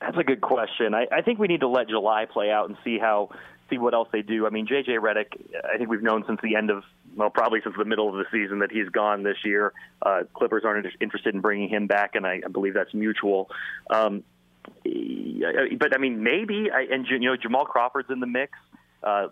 That's 0.00 0.18
a 0.18 0.24
good 0.24 0.42
question. 0.42 0.94
I, 0.94 1.06
I 1.10 1.22
think 1.22 1.38
we 1.38 1.46
need 1.46 1.60
to 1.60 1.68
let 1.68 1.88
July 1.88 2.26
play 2.26 2.50
out 2.50 2.68
and 2.68 2.76
see 2.84 2.98
how 2.98 3.30
see 3.70 3.78
what 3.78 3.94
else 3.94 4.08
they 4.12 4.22
do. 4.22 4.46
I 4.46 4.50
mean, 4.50 4.66
JJ 4.66 4.98
Redick, 4.98 5.40
I 5.72 5.78
think 5.78 5.88
we've 5.88 6.02
known 6.02 6.24
since 6.26 6.40
the 6.42 6.56
end 6.56 6.70
of 6.70 6.84
well, 7.16 7.30
probably 7.30 7.60
since 7.62 7.74
the 7.76 7.84
middle 7.84 8.08
of 8.08 8.14
the 8.14 8.24
season 8.30 8.60
that 8.60 8.70
he's 8.70 8.88
gone 8.88 9.22
this 9.22 9.38
year. 9.44 9.72
Uh, 10.02 10.22
Clippers 10.34 10.62
aren't 10.64 10.86
interested 11.00 11.34
in 11.34 11.40
bringing 11.40 11.68
him 11.68 11.86
back, 11.86 12.14
and 12.14 12.26
I, 12.26 12.40
I 12.44 12.48
believe 12.48 12.74
that's 12.74 12.94
mutual. 12.94 13.50
Um, 13.90 14.24
but 14.84 15.94
I 15.94 15.98
mean, 15.98 16.22
maybe, 16.22 16.70
I, 16.72 16.82
and 16.92 17.06
you 17.08 17.18
know, 17.20 17.36
Jamal 17.36 17.64
Crawford's 17.64 18.10
in 18.10 18.20
the 18.20 18.26
mix. 18.26 18.52
Uh, 19.02 19.28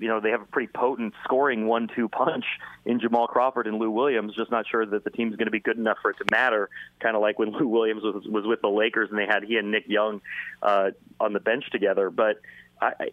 you 0.00 0.08
know, 0.08 0.20
they 0.20 0.30
have 0.30 0.40
a 0.40 0.46
pretty 0.46 0.70
potent 0.72 1.12
scoring 1.24 1.66
one-two 1.66 2.08
punch 2.08 2.44
in 2.86 2.98
Jamal 2.98 3.26
Crawford 3.26 3.66
and 3.66 3.78
Lou 3.78 3.90
Williams. 3.90 4.34
Just 4.34 4.50
not 4.50 4.66
sure 4.66 4.86
that 4.86 5.04
the 5.04 5.10
team's 5.10 5.36
going 5.36 5.46
to 5.46 5.52
be 5.52 5.60
good 5.60 5.76
enough 5.76 5.98
for 6.00 6.10
it 6.10 6.16
to 6.18 6.24
matter. 6.30 6.70
Kind 7.00 7.14
of 7.14 7.22
like 7.22 7.38
when 7.38 7.50
Lou 7.58 7.68
Williams 7.68 8.02
was, 8.02 8.24
was 8.26 8.46
with 8.46 8.62
the 8.62 8.70
Lakers 8.70 9.10
and 9.10 9.18
they 9.18 9.26
had 9.26 9.44
he 9.44 9.56
and 9.56 9.70
Nick 9.70 9.84
Young 9.86 10.22
uh, 10.62 10.90
on 11.20 11.32
the 11.32 11.40
bench 11.40 11.64
together. 11.70 12.10
But 12.10 12.40
I, 12.82 13.08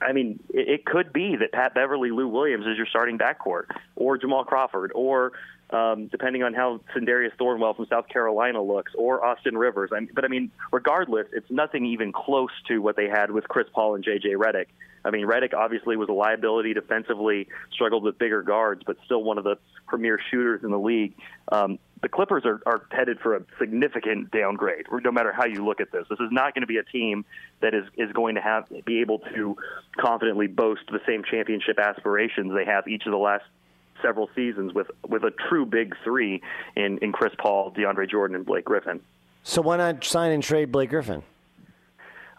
I 0.00 0.12
mean, 0.12 0.40
it 0.48 0.84
could 0.84 1.12
be 1.12 1.36
that 1.36 1.52
Pat 1.52 1.74
Beverley, 1.74 2.10
Lou 2.10 2.28
Williams 2.28 2.66
is 2.66 2.76
your 2.76 2.86
starting 2.86 3.18
backcourt, 3.18 3.64
or 3.96 4.16
Jamal 4.16 4.44
Crawford, 4.44 4.92
or 4.94 5.32
um, 5.70 6.06
depending 6.06 6.42
on 6.42 6.54
how 6.54 6.80
Sindarius 6.96 7.32
Thornwell 7.38 7.74
from 7.76 7.86
South 7.86 8.08
Carolina 8.08 8.62
looks, 8.62 8.92
or 8.96 9.24
Austin 9.24 9.58
Rivers. 9.58 9.90
I 9.94 10.00
mean, 10.00 10.10
but 10.14 10.24
I 10.24 10.28
mean, 10.28 10.50
regardless, 10.72 11.26
it's 11.32 11.50
nothing 11.50 11.84
even 11.86 12.12
close 12.12 12.50
to 12.68 12.78
what 12.78 12.96
they 12.96 13.08
had 13.08 13.30
with 13.30 13.46
Chris 13.48 13.66
Paul 13.74 13.94
and 13.94 14.04
J.J. 14.04 14.30
Redick. 14.30 14.66
I 15.04 15.10
mean, 15.10 15.26
Redick 15.26 15.52
obviously 15.52 15.96
was 15.96 16.08
a 16.08 16.12
liability 16.12 16.72
defensively, 16.72 17.48
struggled 17.72 18.04
with 18.04 18.18
bigger 18.18 18.42
guards, 18.42 18.82
but 18.86 18.96
still 19.04 19.22
one 19.22 19.36
of 19.36 19.44
the 19.44 19.56
premier 19.86 20.18
shooters 20.30 20.64
in 20.64 20.70
the 20.70 20.78
league. 20.78 21.14
Um, 21.52 21.78
the 22.04 22.08
Clippers 22.10 22.44
are, 22.44 22.60
are 22.66 22.82
headed 22.90 23.18
for 23.18 23.34
a 23.34 23.42
significant 23.58 24.30
downgrade, 24.30 24.84
no 25.02 25.10
matter 25.10 25.32
how 25.32 25.46
you 25.46 25.64
look 25.64 25.80
at 25.80 25.90
this. 25.90 26.04
This 26.10 26.20
is 26.20 26.28
not 26.30 26.54
going 26.54 26.60
to 26.60 26.66
be 26.66 26.76
a 26.76 26.82
team 26.82 27.24
that 27.62 27.72
is, 27.72 27.84
is 27.96 28.12
going 28.12 28.34
to 28.34 28.42
have 28.42 28.66
be 28.84 29.00
able 29.00 29.20
to 29.34 29.56
confidently 29.98 30.46
boast 30.46 30.82
the 30.92 31.00
same 31.06 31.24
championship 31.24 31.78
aspirations 31.78 32.52
they 32.54 32.66
have 32.66 32.86
each 32.88 33.06
of 33.06 33.12
the 33.12 33.16
last 33.16 33.44
several 34.02 34.28
seasons 34.36 34.74
with 34.74 34.88
with 35.08 35.24
a 35.24 35.30
true 35.48 35.64
big 35.64 35.94
three 36.04 36.42
in, 36.76 36.98
in 36.98 37.10
Chris 37.10 37.32
Paul, 37.38 37.72
DeAndre 37.72 38.10
Jordan, 38.10 38.36
and 38.36 38.44
Blake 38.44 38.66
Griffin. 38.66 39.00
So 39.42 39.62
why 39.62 39.78
not 39.78 40.04
sign 40.04 40.30
and 40.30 40.42
trade 40.42 40.70
Blake 40.70 40.90
Griffin? 40.90 41.22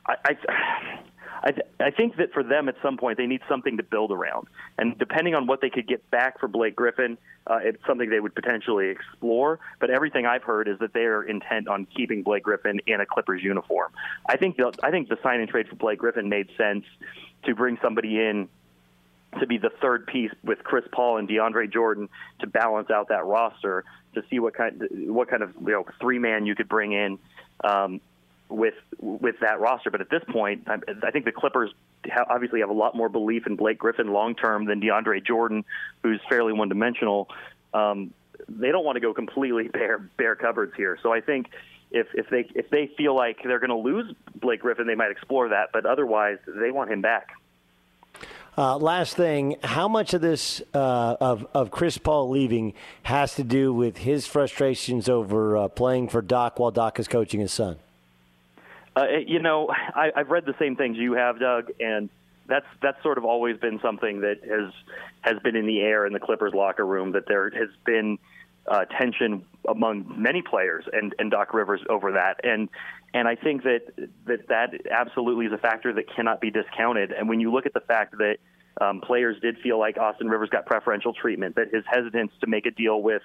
I, 0.05 0.13
I 0.25 0.37
I, 1.45 1.51
th- 1.51 1.67
I 1.79 1.91
think 1.91 2.17
that 2.17 2.33
for 2.33 2.43
them 2.43 2.67
at 2.67 2.75
some 2.81 2.97
point 2.97 3.19
they 3.19 3.27
need 3.27 3.41
something 3.47 3.77
to 3.77 3.83
build 3.83 4.11
around, 4.11 4.47
and 4.79 4.97
depending 4.97 5.35
on 5.35 5.45
what 5.45 5.61
they 5.61 5.69
could 5.69 5.87
get 5.87 6.09
back 6.09 6.39
for 6.39 6.47
Blake 6.47 6.75
Griffin, 6.75 7.19
uh, 7.45 7.59
it's 7.61 7.77
something 7.85 8.09
they 8.09 8.19
would 8.19 8.33
potentially 8.33 8.89
explore. 8.89 9.59
But 9.79 9.91
everything 9.91 10.25
I've 10.25 10.41
heard 10.41 10.67
is 10.67 10.79
that 10.79 10.93
they 10.93 11.05
are 11.05 11.21
intent 11.23 11.67
on 11.67 11.85
keeping 11.85 12.23
Blake 12.23 12.43
Griffin 12.43 12.81
in 12.87 12.99
a 12.99 13.05
Clippers 13.05 13.43
uniform. 13.43 13.91
I 14.27 14.37
think 14.37 14.57
the, 14.57 14.73
I 14.81 14.89
think 14.89 15.07
the 15.07 15.19
sign 15.21 15.39
and 15.39 15.47
trade 15.47 15.67
for 15.67 15.75
Blake 15.75 15.99
Griffin 15.99 16.29
made 16.29 16.49
sense 16.57 16.85
to 17.43 17.53
bring 17.53 17.77
somebody 17.79 18.19
in 18.19 18.49
to 19.39 19.45
be 19.45 19.57
the 19.57 19.69
third 19.81 20.07
piece 20.07 20.31
with 20.43 20.63
Chris 20.63 20.85
Paul 20.91 21.17
and 21.17 21.29
DeAndre 21.29 21.71
Jordan 21.71 22.09
to 22.39 22.47
balance 22.47 22.89
out 22.89 23.09
that 23.09 23.25
roster 23.25 23.83
to 24.15 24.23
see 24.29 24.39
what 24.39 24.55
kind 24.55 24.87
what 25.07 25.29
kind 25.29 25.43
of 25.43 25.53
you 25.61 25.73
know 25.73 25.85
three 25.99 26.17
man 26.19 26.45
you 26.45 26.55
could 26.55 26.69
bring 26.69 26.93
in 26.93 27.19
um, 27.63 28.01
with 28.49 28.75
with 28.99 29.35
that 29.41 29.59
roster. 29.59 29.91
But 29.91 30.01
at 30.01 30.09
this 30.09 30.23
point, 30.29 30.67
I, 30.67 30.77
I 31.03 31.11
think 31.11 31.25
the 31.25 31.31
Clippers 31.31 31.71
ha- 32.05 32.25
obviously 32.29 32.59
have 32.61 32.69
a 32.69 32.73
lot 32.73 32.95
more 32.95 33.09
belief 33.09 33.47
in 33.47 33.55
Blake 33.55 33.77
Griffin 33.77 34.11
long 34.11 34.35
term 34.35 34.65
than 34.65 34.81
DeAndre 34.81 35.25
Jordan, 35.25 35.65
who's 36.03 36.21
fairly 36.29 36.53
one 36.53 36.69
dimensional. 36.69 37.29
Um, 37.73 38.13
they 38.47 38.71
don't 38.71 38.85
want 38.85 38.95
to 38.95 39.01
go 39.01 39.13
completely 39.13 39.67
bare 39.73 39.99
bare 39.99 40.35
cupboards 40.35 40.73
here. 40.75 40.97
So 41.01 41.11
I 41.11 41.21
think 41.21 41.47
if 41.91 42.07
if 42.13 42.29
they 42.29 42.47
if 42.55 42.69
they 42.69 42.91
feel 42.97 43.15
like 43.15 43.37
they're 43.43 43.59
going 43.59 43.69
to 43.69 43.75
lose 43.75 44.13
Blake 44.35 44.61
Griffin, 44.61 44.87
they 44.87 44.95
might 44.95 45.11
explore 45.11 45.49
that. 45.49 45.69
But 45.73 45.85
otherwise, 45.85 46.37
they 46.47 46.71
want 46.71 46.91
him 46.91 47.01
back. 47.01 47.29
Uh, 48.57 48.77
last 48.77 49.17
thing, 49.17 49.57
how 49.63 49.87
much 49.87 50.13
of 50.13 50.21
this 50.21 50.61
uh, 50.73 51.17
of 51.19 51.45
of 51.53 51.71
Chris 51.71 51.97
Paul 51.97 52.29
leaving 52.29 52.73
has 53.03 53.35
to 53.35 53.43
do 53.43 53.73
with 53.73 53.97
his 53.97 54.25
frustrations 54.25 55.09
over 55.09 55.57
uh, 55.57 55.67
playing 55.67 56.07
for 56.07 56.21
Doc 56.21 56.57
while 56.57 56.71
Doc 56.71 56.99
is 56.99 57.07
coaching 57.07 57.41
his 57.41 57.51
son? 57.51 57.77
Uh, 58.95 59.05
you 59.25 59.39
know, 59.39 59.67
I, 59.69 60.11
I've 60.15 60.29
read 60.29 60.45
the 60.45 60.55
same 60.59 60.75
things 60.75 60.97
you 60.97 61.13
have, 61.13 61.39
Doug, 61.39 61.71
and 61.79 62.09
that's 62.47 62.65
that's 62.81 63.01
sort 63.03 63.17
of 63.17 63.25
always 63.25 63.57
been 63.57 63.79
something 63.81 64.21
that 64.21 64.39
has 64.43 64.71
has 65.21 65.41
been 65.43 65.55
in 65.55 65.65
the 65.65 65.81
air 65.81 66.05
in 66.05 66.13
the 66.13 66.19
Clippers 66.19 66.53
locker 66.53 66.85
room. 66.85 67.11
That 67.11 67.27
there 67.27 67.49
has 67.49 67.69
been 67.85 68.17
uh, 68.67 68.85
tension 68.85 69.45
among 69.67 70.21
many 70.21 70.41
players 70.41 70.85
and, 70.91 71.13
and 71.19 71.29
Doc 71.29 71.53
Rivers 71.53 71.81
over 71.89 72.13
that, 72.13 72.41
and 72.43 72.69
and 73.13 73.27
I 73.27 73.35
think 73.35 73.63
that 73.63 73.81
that 74.25 74.47
that 74.47 74.73
absolutely 74.91 75.47
is 75.47 75.53
a 75.53 75.57
factor 75.57 75.91
that 75.93 76.05
cannot 76.15 76.39
be 76.39 76.51
discounted. 76.51 77.11
And 77.11 77.27
when 77.27 77.39
you 77.39 77.51
look 77.51 77.65
at 77.65 77.73
the 77.73 77.81
fact 77.81 78.17
that 78.19 78.37
um, 78.81 79.01
players 79.01 79.37
did 79.41 79.57
feel 79.59 79.79
like 79.79 79.97
Austin 79.97 80.27
Rivers 80.27 80.49
got 80.49 80.65
preferential 80.65 81.13
treatment, 81.13 81.55
that 81.55 81.73
his 81.73 81.83
hesitance 81.87 82.31
to 82.41 82.47
make 82.47 82.65
a 82.65 82.71
deal 82.71 83.01
with 83.01 83.21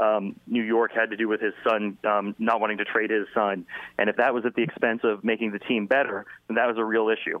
um, 0.00 0.36
New 0.46 0.62
York 0.62 0.92
had 0.92 1.10
to 1.10 1.16
do 1.16 1.28
with 1.28 1.40
his 1.40 1.54
son 1.62 1.96
um, 2.04 2.34
not 2.38 2.60
wanting 2.60 2.78
to 2.78 2.84
trade 2.84 3.10
his 3.10 3.26
son. 3.32 3.66
And 3.98 4.10
if 4.10 4.16
that 4.16 4.34
was 4.34 4.44
at 4.44 4.54
the 4.54 4.62
expense 4.62 5.00
of 5.04 5.22
making 5.22 5.52
the 5.52 5.60
team 5.60 5.86
better, 5.86 6.26
then 6.48 6.56
that 6.56 6.66
was 6.66 6.76
a 6.78 6.84
real 6.84 7.08
issue. 7.08 7.40